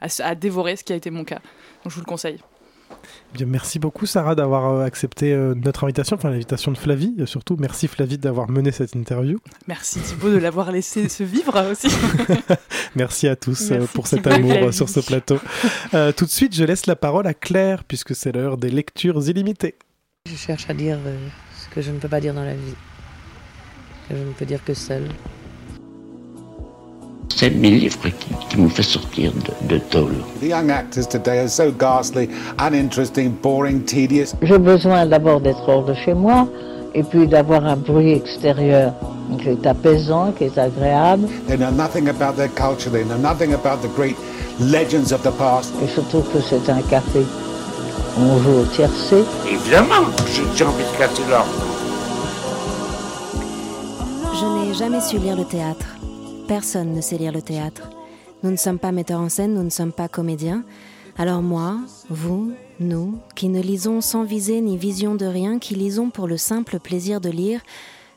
à, 0.00 0.06
à 0.22 0.34
dévorer, 0.34 0.76
ce 0.76 0.84
qui 0.84 0.92
a 0.92 0.96
été 0.96 1.10
mon 1.10 1.24
cas. 1.24 1.40
Donc 1.84 1.90
je 1.90 1.94
vous 1.94 2.00
le 2.00 2.06
conseille 2.06 2.38
merci 3.46 3.78
beaucoup 3.78 4.06
Sarah 4.06 4.34
d'avoir 4.34 4.72
euh, 4.72 4.84
accepté 4.84 5.32
euh, 5.32 5.54
notre 5.54 5.84
invitation, 5.84 6.16
enfin 6.16 6.30
l'invitation 6.30 6.72
de 6.72 6.78
Flavie 6.78 7.14
euh, 7.20 7.26
surtout. 7.26 7.56
Merci 7.58 7.88
Flavie 7.88 8.18
d'avoir 8.18 8.50
mené 8.50 8.72
cette 8.72 8.94
interview. 8.94 9.38
Merci 9.66 10.00
Thibaut 10.00 10.30
de 10.30 10.36
l'avoir 10.36 10.72
laissé 10.72 11.08
se 11.10 11.22
vivre 11.22 11.70
aussi. 11.70 11.88
merci 12.94 13.28
à 13.28 13.36
tous 13.36 13.72
pour 13.94 14.06
cet 14.06 14.26
amour 14.26 14.72
sur 14.72 14.88
ce 14.88 15.00
plateau. 15.00 15.38
tout 16.16 16.24
de 16.24 16.30
suite, 16.30 16.54
je 16.54 16.64
laisse 16.64 16.86
la 16.86 16.96
parole 16.96 17.26
à 17.26 17.34
Claire 17.34 17.84
puisque 17.84 18.14
c'est 18.14 18.32
l'heure 18.32 18.56
des 18.56 18.70
lectures 18.70 19.28
illimitées. 19.28 19.76
Je 20.30 20.36
cherche 20.36 20.68
à 20.68 20.74
dire 20.74 20.98
ce 21.56 21.74
que 21.74 21.82
je 21.82 21.90
ne 21.90 21.98
peux 21.98 22.08
pas 22.08 22.20
dire 22.20 22.34
dans 22.34 22.44
la 22.44 22.54
vie, 22.54 22.74
que 24.08 24.16
je 24.16 24.22
ne 24.22 24.32
peux 24.32 24.46
dire 24.46 24.64
que 24.64 24.74
seul. 24.74 25.02
C'est 27.42 27.50
mes 27.50 27.70
livres 27.70 27.98
qui, 28.20 28.28
qui 28.48 28.56
me 28.56 28.68
fait 28.68 28.84
sortir 28.84 29.32
de, 29.32 29.74
de 29.74 29.80
tôle. 29.90 30.14
The 30.40 30.44
young 30.44 30.70
actors 30.70 31.08
today 31.08 31.40
are 31.40 31.48
so 31.48 31.72
ghastly, 31.72 32.28
uninteresting, 32.60 33.32
boring, 33.42 33.82
tedious. 33.84 34.36
J'ai 34.42 34.58
besoin 34.58 35.06
d'abord 35.06 35.40
d'être 35.40 35.68
hors 35.68 35.84
de 35.84 35.92
chez 35.92 36.14
moi 36.14 36.46
et 36.94 37.02
puis 37.02 37.26
d'avoir 37.26 37.66
un 37.66 37.74
bruit 37.74 38.12
extérieur 38.12 38.92
qui 39.40 39.48
est 39.48 39.66
apaisant, 39.66 40.30
qui 40.38 40.44
est 40.44 40.56
agréable. 40.56 41.26
They 41.48 41.56
know 41.56 41.72
nothing 41.72 42.08
about 42.08 42.36
their 42.36 42.48
culture, 42.54 42.92
they 42.92 43.02
know 43.02 43.18
nothing 43.18 43.54
about 43.54 43.82
the 43.82 43.92
great 43.96 44.14
legends 44.60 45.10
of 45.12 45.24
the 45.24 45.32
past. 45.36 45.72
Et 45.82 45.88
surtout 45.88 46.22
que 46.32 46.40
c'est 46.40 46.70
un 46.70 46.80
café. 46.82 47.26
On 48.20 48.38
joue 48.38 48.60
au 48.60 48.64
tiercé. 48.66 49.24
Évidemment, 49.50 50.06
j'ai 50.54 50.64
envie 50.64 50.84
de 50.84 50.96
casser 50.96 51.24
l'ordre. 51.28 51.50
Je 54.32 54.68
n'ai 54.68 54.74
jamais 54.74 55.00
su 55.00 55.18
lire 55.18 55.34
le 55.34 55.44
théâtre. 55.44 55.86
Personne 56.52 56.92
ne 56.92 57.00
sait 57.00 57.16
lire 57.16 57.32
le 57.32 57.40
théâtre. 57.40 57.88
Nous 58.42 58.50
ne 58.50 58.56
sommes 58.56 58.78
pas 58.78 58.92
metteurs 58.92 59.20
en 59.20 59.30
scène, 59.30 59.54
nous 59.54 59.62
ne 59.62 59.70
sommes 59.70 59.90
pas 59.90 60.06
comédiens. 60.06 60.66
Alors 61.16 61.40
moi, 61.40 61.78
vous, 62.10 62.52
nous, 62.78 63.18
qui 63.34 63.48
ne 63.48 63.62
lisons 63.62 64.02
sans 64.02 64.22
visée 64.22 64.60
ni 64.60 64.76
vision 64.76 65.14
de 65.14 65.24
rien, 65.24 65.58
qui 65.58 65.74
lisons 65.74 66.10
pour 66.10 66.28
le 66.28 66.36
simple 66.36 66.78
plaisir 66.78 67.22
de 67.22 67.30
lire, 67.30 67.62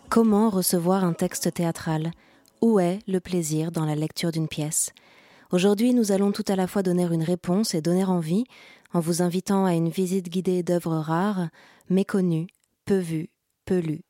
comment 0.09 0.49
recevoir 0.49 1.05
un 1.05 1.13
texte 1.13 1.53
théâtral? 1.53 2.11
Où 2.61 2.81
est 2.81 2.99
le 3.07 3.21
plaisir 3.21 3.71
dans 3.71 3.85
la 3.85 3.95
lecture 3.95 4.33
d'une 4.33 4.49
pièce? 4.49 4.91
Aujourd'hui, 5.53 5.93
nous 5.93 6.11
allons 6.11 6.33
tout 6.33 6.43
à 6.49 6.57
la 6.57 6.67
fois 6.67 6.83
donner 6.83 7.05
une 7.05 7.23
réponse 7.23 7.73
et 7.73 7.81
donner 7.81 8.03
envie, 8.03 8.43
en 8.93 8.99
vous 8.99 9.21
invitant 9.21 9.63
à 9.63 9.75
une 9.75 9.87
visite 9.87 10.27
guidée 10.27 10.61
d'œuvres 10.61 10.97
rares, 10.97 11.47
méconnues, 11.89 12.47
peu 12.83 12.97
vues, 12.97 13.29
peu 13.63 13.79
lues. 13.79 14.03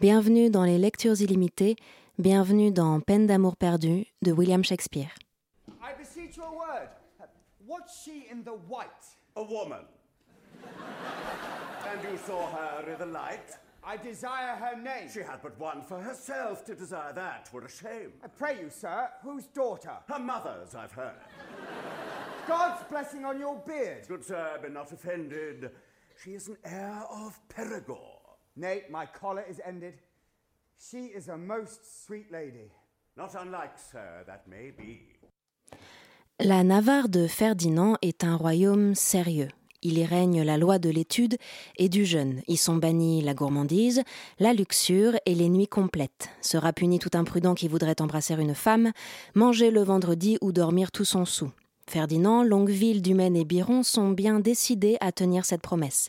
Bienvenue 0.00 0.48
dans 0.48 0.64
les 0.64 0.78
lectures 0.78 1.20
illimitées 1.20 1.76
Bienvenue 2.20 2.70
dans 2.70 3.00
Peine 3.00 3.26
d'amour 3.26 3.56
perdu 3.56 4.04
de 4.20 4.30
William 4.30 4.62
Shakespeare. 4.62 5.10
I 5.82 5.94
beseech 5.98 6.36
your 6.36 6.50
word. 6.50 6.90
What's 7.66 8.02
she 8.04 8.26
in 8.30 8.44
the 8.44 8.52
white? 8.68 9.06
A 9.36 9.42
woman. 9.42 9.86
and 10.62 12.02
you 12.02 12.18
saw 12.26 12.46
her 12.50 12.92
in 12.92 12.98
the 12.98 13.06
light? 13.06 13.56
I 13.82 13.96
desire 13.96 14.54
her 14.54 14.76
name. 14.76 15.08
She 15.10 15.20
had 15.20 15.40
but 15.42 15.58
one 15.58 15.80
for 15.80 15.98
herself. 15.98 16.62
To 16.66 16.74
desire 16.74 17.14
that 17.14 17.48
were 17.54 17.64
a 17.64 17.70
shame. 17.70 18.12
I 18.22 18.28
pray 18.28 18.58
you, 18.60 18.68
sir, 18.68 19.08
whose 19.22 19.46
daughter? 19.46 19.96
Her 20.06 20.18
mother's, 20.18 20.74
I've 20.74 20.92
heard. 20.92 21.24
God's 22.46 22.84
blessing 22.90 23.24
on 23.24 23.40
your 23.40 23.56
beard. 23.66 24.06
Good 24.08 24.26
sir, 24.26 24.60
be 24.62 24.68
not 24.68 24.92
offended. 24.92 25.70
She 26.22 26.32
is 26.32 26.48
an 26.48 26.58
heir 26.66 27.02
of 27.10 27.40
Perigord. 27.48 28.20
Nay, 28.56 28.82
my 28.90 29.06
collar 29.06 29.44
is 29.48 29.58
ended. 29.64 29.94
She 30.82 31.12
is 31.14 31.28
a 31.28 31.36
most 31.36 32.06
sweet 32.06 32.32
lady. 32.32 32.70
Not 33.14 33.34
unlike, 33.34 33.76
sir, 33.76 34.24
that 34.26 34.44
may 34.48 34.70
be. 34.70 35.00
La 36.38 36.64
Navarre 36.64 37.10
de 37.10 37.26
Ferdinand 37.26 37.98
est 38.00 38.24
un 38.24 38.34
royaume 38.34 38.94
sérieux. 38.94 39.48
Il 39.82 39.98
y 39.98 40.06
règne 40.06 40.42
la 40.42 40.56
loi 40.56 40.78
de 40.78 40.88
l'étude 40.88 41.36
et 41.76 41.90
du 41.90 42.06
jeûne. 42.06 42.40
Y 42.48 42.56
sont 42.56 42.76
bannis 42.76 43.20
la 43.20 43.34
gourmandise, 43.34 44.02
la 44.38 44.54
luxure 44.54 45.16
et 45.26 45.34
les 45.34 45.50
nuits 45.50 45.68
complètes. 45.68 46.30
Sera 46.40 46.72
puni 46.72 46.98
tout 46.98 47.10
imprudent 47.12 47.54
qui 47.54 47.68
voudrait 47.68 48.00
embrasser 48.00 48.32
une 48.32 48.54
femme, 48.54 48.92
manger 49.34 49.70
le 49.70 49.82
vendredi 49.82 50.38
ou 50.40 50.50
dormir 50.50 50.92
tout 50.92 51.04
son 51.04 51.26
sou. 51.26 51.50
Ferdinand, 51.90 52.42
Longueville, 52.42 53.02
Dumaine 53.02 53.36
et 53.36 53.44
Biron 53.44 53.82
sont 53.82 54.08
bien 54.12 54.40
décidés 54.40 54.96
à 55.00 55.12
tenir 55.12 55.44
cette 55.44 55.60
promesse. 55.60 56.08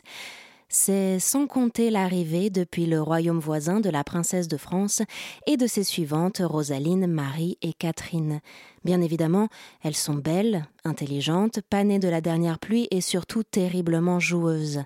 C'est 0.74 1.18
sans 1.18 1.46
compter 1.46 1.90
l'arrivée 1.90 2.48
depuis 2.48 2.86
le 2.86 3.02
royaume 3.02 3.38
voisin 3.38 3.80
de 3.80 3.90
la 3.90 4.04
princesse 4.04 4.48
de 4.48 4.56
France 4.56 5.02
et 5.46 5.58
de 5.58 5.66
ses 5.66 5.84
suivantes 5.84 6.40
Rosaline, 6.42 7.06
Marie 7.06 7.58
et 7.60 7.74
Catherine. 7.74 8.40
Bien 8.82 9.02
évidemment, 9.02 9.48
elles 9.82 9.94
sont 9.94 10.14
belles, 10.14 10.66
intelligentes, 10.84 11.60
panées 11.68 11.98
de 11.98 12.08
la 12.08 12.22
dernière 12.22 12.58
pluie 12.58 12.88
et 12.90 13.02
surtout 13.02 13.42
terriblement 13.42 14.18
joueuses. 14.18 14.82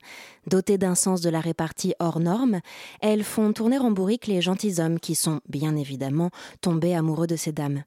Dotées 0.49 0.77
d'un 0.77 0.97
sens 0.97 1.21
de 1.21 1.31
la 1.31 1.41
répartie 1.41 1.95
hors 2.01 2.19
norme, 2.19 2.59
elles 3.01 3.23
font 3.23 3.53
tourner 3.53 3.79
en 3.79 3.93
bourrique 3.93 4.27
les 4.27 4.43
gentilshommes 4.43 4.99
qui 4.99 5.15
sont, 5.15 5.41
bien 5.49 5.77
évidemment, 5.77 6.31
tombés 6.63 6.97
amoureux 6.97 7.29
de 7.29 7.37
ces 7.37 7.53
dames. 7.53 7.85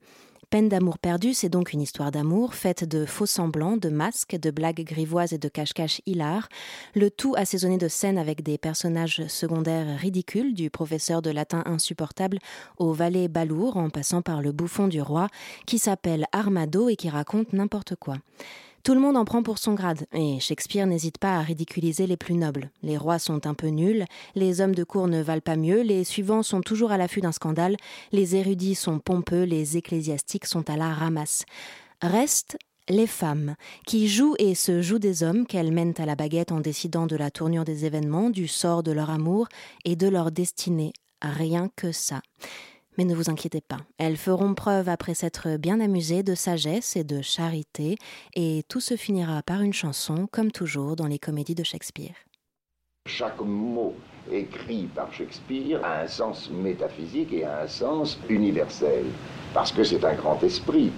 Peine 0.50 0.68
d'amour 0.68 0.98
perdu, 0.98 1.36
c'est 1.36 1.50
donc 1.50 1.74
une 1.74 1.82
histoire 1.82 2.10
d'amour 2.10 2.56
faite 2.56 2.84
de 2.84 3.06
faux 3.06 3.28
semblants, 3.28 3.78
de 3.78 3.90
masques, 3.90 4.36
de 4.36 4.50
blagues 4.50 4.84
grivoises 4.84 5.32
et 5.32 5.38
de 5.38 5.48
cache-cache 5.48 6.02
hilar, 6.08 6.50
le 6.96 7.12
tout 7.12 7.36
assaisonné 7.38 7.78
de 7.78 7.88
scènes 7.88 8.18
avec 8.18 8.42
des 8.42 8.58
personnages 8.58 9.28
secondaires 9.28 10.00
ridicules, 10.00 10.56
du 10.56 10.72
professeur 10.72 11.22
de 11.22 11.30
latin 11.30 11.62
insupportable 11.68 12.40
au 12.80 12.94
valet 12.94 13.28
balourd 13.28 13.78
en 13.78 13.92
passant 13.92 14.24
par 14.24 14.42
le 14.42 14.52
bouffon 14.52 14.88
du 14.88 15.04
roi, 15.04 15.28
qui 15.68 15.78
s'appelle 15.78 16.26
Armado 16.32 16.90
et 16.90 16.96
qui 16.96 17.10
raconte 17.10 17.54
n'importe 17.54 17.94
quoi. 17.96 18.16
Tout 18.84 18.94
le 18.94 19.02
monde 19.02 19.18
en 19.18 19.26
prend 19.26 19.44
pour 19.44 19.58
son 19.58 19.74
grade, 19.74 20.06
et 20.14 20.40
Shakespeare 20.40 20.88
n'hésite 20.88 21.18
pas 21.18 21.38
à 21.38 21.42
ridiculiser 21.42 22.08
les 22.08 22.16
plus 22.16 22.36
nobles. 22.36 22.72
Les 22.82 22.98
rois 22.98 23.20
sont 23.20 23.46
un 23.46 23.54
peu 23.54 23.68
nuls, 23.68 24.06
les 24.36 24.62
hommes 24.62 24.74
de 24.74 24.86
cour 24.86 25.08
ne 25.08 25.22
valent 25.22 25.42
pas 25.42 25.58
mieux, 25.58 25.82
les 25.82 26.06
suivants 26.06 26.44
sont 26.44 26.62
toujours 26.62 26.92
à 26.92 26.98
l'affût 26.98 27.20
d'un 27.22 27.34
scandale, 27.34 27.76
les 28.12 28.38
érudits 28.38 28.76
sont 28.76 29.00
pompeux, 29.00 29.44
les 29.44 29.76
ecclésiastiques 29.76 30.46
sont 30.46 30.70
à 30.70 30.78
la 30.78 30.94
ramasse. 30.94 31.44
Restent 32.02 32.58
les 32.88 33.08
femmes, 33.08 33.56
qui 33.86 34.08
jouent 34.08 34.36
et 34.40 34.56
se 34.56 34.82
jouent 34.82 34.98
des 34.98 35.24
hommes 35.24 35.46
qu'elles 35.46 35.72
mènent 35.72 35.94
à 35.98 36.06
la 36.06 36.16
baguette 36.16 36.52
en 36.52 36.62
décidant 36.62 37.06
de 37.06 37.18
la 37.18 37.32
tournure 37.32 37.66
des 37.66 37.86
événements, 37.86 38.30
du 38.30 38.48
sort 38.48 38.82
de 38.82 38.94
leur 38.94 39.10
amour 39.10 39.48
et 39.84 39.96
de 39.96 40.08
leur 40.08 40.32
destinée. 40.32 40.94
Rien 41.22 41.70
que 41.76 41.92
ça. 41.92 42.22
Mais 43.00 43.06
ne 43.06 43.16
vous 43.16 43.30
inquiétez 43.30 43.62
pas, 43.62 43.78
elles 43.98 44.18
feront 44.18 44.54
preuve 44.54 44.90
après 44.90 45.14
s'être 45.14 45.56
bien 45.56 45.80
amusées 45.80 46.22
de 46.22 46.36
sagesse 46.36 46.98
et 46.98 47.06
de 47.06 47.22
charité, 47.22 47.96
et 48.36 48.64
tout 48.68 48.82
se 48.82 48.98
finira 48.98 49.42
par 49.42 49.62
une 49.62 49.72
chanson, 49.72 50.28
comme 50.30 50.52
toujours 50.52 50.98
dans 50.98 51.08
les 51.08 51.18
comédies 51.18 51.56
de 51.56 51.64
Shakespeare. 51.64 52.16
Chaque 53.06 53.40
mot 53.40 53.94
écrit 54.30 54.90
par 54.94 55.14
Shakespeare 55.14 55.80
a 55.82 56.02
un 56.02 56.08
sens 56.08 56.50
métaphysique 56.50 57.32
et 57.32 57.46
a 57.46 57.62
un 57.62 57.68
sens 57.68 58.20
universel, 58.28 59.06
parce 59.54 59.72
que 59.72 59.86
c'est 59.86 60.04
un 60.04 60.16
grand 60.16 60.44
esprit. 60.44 60.92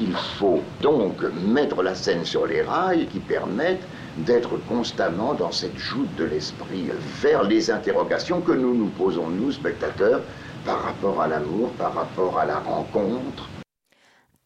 Il 0.00 0.16
faut 0.40 0.58
donc 0.82 1.22
mettre 1.46 1.84
la 1.84 1.94
scène 1.94 2.24
sur 2.24 2.48
les 2.48 2.62
rails 2.62 3.06
qui 3.06 3.20
permettent 3.20 3.86
d'être 4.18 4.56
constamment 4.66 5.34
dans 5.34 5.52
cette 5.52 5.78
joute 5.78 6.12
de 6.16 6.24
l'esprit 6.24 6.86
vers 7.22 7.44
les 7.44 7.70
interrogations 7.70 8.40
que 8.40 8.50
nous 8.50 8.74
nous 8.74 8.88
posons, 8.88 9.28
nous, 9.28 9.52
spectateurs, 9.52 10.20
par 10.64 10.82
rapport 10.82 11.20
à 11.20 11.28
l'amour, 11.28 11.70
par 11.72 11.94
rapport 11.94 12.38
à 12.38 12.46
la 12.46 12.58
rencontre. 12.58 13.48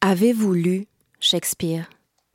Avez-vous 0.00 0.52
lu 0.52 0.86
Shakespeare? 1.20 1.88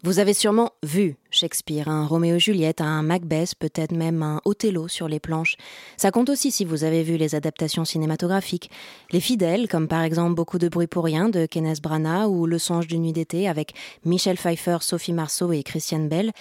Vous 0.06 0.20
avez 0.20 0.34
sûrement 0.34 0.72
vu 0.84 1.16
Shakespeare, 1.32 1.88
un 1.88 2.06
Roméo 2.06 2.38
Juliette, 2.38 2.82
un 2.82 3.04
Macbeth, 3.04 3.56
peut-être 3.56 3.94
même 3.94 4.22
un 4.22 4.42
Othello 4.44 4.90
sur 4.90 5.08
les 5.08 5.22
planches. 5.22 5.56
Ça 5.96 6.12
compte 6.12 6.30
aussi 6.30 6.52
si 6.52 6.66
vous 6.66 6.84
avez 6.84 7.04
vu 7.04 7.16
les 7.16 7.36
adaptations 7.36 7.86
cinématographiques. 7.86 8.70
Les 9.12 9.22
fidèles, 9.22 9.70
comme 9.70 9.88
par 9.88 10.04
exemple 10.04 10.36
Beaucoup 10.36 10.58
de 10.58 10.68
bruit 10.68 10.88
pour 10.88 11.06
rien 11.06 11.30
de 11.30 11.46
Kenneth 11.46 11.82
Branagh 11.82 12.30
ou 12.30 12.46
Le 12.46 12.58
songe 12.58 12.88
d'une 12.88 13.04
nuit 13.04 13.14
d'été 13.14 13.48
avec 13.48 13.76
Michel 14.04 14.36
Pfeiffer, 14.38 14.80
Sophie 14.82 15.14
Marceau 15.14 15.54
et 15.54 15.64
Christiane 15.64 16.10
Bell 16.10 16.34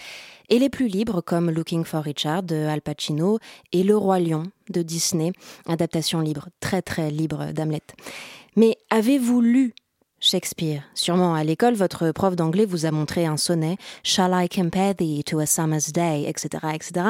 et 0.48 0.58
les 0.58 0.68
plus 0.68 0.88
libres 0.88 1.20
comme 1.20 1.48
Looking 1.48 1.84
for 1.84 2.02
Richard 2.02 2.42
de 2.42 2.66
Al 2.66 2.80
Pacino 2.80 3.38
et 3.70 3.84
Le 3.84 3.96
Roi 3.96 4.18
Lion 4.18 4.42
de 4.70 4.82
Disney, 4.82 5.30
adaptation 5.66 6.20
libre, 6.20 6.48
très 6.58 6.82
très 6.82 7.12
libre 7.12 7.52
d'Hamlet. 7.52 7.82
Mais 8.56 8.76
avez-vous 8.90 9.40
lu 9.40 9.72
Shakespeare. 10.22 10.84
Sûrement 10.94 11.34
à 11.34 11.42
l'école, 11.42 11.74
votre 11.74 12.12
prof 12.12 12.36
d'anglais 12.36 12.64
vous 12.64 12.86
a 12.86 12.92
montré 12.92 13.26
un 13.26 13.36
sonnet, 13.36 13.76
Shall 14.04 14.32
I 14.32 14.48
compare 14.48 14.94
thee 14.94 15.24
to 15.24 15.40
a 15.40 15.46
summer's 15.46 15.92
day, 15.92 16.24
etc., 16.26 16.68
etc., 16.72 17.06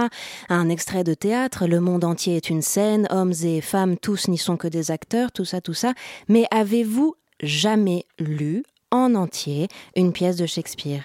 un 0.48 0.68
extrait 0.70 1.04
de 1.04 1.12
théâtre, 1.12 1.66
le 1.66 1.78
monde 1.78 2.04
entier 2.04 2.36
est 2.36 2.48
une 2.48 2.62
scène, 2.62 3.06
hommes 3.10 3.34
et 3.44 3.60
femmes 3.60 3.98
tous 3.98 4.28
n'y 4.28 4.38
sont 4.38 4.56
que 4.56 4.66
des 4.66 4.90
acteurs, 4.90 5.30
tout 5.30 5.44
ça, 5.44 5.60
tout 5.60 5.74
ça. 5.74 5.92
Mais 6.28 6.46
avez-vous 6.50 7.14
jamais 7.42 8.06
lu 8.18 8.64
en 8.90 9.14
entier 9.14 9.68
une 9.94 10.12
pièce 10.12 10.36
de 10.36 10.46
Shakespeare? 10.46 11.04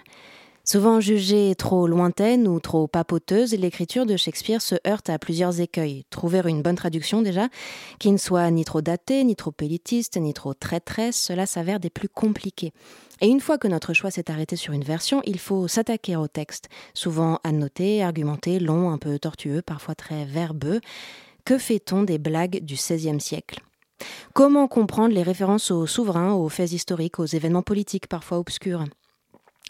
Souvent 0.70 1.00
jugée 1.00 1.56
trop 1.56 1.88
lointaine 1.88 2.46
ou 2.46 2.60
trop 2.60 2.88
papoteuse, 2.88 3.54
l'écriture 3.54 4.06
de 4.06 4.18
Shakespeare 4.18 4.62
se 4.62 4.76
heurte 4.86 5.10
à 5.10 5.18
plusieurs 5.18 5.62
écueils. 5.62 6.04
Trouver 6.10 6.42
une 6.44 6.62
bonne 6.62 6.76
traduction 6.76 7.22
déjà, 7.22 7.48
qui 8.00 8.12
ne 8.12 8.18
soit 8.18 8.52
ni 8.52 8.66
trop 8.66 8.82
datée, 8.82 9.24
ni 9.24 9.38
trop 9.38 9.54
élitiste, 9.62 10.18
ni 10.18 10.34
trop 10.34 10.54
traîtresse, 10.54 11.16
cela 11.16 11.46
s'avère 11.46 11.80
des 11.80 11.90
plus 11.90 12.10
compliqués. 12.10 12.74
Et 13.22 13.28
une 13.28 13.40
fois 13.40 13.58
que 13.58 13.70
notre 13.70 13.94
choix 13.94 14.12
s'est 14.12 14.30
arrêté 14.30 14.58
sur 14.58 14.74
une 14.74 14.84
version, 14.84 15.22
il 15.26 15.40
faut 15.40 15.70
s'attaquer 15.70 16.18
au 16.18 16.28
texte, 16.28 16.68
souvent 16.94 17.40
annoté, 17.46 18.04
argumenté, 18.04 18.60
long, 18.60 18.92
un 18.92 18.98
peu 18.98 19.18
tortueux, 19.20 19.62
parfois 19.62 19.96
très 19.96 20.26
verbeux. 20.26 20.82
Que 21.46 21.58
fait-on 21.58 22.04
des 22.04 22.18
blagues 22.18 22.60
du 22.62 22.74
XVIe 22.74 23.22
siècle? 23.22 23.62
Comment 24.34 24.68
comprendre 24.68 25.16
les 25.16 25.24
références 25.24 25.72
aux 25.72 25.88
souverains, 25.88 26.34
aux 26.34 26.50
faits 26.50 26.74
historiques, 26.74 27.20
aux 27.20 27.26
événements 27.26 27.64
politiques 27.64 28.08
parfois 28.08 28.38
obscurs? 28.38 28.84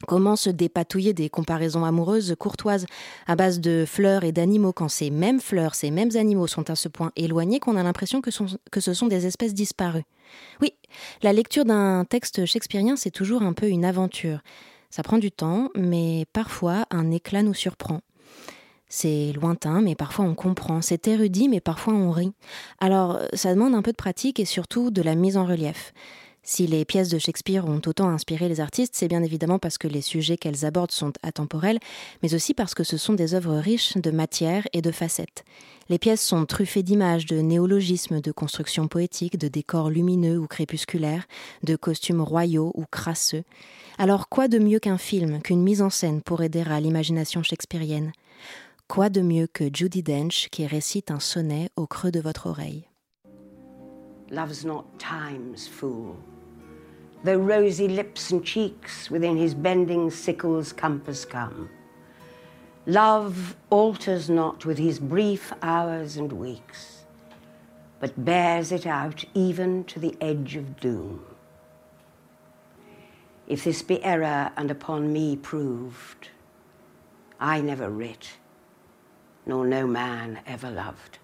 Comment 0.06 0.36
se 0.36 0.52
dépatouiller 0.52 1.14
des 1.14 1.28
comparaisons 1.28 1.84
amoureuses 1.84 2.36
courtoises 2.38 2.86
à 3.26 3.36
base 3.36 3.60
de 3.60 3.84
fleurs 3.88 4.24
et 4.24 4.32
d'animaux 4.32 4.72
quand 4.72 4.89
ces 4.89 5.10
mêmes 5.10 5.39
fleurs, 5.39 5.74
ces 5.74 5.89
mêmes 5.89 6.12
animaux 6.16 6.45
sont 6.45 6.70
à 6.70 6.76
ce 6.76 6.88
point 6.88 7.12
éloignés 7.16 7.60
qu'on 7.60 7.76
a 7.76 7.84
l'impression 7.84 8.22
que, 8.22 8.30
que, 8.70 8.80
ce 8.80 8.93
sont 8.93 9.08
des 9.08 9.26
espèces 9.26 9.56
disparues 9.56 10.06
Oui, 10.62 10.74
la 11.24 11.34
lecture 11.34 11.66
d'un 11.66 12.06
texte 12.06 12.45
shakespearien, 12.45 12.95
c'est 12.95 13.12
toujours 13.12 13.41
un 13.41 13.54
peu 13.54 13.70
une 13.70 13.86
aventure. 13.86 14.41
Ça 14.91 15.02
prend 15.02 15.18
du 15.18 15.32
temps, 15.32 15.70
mais 15.76 16.26
parfois 16.32 16.86
un 16.91 17.10
éclat 17.10 17.41
nous 17.41 17.56
surprend. 17.56 18.02
C'est 18.89 19.34
lointain, 19.34 19.82
mais 19.82 19.95
parfois 19.95 20.26
on 20.26 20.36
comprend. 20.36 20.82
C'est 20.82 21.08
érudit, 21.08 21.50
mais 21.50 21.60
parfois 21.60 21.93
on 21.93 22.12
rit. 22.12 22.34
Alors, 22.80 23.20
ça 23.34 23.54
demande 23.54 23.76
un 23.76 23.82
peu 23.82 23.91
de 23.91 23.98
pratique 23.98 24.39
et 24.39 24.45
surtout 24.45 24.91
de 24.91 25.02
la 25.02 25.16
mise 25.16 25.38
en 25.38 25.45
relief. 25.45 25.91
Si 26.50 26.66
les 26.66 26.86
pièces 26.86 27.10
de 27.10 27.20
Shakespeare 27.20 27.66
ont 27.66 27.82
autant 27.86 28.08
inspiré 28.08 28.48
les 28.48 28.62
artistes, 28.62 28.95
c'est 28.95 29.10
bien 29.10 29.22
évidemment 29.22 29.60
parce 29.60 29.78
que 29.78 29.89
les 29.89 30.00
sujets 30.00 30.38
qu'elles 30.38 30.64
abordent 30.64 30.93
sont 30.93 31.12
atemporels, 31.22 31.78
mais 32.24 32.34
aussi 32.34 32.54
parce 32.54 32.74
que 32.74 32.86
ce 32.86 32.95
sont 32.95 33.16
des 33.16 33.34
œuvres 33.34 33.58
riches 33.58 33.98
de 33.98 34.12
matière 34.12 34.66
et 34.72 34.82
de 34.82 34.91
facettes. 34.91 35.43
Les 35.89 36.00
pièces 36.00 36.26
sont 36.26 36.45
truffées 36.45 36.84
d'images, 36.84 37.26
de 37.26 37.41
néologismes, 37.41 38.22
de 38.22 38.32
constructions 38.32 38.88
poétiques, 38.88 39.38
de 39.38 39.50
décors 39.50 39.89
lumineux 39.89 40.39
ou 40.39 40.48
crépusculaires, 40.48 41.28
de 41.64 41.76
costumes 41.76 42.22
royaux 42.22 42.72
ou 42.76 42.86
crasseux. 42.89 43.43
Alors 43.98 44.30
quoi 44.30 44.48
de 44.48 44.58
mieux 44.58 44.80
qu'un 44.80 44.98
film, 44.98 45.41
qu'une 45.41 45.62
mise 45.62 45.82
en 45.82 45.89
scène 45.89 46.22
pour 46.22 46.43
aider 46.43 46.64
à 46.66 46.80
l'imagination 46.80 47.43
shakespearienne? 47.43 48.14
Quoi 48.88 49.10
de 49.10 49.20
mieux 49.20 49.48
que 49.48 49.66
Judy 49.72 50.02
Dench 50.02 50.48
qui 50.50 50.66
récite 50.66 51.12
un 51.12 51.20
sonnet 51.20 51.70
au 51.76 51.88
creux 51.88 52.12
de 52.12 52.22
votre 52.22 52.48
oreille? 52.48 52.88
Love's 54.32 54.64
not 54.64 54.86
time's 54.98 55.68
fool. 55.68 56.16
Though 57.24 57.38
rosy 57.38 57.88
lips 57.88 58.32
and 58.32 58.43
cheeks 58.43 59.09
within 59.09 59.38
his 59.38 59.53
bending 59.53 60.09
sickle's 60.11 60.72
compass 60.72 61.26
come. 61.26 61.70
Love 62.86 63.55
alters 63.70 64.30
not 64.30 64.65
with 64.65 64.78
his 64.78 64.99
brief 64.99 65.51
hours 65.61 66.15
and 66.15 66.32
weeks, 66.32 67.03
but 67.99 68.24
bears 68.24 68.72
it 68.72 68.86
out 68.86 69.26
even 69.34 69.84
to 69.84 69.99
the 69.99 70.15
edge 70.22 70.55
of 70.55 70.80
doom. 70.80 71.26
If 73.47 73.63
this 73.63 73.82
be 73.82 74.03
error 74.03 74.51
and 74.55 74.72
upon 74.72 75.11
me 75.11 75.36
proved, 75.36 76.30
I 77.39 77.61
never 77.61 77.89
writ, 77.89 78.38
nor 79.45 79.65
no 79.65 79.88
man 79.88 80.39
ever 80.45 80.70
loved. 80.70 81.20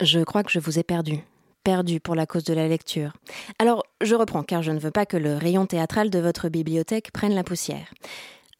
Je 0.00 0.24
crois 0.24 0.44
que 0.44 0.50
je 0.50 0.60
vous 0.60 0.78
ai 0.78 0.82
perdu. 0.82 1.22
Perdu 1.68 2.00
pour 2.00 2.14
la 2.14 2.24
cause 2.24 2.44
de 2.44 2.54
la 2.54 2.66
lecture. 2.66 3.12
Alors, 3.58 3.84
je 4.00 4.14
reprends 4.14 4.42
car 4.42 4.62
je 4.62 4.72
ne 4.72 4.78
veux 4.78 4.90
pas 4.90 5.04
que 5.04 5.18
le 5.18 5.36
rayon 5.36 5.66
théâtral 5.66 6.08
de 6.08 6.18
votre 6.18 6.48
bibliothèque 6.48 7.12
prenne 7.12 7.34
la 7.34 7.44
poussière. 7.44 7.92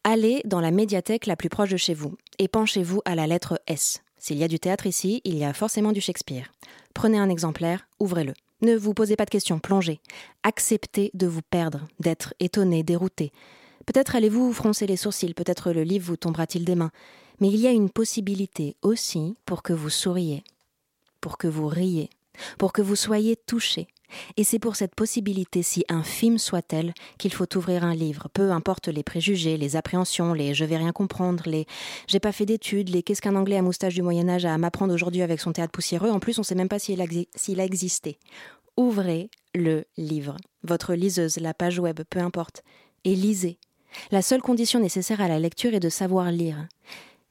Allez 0.05 0.43
dans 0.45 0.61
la 0.61 0.71
médiathèque 0.71 1.25
la 1.25 1.35
plus 1.35 1.49
proche 1.49 1.71
de 1.71 1.79
chez 1.79 1.95
vous 1.95 2.19
et 2.39 2.49
penchez-vous 2.49 3.01
à 3.07 3.15
la 3.15 3.27
lettre 3.27 3.63
S. 3.67 4.03
S'il 4.19 4.37
y 4.37 4.45
a 4.45 4.49
du 4.49 4.59
théâtre 4.59 4.85
ici, 4.87 5.23
il 5.25 5.39
y 5.39 5.45
a 5.47 5.55
forcément 5.55 5.93
du 5.93 6.03
Shakespeare. 6.03 6.53
Prenez 6.93 7.17
un 7.17 7.31
exemplaire, 7.31 7.89
ouvrez-le. 7.99 8.35
Ne 8.61 8.77
vous 8.77 8.93
posez 8.93 9.17
pas 9.17 9.25
de 9.25 9.31
questions, 9.31 9.59
plongez. 9.59 10.01
Acceptez 10.43 11.11
de 11.15 11.27
vous 11.27 11.41
perdre, 11.41 11.89
d'être 12.01 12.35
étonné, 12.41 12.83
dérouté. 12.83 13.33
Peut-être 13.87 14.17
allez-vous 14.17 14.53
froncer 14.53 14.87
les 14.87 14.99
sourcils, 14.99 15.33
peut-être 15.33 15.73
le 15.73 15.83
livre 15.83 16.09
vous 16.09 16.19
tombera-t-il 16.19 16.67
des 16.67 16.75
mains. 16.75 16.93
Mais 17.41 17.49
il 17.49 17.57
y 17.57 17.69
a 17.69 17.73
une 17.73 17.89
possibilité 17.89 18.77
aussi 18.83 19.35
pour 19.47 19.63
que 19.63 19.73
vous 19.73 19.89
souriez, 19.89 20.45
pour 21.23 21.39
que 21.39 21.49
vous 21.49 21.69
riez, 21.69 22.11
pour 22.59 22.72
que 22.72 22.82
vous 22.82 22.97
soyez 22.97 23.36
touché. 23.36 23.89
Et 24.36 24.45
c'est 24.45 24.59
pour 24.59 24.76
cette 24.76 24.95
possibilité, 24.95 25.62
si 25.62 25.84
infime 25.89 26.39
soit-elle, 26.39 26.95
qu'il 27.18 27.32
faut 27.32 27.57
ouvrir 27.57 27.84
un 27.84 27.95
livre, 27.95 28.28
peu 28.32 28.51
importe 28.53 28.89
les 28.89 29.03
préjugés, 29.03 29.57
les 29.57 29.76
appréhensions, 29.76 30.32
les 30.32 30.55
je 30.55 30.64
vais 30.64 30.78
rien 30.78 30.93
comprendre, 30.93 31.45
les 31.47 31.66
j'ai 32.07 32.20
pas 32.20 32.32
fait 32.32 32.47
d'études, 32.47 32.89
les 32.89 33.03
qu'est-ce 33.03 33.20
qu'un 33.20 33.36
anglais 33.36 33.59
à 33.59 33.62
moustache 33.62 33.95
du 33.95 34.03
Moyen-Âge 34.03 34.47
a 34.47 34.55
à 34.55 34.59
m'apprendre 34.59 34.95
aujourd'hui 34.95 35.22
avec 35.22 35.41
son 35.41 35.53
théâtre 35.53 35.72
poussiéreux, 35.72 36.11
en 36.11 36.20
plus 36.20 36.39
on 36.39 36.43
sait 36.43 36.55
même 36.55 36.68
pas 36.68 36.78
s'il 36.78 37.01
a 37.03 37.64
existé. 37.64 38.18
Ouvrez 38.76 39.30
le 39.55 39.84
livre, 39.97 40.36
votre 40.62 40.95
liseuse, 40.95 41.39
la 41.39 41.53
page 41.53 41.78
web, 41.78 42.01
peu 42.09 42.20
importe, 42.20 42.62
et 43.05 43.14
lisez. 43.14 43.59
La 44.11 44.22
seule 44.22 44.43
condition 44.43 44.80
nécessaire 44.80 45.20
à 45.20 45.28
la 45.28 45.39
lecture 45.39 45.74
est 45.74 45.80
de 45.80 45.89
savoir 45.89 46.30
lire. 46.30 46.68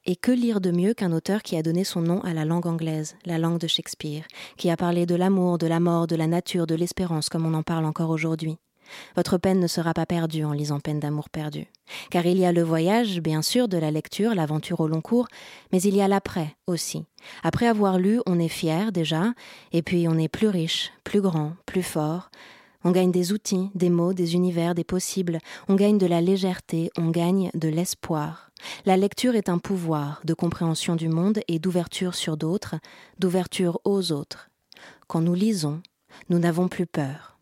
Et 0.09 0.15
que 0.15 0.31
lire 0.31 0.61
de 0.61 0.71
mieux 0.71 0.93
qu'un 0.93 1.11
auteur 1.11 1.43
qui 1.43 1.57
a 1.57 1.61
donné 1.61 1.83
son 1.83 1.99
nom 1.99 2.21
à 2.21 2.33
la 2.33 2.45
langue 2.45 2.65
anglaise, 2.65 3.17
la 3.25 3.37
langue 3.37 3.59
de 3.59 3.67
Shakespeare, 3.67 4.23
qui 4.55 4.69
a 4.69 4.77
parlé 4.77 5.05
de 5.05 5.15
l'amour, 5.15 5.57
de 5.57 5.67
la 5.67 5.81
mort, 5.81 6.07
de 6.07 6.15
la 6.15 6.27
nature, 6.27 6.65
de 6.65 6.75
l'espérance, 6.75 7.27
comme 7.27 7.45
on 7.45 7.53
en 7.53 7.61
parle 7.61 7.83
encore 7.83 8.09
aujourd'hui? 8.09 8.57
Votre 9.17 9.37
peine 9.37 9.59
ne 9.59 9.67
sera 9.67 9.93
pas 9.93 10.05
perdue 10.05 10.45
en 10.45 10.53
lisant 10.53 10.79
Peine 10.79 11.01
d'amour 11.01 11.29
perdu. 11.29 11.67
Car 12.09 12.25
il 12.25 12.37
y 12.37 12.45
a 12.45 12.53
le 12.53 12.63
voyage, 12.63 13.19
bien 13.19 13.41
sûr, 13.41 13.67
de 13.67 13.77
la 13.77 13.91
lecture, 13.91 14.33
l'aventure 14.33 14.79
au 14.79 14.87
long 14.87 15.01
cours, 15.01 15.27
mais 15.73 15.81
il 15.81 15.93
y 15.93 16.01
a 16.01 16.07
l'après 16.07 16.55
aussi. 16.67 17.03
Après 17.43 17.67
avoir 17.67 17.99
lu, 17.99 18.21
on 18.25 18.39
est 18.39 18.47
fier 18.47 18.93
déjà, 18.93 19.33
et 19.73 19.81
puis 19.81 20.07
on 20.07 20.17
est 20.17 20.29
plus 20.29 20.47
riche, 20.47 20.93
plus 21.03 21.19
grand, 21.19 21.51
plus 21.65 21.83
fort. 21.83 22.29
On 22.88 22.91
gagne 22.91 23.11
des 23.11 23.33
outils, 23.33 23.69
des 23.75 23.89
mots, 23.89 24.13
des 24.13 24.35
univers, 24.35 24.73
des 24.73 24.85
possibles. 24.85 25.39
On 25.67 25.75
gagne 25.75 25.97
de 25.97 26.05
la 26.05 26.21
légèreté, 26.21 26.89
on 26.97 27.09
gagne 27.09 27.51
de 27.53 27.67
l'espoir. 27.67 28.49
La 28.85 28.95
lecture 28.95 29.35
est 29.35 29.49
un 29.49 29.57
pouvoir 29.57 30.21
de 30.23 30.33
compréhension 30.33 30.95
du 30.95 31.09
monde 31.09 31.41
et 31.49 31.59
d'ouverture 31.59 32.15
sur 32.15 32.38
d'autres, 32.38 32.75
d'ouverture 33.19 33.81
aux 33.83 34.13
autres. 34.13 34.49
Quand 35.07 35.19
nous 35.19 35.33
lisons, 35.33 35.81
nous 36.29 36.39
n'avons 36.39 36.69
plus 36.69 36.85
peur. 36.85 37.38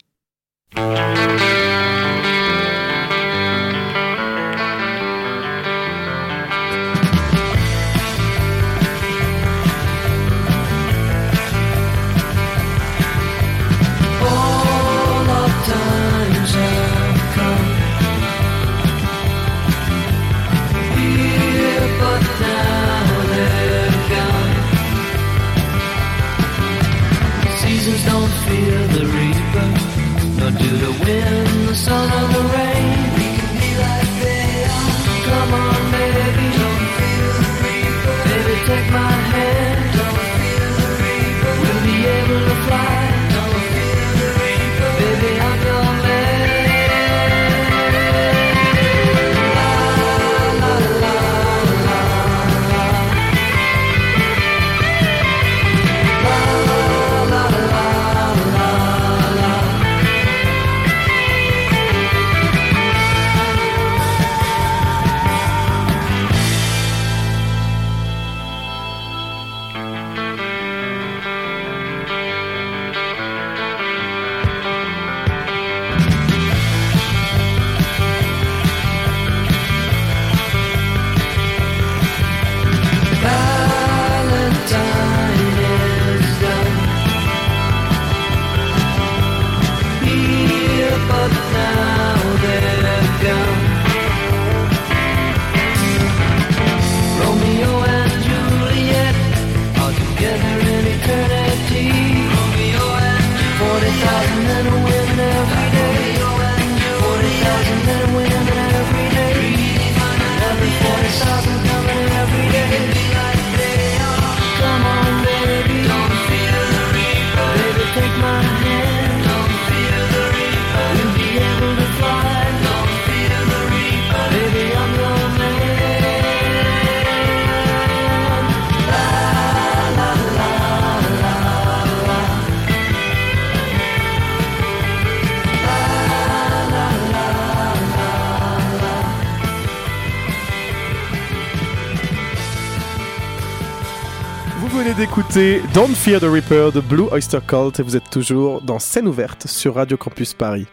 D'écouter 144.97 145.61
Don't 145.73 145.93
Fear 145.93 146.21
the 146.21 146.25
Reaper 146.25 146.71
de 146.71 146.79
Blue 146.79 147.07
Oyster 147.11 147.39
Cult 147.45 147.79
et 147.79 147.83
vous 147.83 147.97
êtes 147.97 148.09
toujours 148.09 148.61
dans 148.61 148.79
Scène 148.79 149.07
ouverte 149.07 149.47
sur 149.47 149.75
Radio 149.75 149.97
Campus 149.97 150.33
Paris. 150.33 150.67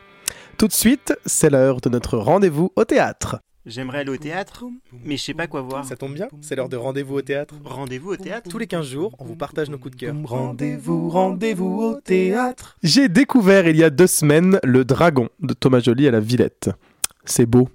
Tout 0.59 0.69
de 0.69 0.73
suite, 0.73 1.15
c'est 1.27 1.51
l'heure 1.51 1.81
de 1.81 1.89
notre 1.89 2.19
rendez-vous 2.19 2.71
au 2.77 2.85
théâtre. 2.85 3.41
J'aimerais 3.67 4.01
aller 4.01 4.11
au 4.11 4.17
théâtre, 4.17 4.65
mais 5.05 5.17
je 5.17 5.23
sais 5.23 5.35
pas 5.35 5.49
quoi 5.49 5.63
voir. 5.63 5.85
Ça 5.85 5.97
tombe 5.97 6.15
bien, 6.15 6.29
c'est 6.41 6.55
l'heure 6.55 6.69
de 6.69 6.77
rendez-vous 6.77 7.17
au 7.17 7.23
théâtre. 7.23 7.55
Rendez-vous 7.65 8.11
au 8.11 8.17
théâtre 8.17 8.49
Tous 8.49 8.59
les 8.59 8.67
15 8.67 8.87
jours, 8.87 9.17
on 9.19 9.25
vous 9.25 9.37
partage 9.37 9.71
nos 9.71 9.79
coups 9.79 9.97
de 9.97 10.01
cœur. 10.01 10.15
Rendez-vous, 10.25 11.09
rendez-vous 11.09 11.81
au 11.81 12.01
théâtre. 12.01 12.77
J'ai 12.83 13.09
découvert 13.09 13.67
il 13.67 13.77
y 13.77 13.85
a 13.85 13.91
deux 13.91 14.07
semaines 14.07 14.61
Le 14.63 14.85
Dragon 14.85 15.31
de 15.41 15.55
Thomas 15.55 15.81
Joly 15.81 16.07
à 16.07 16.13
la 16.13 16.21
Villette. 16.21 16.71
C'est 17.25 17.47
beau. 17.47 17.69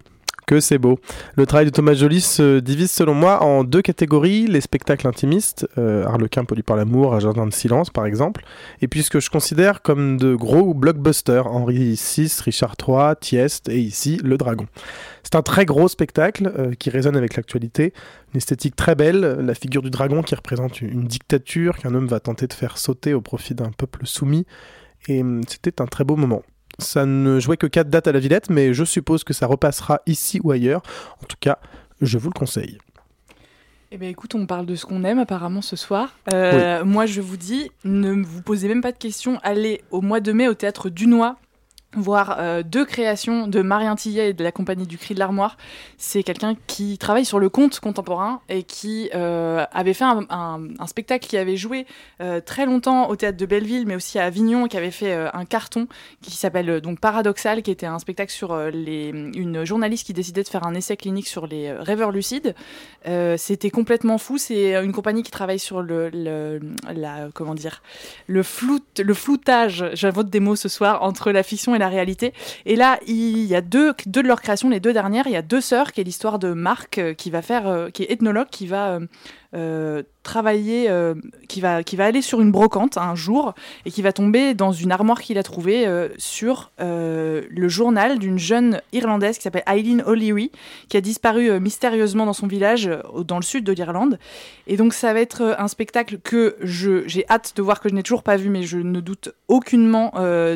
Que 0.47 0.61
c'est 0.61 0.77
beau. 0.77 0.97
Le 1.35 1.45
travail 1.45 1.65
de 1.65 1.71
Thomas 1.71 1.93
Joly 1.93 2.21
se 2.21 2.59
divise 2.59 2.89
selon 2.89 3.13
moi 3.13 3.43
en 3.43 3.65
deux 3.65 3.81
catégories, 3.81 4.47
les 4.47 4.61
spectacles 4.61 5.05
intimistes, 5.05 5.67
euh, 5.77 6.05
Harlequin 6.05 6.45
poli 6.45 6.63
par 6.63 6.77
l'amour, 6.77 7.13
Un 7.13 7.19
jardin 7.19 7.45
de 7.45 7.53
silence 7.53 7.89
par 7.89 8.05
exemple, 8.05 8.45
et 8.79 8.87
puis 8.87 9.03
ce 9.03 9.09
que 9.09 9.19
je 9.19 9.29
considère 9.29 9.81
comme 9.81 10.15
de 10.15 10.35
gros 10.35 10.73
blockbusters, 10.73 11.47
Henri 11.47 11.99
VI, 12.01 12.33
Richard 12.45 12.75
III, 12.87 13.15
Thieste 13.19 13.67
et 13.67 13.77
ici 13.77 14.21
Le 14.23 14.37
Dragon. 14.37 14.67
C'est 15.21 15.35
un 15.35 15.41
très 15.41 15.65
gros 15.65 15.89
spectacle 15.89 16.49
euh, 16.57 16.71
qui 16.75 16.91
résonne 16.91 17.17
avec 17.17 17.35
l'actualité, 17.35 17.91
une 18.33 18.37
esthétique 18.37 18.77
très 18.77 18.95
belle, 18.95 19.19
la 19.19 19.53
figure 19.53 19.81
du 19.81 19.89
dragon 19.89 20.23
qui 20.23 20.33
représente 20.33 20.79
une 20.79 21.03
dictature 21.03 21.77
qu'un 21.77 21.93
homme 21.93 22.07
va 22.07 22.21
tenter 22.21 22.47
de 22.47 22.53
faire 22.53 22.77
sauter 22.77 23.13
au 23.13 23.19
profit 23.19 23.53
d'un 23.53 23.71
peuple 23.71 24.05
soumis, 24.05 24.45
et 25.09 25.19
hum, 25.19 25.41
c'était 25.45 25.81
un 25.81 25.87
très 25.87 26.05
beau 26.05 26.15
moment. 26.15 26.41
Ça 26.79 27.05
ne 27.05 27.39
jouait 27.39 27.57
que 27.57 27.67
4 27.67 27.89
dates 27.89 28.07
à 28.07 28.11
la 28.11 28.19
Villette, 28.19 28.49
mais 28.49 28.73
je 28.73 28.83
suppose 28.83 29.23
que 29.23 29.33
ça 29.33 29.47
repassera 29.47 30.01
ici 30.05 30.39
ou 30.43 30.51
ailleurs. 30.51 30.81
En 31.23 31.25
tout 31.25 31.37
cas, 31.39 31.57
je 32.01 32.17
vous 32.17 32.29
le 32.29 32.37
conseille. 32.37 32.77
Eh 33.91 33.97
bien, 33.97 34.09
écoute, 34.09 34.35
on 34.35 34.45
parle 34.45 34.65
de 34.65 34.75
ce 34.75 34.85
qu'on 34.85 35.03
aime 35.05 35.17
apparemment 35.19 35.61
ce 35.61 35.75
soir. 35.77 36.13
Euh, 36.33 36.83
Moi, 36.83 37.05
je 37.05 37.21
vous 37.21 37.37
dis, 37.37 37.71
ne 37.85 38.21
vous 38.21 38.41
posez 38.41 38.67
même 38.67 38.81
pas 38.81 38.91
de 38.91 38.97
questions. 38.97 39.39
Allez 39.43 39.81
au 39.91 40.01
mois 40.01 40.19
de 40.19 40.33
mai 40.33 40.47
au 40.49 40.53
théâtre 40.53 40.89
Dunois 40.89 41.37
voir 42.01 42.37
euh, 42.39 42.63
deux 42.63 42.85
créations 42.85 43.47
de 43.47 43.61
Marien 43.61 43.95
Tillet 43.95 44.29
et 44.29 44.33
de 44.33 44.43
la 44.43 44.51
compagnie 44.51 44.87
du 44.87 44.97
Cri 44.97 45.13
de 45.13 45.19
l'Armoire. 45.19 45.57
C'est 45.97 46.23
quelqu'un 46.23 46.55
qui 46.67 46.97
travaille 46.97 47.25
sur 47.25 47.39
le 47.39 47.49
conte 47.49 47.79
contemporain 47.79 48.41
et 48.49 48.63
qui 48.63 49.09
euh, 49.15 49.65
avait 49.71 49.93
fait 49.93 50.05
un, 50.05 50.59
spectacle 50.87 51.27
qui 51.27 51.37
avait 51.37 51.57
joué 51.57 51.85
euh, 52.21 52.39
très 52.39 52.65
longtemps 52.65 53.09
au 53.09 53.15
théâtre 53.15 53.37
de 53.37 53.45
Belleville, 53.45 53.85
mais 53.85 53.95
aussi 53.95 54.19
à 54.19 54.25
Avignon, 54.25 54.67
qui 54.67 54.77
avait 54.77 54.91
fait 54.91 55.13
un 55.33 55.45
carton 55.45 55.87
qui 56.21 56.31
s'appelle 56.31 56.81
donc 56.81 56.99
Paradoxal, 56.99 57.61
qui 57.61 57.71
était 57.71 57.85
un 57.85 57.99
spectacle 57.99 58.31
sur 58.31 58.55
les, 58.57 59.09
une 59.09 59.65
journaliste 59.65 60.05
qui 60.05 60.13
décidait 60.13 60.43
de 60.43 60.47
faire 60.47 60.65
un 60.65 60.73
essai 60.73 60.97
clinique 60.97 61.27
sur 61.27 61.47
les 61.47 61.71
rêveurs 61.71 62.11
lucides. 62.11 62.55
C'était 63.37 63.69
complètement 63.69 64.17
fou. 64.17 64.37
C'est 64.37 64.75
une 64.83 64.93
compagnie 64.93 65.23
qui 65.23 65.31
travaille 65.31 65.59
sur 65.59 65.81
le, 65.81 66.09
le- 66.09 66.59
la 66.93 67.29
comment 67.33 67.55
dire 67.55 67.81
le 68.27 68.43
flou 68.43 68.79
le 68.97 69.13
floutage. 69.13 69.85
J'invente 69.93 70.29
des 70.29 70.39
mots 70.39 70.55
ce 70.55 70.69
soir 70.69 71.03
entre 71.03 71.31
la 71.31 71.43
fiction 71.43 71.75
et 71.75 71.79
la 71.79 71.86
réalité. 71.89 72.33
Et 72.65 72.75
là, 72.75 72.99
il 73.07 73.45
y 73.45 73.55
a 73.55 73.61
deux, 73.61 73.93
deux 74.05 74.23
de 74.23 74.27
leurs 74.27 74.41
créations, 74.41 74.69
les 74.69 74.79
deux 74.79 74.93
dernières. 74.93 75.27
Il 75.27 75.33
y 75.33 75.37
a 75.37 75.41
deux 75.41 75.61
sœurs, 75.61 75.91
qui 75.91 76.01
est 76.01 76.03
l'histoire 76.03 76.39
de 76.39 76.53
Marc, 76.53 76.97
euh, 76.97 77.13
qui 77.13 77.29
va 77.29 77.41
faire, 77.41 77.67
euh, 77.67 77.89
qui 77.89 78.03
est 78.03 78.11
ethnologue, 78.11 78.47
qui 78.49 78.67
va 78.67 78.99
euh, 79.57 80.03
travailler, 80.21 80.89
euh, 80.89 81.15
qui 81.47 81.61
va, 81.61 81.81
qui 81.81 81.95
va 81.95 82.03
aller 82.03 82.21
sur 82.21 82.41
une 82.41 82.51
brocante 82.51 82.97
un 82.97 83.15
jour 83.15 83.53
et 83.85 83.91
qui 83.91 84.01
va 84.01 84.11
tomber 84.11 84.53
dans 84.55 84.73
une 84.73 84.91
armoire 84.91 85.21
qu'il 85.21 85.37
a 85.37 85.43
trouvée 85.43 85.87
euh, 85.87 86.09
sur 86.17 86.71
le 86.79 87.67
journal 87.69 88.19
d'une 88.19 88.37
jeune 88.37 88.81
irlandaise 88.91 89.37
qui 89.37 89.43
s'appelle 89.43 89.63
Eileen 89.67 90.03
O'Leary, 90.05 90.51
qui 90.89 90.97
a 90.97 91.01
disparu 91.01 91.61
mystérieusement 91.61 92.25
dans 92.25 92.33
son 92.33 92.45
village 92.45 92.89
dans 93.25 93.37
le 93.37 93.43
sud 93.43 93.63
de 93.63 93.71
l'Irlande. 93.71 94.19
Et 94.67 94.75
donc 94.75 94.93
ça 94.93 95.13
va 95.13 95.21
être 95.21 95.55
un 95.57 95.69
spectacle 95.69 96.17
que 96.21 96.57
j'ai 96.61 97.25
hâte 97.29 97.53
de 97.55 97.61
voir 97.61 97.79
que 97.79 97.87
je 97.87 97.93
n'ai 97.93 98.03
toujours 98.03 98.23
pas 98.23 98.35
vu, 98.35 98.49
mais 98.49 98.63
je 98.63 98.79
ne 98.79 98.99
doute 98.99 99.33
aucunement 99.47 100.11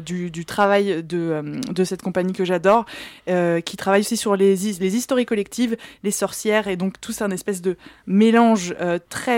du, 0.05 0.45
travail 0.45 1.01
de, 1.01 1.61
de 1.71 1.83
cette 1.85 2.01
compagnie 2.01 2.33
que 2.33 2.43
j'adore, 2.43 2.83
qui 3.25 3.77
travaille 3.77 4.01
aussi 4.01 4.17
sur 4.17 4.35
les, 4.35 4.55
les 4.55 4.95
histories 4.97 5.25
collectives, 5.25 5.77
les 6.03 6.11
sorcières, 6.11 6.67
et 6.67 6.75
donc 6.75 6.99
tout 6.99 7.13
c'est 7.13 7.23
un 7.23 7.31
espèce 7.31 7.61
de 7.61 7.77
mélange 8.05 8.75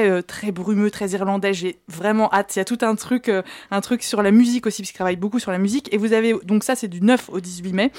euh, 0.05 0.21
très 0.21 0.51
brumeux, 0.51 0.91
très 0.91 1.09
irlandais. 1.09 1.53
J'ai 1.53 1.79
vraiment 1.87 2.31
hâte. 2.33 2.55
Il 2.55 2.59
y 2.59 2.61
a 2.61 2.65
tout 2.65 2.79
un 2.81 2.95
truc, 2.95 3.29
euh, 3.29 3.41
un 3.71 3.81
truc 3.81 4.03
sur 4.03 4.21
la 4.21 4.31
musique 4.31 4.65
aussi, 4.65 4.81
parce 4.81 4.89
qu'il 4.89 4.97
travaille 4.97 5.15
beaucoup 5.15 5.39
sur 5.39 5.51
la 5.51 5.57
musique. 5.57 5.93
Et 5.93 5.97
vous 5.97 6.13
avez 6.13 6.33
donc 6.43 6.63
ça, 6.63 6.75
c'est 6.75 6.87
du 6.87 7.01
9 7.01 7.29
au 7.29 7.39
18 7.39 7.73
mai. 7.73 7.91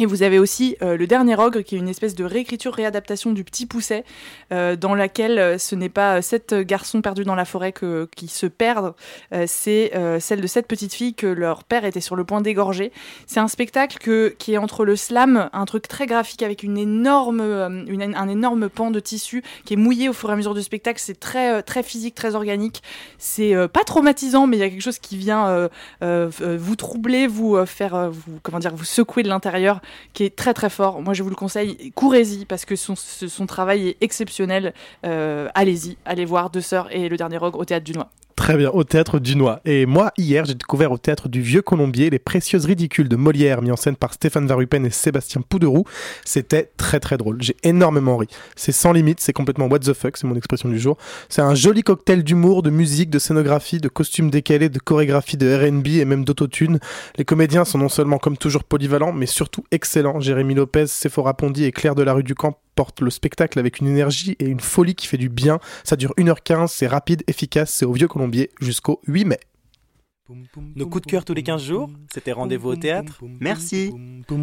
Et 0.00 0.06
vous 0.06 0.24
avez 0.24 0.40
aussi 0.40 0.76
euh, 0.82 0.96
le 0.96 1.06
dernier 1.06 1.36
ogre, 1.36 1.60
qui 1.60 1.76
est 1.76 1.78
une 1.78 1.88
espèce 1.88 2.16
de 2.16 2.24
réécriture, 2.24 2.74
réadaptation 2.74 3.30
du 3.30 3.44
Petit 3.44 3.64
Pousset, 3.64 4.04
euh, 4.50 4.74
dans 4.74 4.96
laquelle 4.96 5.38
euh, 5.38 5.56
ce 5.56 5.76
n'est 5.76 5.88
pas 5.88 6.16
euh, 6.16 6.20
sept 6.20 6.52
garçons 6.52 7.00
perdus 7.00 7.22
dans 7.22 7.36
la 7.36 7.44
forêt 7.44 7.70
que, 7.70 8.08
qui 8.16 8.26
se 8.26 8.46
perdent, 8.46 8.94
euh, 9.32 9.44
c'est 9.46 9.94
euh, 9.94 10.18
celle 10.18 10.40
de 10.40 10.48
sept 10.48 10.66
petites 10.66 10.94
filles 10.94 11.14
que 11.14 11.28
leur 11.28 11.62
père 11.62 11.84
était 11.84 12.00
sur 12.00 12.16
le 12.16 12.24
point 12.24 12.40
d'égorger. 12.40 12.90
C'est 13.28 13.38
un 13.38 13.46
spectacle 13.46 13.98
que, 13.98 14.34
qui 14.36 14.54
est 14.54 14.58
entre 14.58 14.84
le 14.84 14.96
slam, 14.96 15.48
un 15.52 15.64
truc 15.64 15.86
très 15.86 16.06
graphique 16.06 16.42
avec 16.42 16.64
une 16.64 16.76
énorme, 16.76 17.40
une- 17.86 18.16
un 18.16 18.28
énorme 18.28 18.68
pan 18.68 18.90
de 18.90 18.98
tissu 18.98 19.44
qui 19.64 19.74
est 19.74 19.76
mouillé 19.76 20.08
au 20.08 20.12
fur 20.12 20.28
et 20.28 20.32
à 20.32 20.36
mesure 20.36 20.54
du 20.54 20.62
spectacle. 20.62 21.00
C'est 21.00 21.20
très, 21.20 21.62
très 21.62 21.84
physique, 21.84 22.16
très 22.16 22.34
organique. 22.34 22.82
C'est 23.18 23.54
pas 23.68 23.84
traumatisant, 23.84 24.48
mais 24.48 24.56
il 24.56 24.60
y 24.60 24.64
a 24.64 24.70
quelque 24.70 24.82
chose 24.82 24.98
qui 24.98 25.16
vient 25.16 25.68
vous 26.00 26.76
troubler, 26.76 27.28
vous 27.28 27.64
faire, 27.64 28.10
vous, 28.10 28.40
comment 28.42 28.58
dire, 28.58 28.74
vous 28.74 28.84
secouer 28.84 29.22
de 29.22 29.28
l'intérieur, 29.28 29.80
qui 30.12 30.24
est 30.24 30.34
très 30.36 30.54
très 30.54 30.70
fort. 30.70 31.02
Moi, 31.02 31.14
je 31.14 31.22
vous 31.22 31.30
le 31.30 31.36
conseille, 31.36 31.92
courez-y 31.94 32.44
parce 32.44 32.64
que 32.64 32.76
son, 32.76 32.94
son 32.96 33.46
travail 33.46 33.88
est 33.88 33.96
exceptionnel. 34.00 34.74
Euh, 35.04 35.48
allez-y, 35.54 35.96
allez 36.04 36.24
voir 36.24 36.50
Deux 36.50 36.60
Sœurs 36.60 36.88
et 36.94 37.08
Le 37.08 37.16
Dernier 37.16 37.38
Ogre 37.38 37.58
au 37.58 37.64
théâtre 37.64 37.84
du 37.84 37.92
Noix. 37.92 38.10
Très 38.44 38.58
bien, 38.58 38.68
au 38.68 38.84
théâtre 38.84 39.20
du 39.20 39.36
Noix. 39.36 39.60
Et 39.64 39.86
moi, 39.86 40.12
hier, 40.18 40.44
j'ai 40.44 40.52
découvert 40.52 40.92
au 40.92 40.98
théâtre 40.98 41.30
du 41.30 41.40
Vieux 41.40 41.62
Colombier 41.62 42.10
Les 42.10 42.18
Précieuses 42.18 42.66
Ridicules 42.66 43.08
de 43.08 43.16
Molière, 43.16 43.62
mis 43.62 43.70
en 43.70 43.76
scène 43.76 43.96
par 43.96 44.12
Stéphane 44.12 44.46
Varupen 44.46 44.84
et 44.84 44.90
Sébastien 44.90 45.40
Pouderoux. 45.40 45.84
C'était 46.26 46.70
très 46.76 47.00
très 47.00 47.16
drôle. 47.16 47.40
J'ai 47.40 47.56
énormément 47.62 48.18
ri. 48.18 48.26
C'est 48.54 48.70
sans 48.70 48.92
limite, 48.92 49.20
c'est 49.20 49.32
complètement 49.32 49.64
what 49.68 49.78
the 49.78 49.94
fuck, 49.94 50.18
c'est 50.18 50.26
mon 50.26 50.36
expression 50.36 50.68
du 50.68 50.78
jour. 50.78 50.98
C'est 51.30 51.40
un 51.40 51.54
joli 51.54 51.82
cocktail 51.82 52.22
d'humour, 52.22 52.62
de 52.62 52.68
musique, 52.68 53.08
de 53.08 53.18
scénographie, 53.18 53.78
de 53.78 53.88
costumes 53.88 54.28
décalés, 54.28 54.68
de 54.68 54.78
chorégraphie, 54.78 55.38
de 55.38 55.50
RB 55.70 55.86
et 55.86 56.04
même 56.04 56.26
d'autotune. 56.26 56.80
Les 57.16 57.24
comédiens 57.24 57.64
sont 57.64 57.78
non 57.78 57.88
seulement 57.88 58.18
comme 58.18 58.36
toujours 58.36 58.64
polyvalents, 58.64 59.14
mais 59.14 59.24
surtout 59.24 59.64
excellents. 59.70 60.20
Jérémy 60.20 60.52
Lopez, 60.52 60.88
Sephora 60.88 61.32
Pondy 61.32 61.64
et 61.64 61.72
Claire 61.72 61.94
de 61.94 62.02
la 62.02 62.12
rue 62.12 62.22
du 62.22 62.34
Camp 62.34 62.58
portent 62.74 63.00
le 63.00 63.10
spectacle 63.10 63.58
avec 63.58 63.80
une 63.80 63.88
énergie 63.88 64.36
et 64.38 64.46
une 64.46 64.60
folie 64.60 64.94
qui 64.94 65.06
fait 65.06 65.16
du 65.16 65.28
bien. 65.28 65.58
Ça 65.84 65.96
dure 65.96 66.14
1h15, 66.16 66.68
c'est 66.68 66.86
rapide, 66.86 67.22
efficace, 67.26 67.72
c'est 67.72 67.84
au 67.84 67.92
Vieux 67.92 68.08
Colombier 68.08 68.50
jusqu'au 68.60 69.00
8 69.06 69.24
mai. 69.24 69.40
Nos 70.74 70.86
coups 70.86 71.04
de 71.04 71.10
cœur 71.10 71.24
tous 71.24 71.34
les 71.34 71.42
15 71.42 71.62
jours, 71.62 71.90
c'était 72.12 72.32
rendez-vous 72.32 72.70
au 72.70 72.76
théâtre. 72.76 73.20
Merci. 73.40 73.92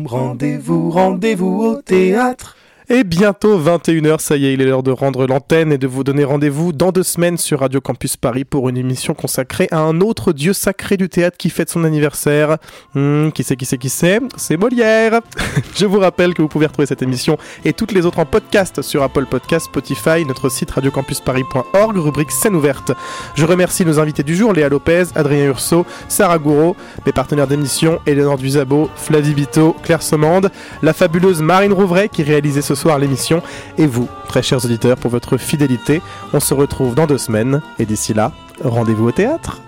Rendez-vous, 0.06 0.92
rendez-vous 0.92 1.64
au 1.64 1.82
théâtre. 1.82 2.56
Et 2.90 3.04
bientôt 3.04 3.60
21h, 3.60 4.20
ça 4.20 4.38
y 4.38 4.48
est, 4.48 4.54
il 4.54 4.62
est 4.62 4.66
l'heure 4.66 4.82
de 4.82 4.92
rendre 4.92 5.28
l'antenne 5.28 5.72
et 5.72 5.78
de 5.78 5.88
vous 5.88 6.04
donner 6.04 6.24
rendez-vous 6.24 6.74
dans 6.74 6.92
deux 6.92 7.04
semaines 7.04 7.38
sur 7.38 7.60
Radio 7.60 7.80
Campus 7.80 8.18
Paris 8.18 8.44
pour 8.44 8.70
une 8.70 8.78
émission 8.78 9.14
consacrée 9.14 9.68
à 9.72 9.80
un 9.80 10.02
autre 10.02 10.34
dieu 10.34 10.52
sacré 10.52 10.98
du 10.98 11.08
théâtre 11.08 11.38
qui 11.38 11.52
fête 11.52 11.70
son 11.70 11.84
anniversaire. 11.84 12.58
Hmm, 12.96 13.30
qui 13.30 13.44
c'est, 13.44 13.56
qui 13.56 13.66
c'est, 13.66 13.78
qui 13.78 13.90
c'est? 13.90 14.20
C'est 14.36 14.58
Molière 14.58 15.22
Je 15.76 15.86
vous 15.86 16.00
rappelle 16.00 16.34
que 16.34 16.42
vous 16.42 16.48
pouvez 16.48 16.66
retrouver 16.66 16.88
cette 16.88 17.04
émission 17.04 17.38
et 17.64 17.74
toutes 17.74 17.92
les 17.92 18.06
autres 18.06 18.20
en 18.20 18.26
podcast 18.26 18.82
sur 18.82 19.04
Apple 19.04 19.28
Podcast, 19.28 19.68
Spotify, 19.68 20.26
notre 20.26 20.50
site 20.50 20.72
radiocampusparis.org, 20.72 21.98
rubrique 21.98 22.32
scène 22.32 22.56
ouverte. 22.56 22.92
Je 23.36 23.46
remercie 23.46 23.86
nos 23.86 24.00
invités 24.00 24.24
du 24.24 24.36
jour, 24.36 24.54
Léa 24.54 24.70
Lopez, 24.70 25.04
Adrien 25.16 25.46
Urso, 25.46 25.86
Sarah 26.08 26.40
Gouraud, 26.40 26.76
mes 27.06 27.12
partenaires 27.12 27.48
d'émission, 27.48 28.00
Eleonore 28.08 28.38
Duzabo, 28.38 28.90
Flavie 28.96 29.36
Vito, 29.36 29.76
Claire 29.84 30.02
Somande, 30.02 30.50
la 30.82 30.94
fabuleuse 30.94 31.42
Marine 31.42 31.74
Rouvray 31.74 32.10
qui 32.10 32.24
réalisait 32.24 32.62
ce 32.62 32.71
soir 32.76 33.00
l'émission, 33.00 33.42
et 33.78 33.88
vous, 33.88 34.08
très 34.28 34.42
chers 34.42 34.64
auditeurs, 34.64 34.98
pour 34.98 35.12
votre 35.12 35.38
fidélité. 35.38 36.02
On 36.34 36.40
se 36.40 36.54
retrouve 36.54 36.96
dans 36.96 37.08
deux 37.08 37.18
semaines, 37.18 37.62
et 37.80 37.86
d'ici 37.86 38.14
là, 38.14 38.32
rendez-vous 38.64 39.08
au 39.08 39.12
théâtre. 39.12 39.62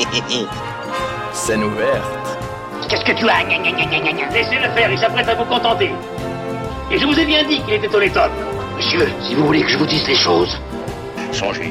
Scène 1.32 1.64
ouverte. 1.64 2.38
Qu'est-ce 2.88 3.04
que 3.04 3.12
tu 3.12 3.28
as 3.28 3.44
Gna, 3.44 3.58
gna, 3.58 3.70
gna, 3.70 3.84
gna, 3.86 4.00
gna, 4.00 4.12
gna? 4.12 4.28
Laissez-le 4.30 4.68
faire, 4.70 4.90
il 4.90 4.98
s'apprête 4.98 5.28
à 5.28 5.34
vous 5.34 5.44
contenter. 5.44 5.90
Et 6.90 6.98
je 6.98 7.06
vous 7.06 7.18
ai 7.18 7.24
bien 7.24 7.44
dit 7.44 7.60
qu'il 7.62 7.74
était 7.74 7.94
honnête 7.94 8.16
homme. 8.16 8.32
Monsieur, 8.76 9.08
si 9.22 9.34
vous 9.34 9.46
voulez 9.46 9.62
que 9.62 9.68
je 9.68 9.78
vous 9.78 9.86
dise 9.86 10.06
les 10.08 10.16
choses. 10.16 10.60
Songez, 11.32 11.70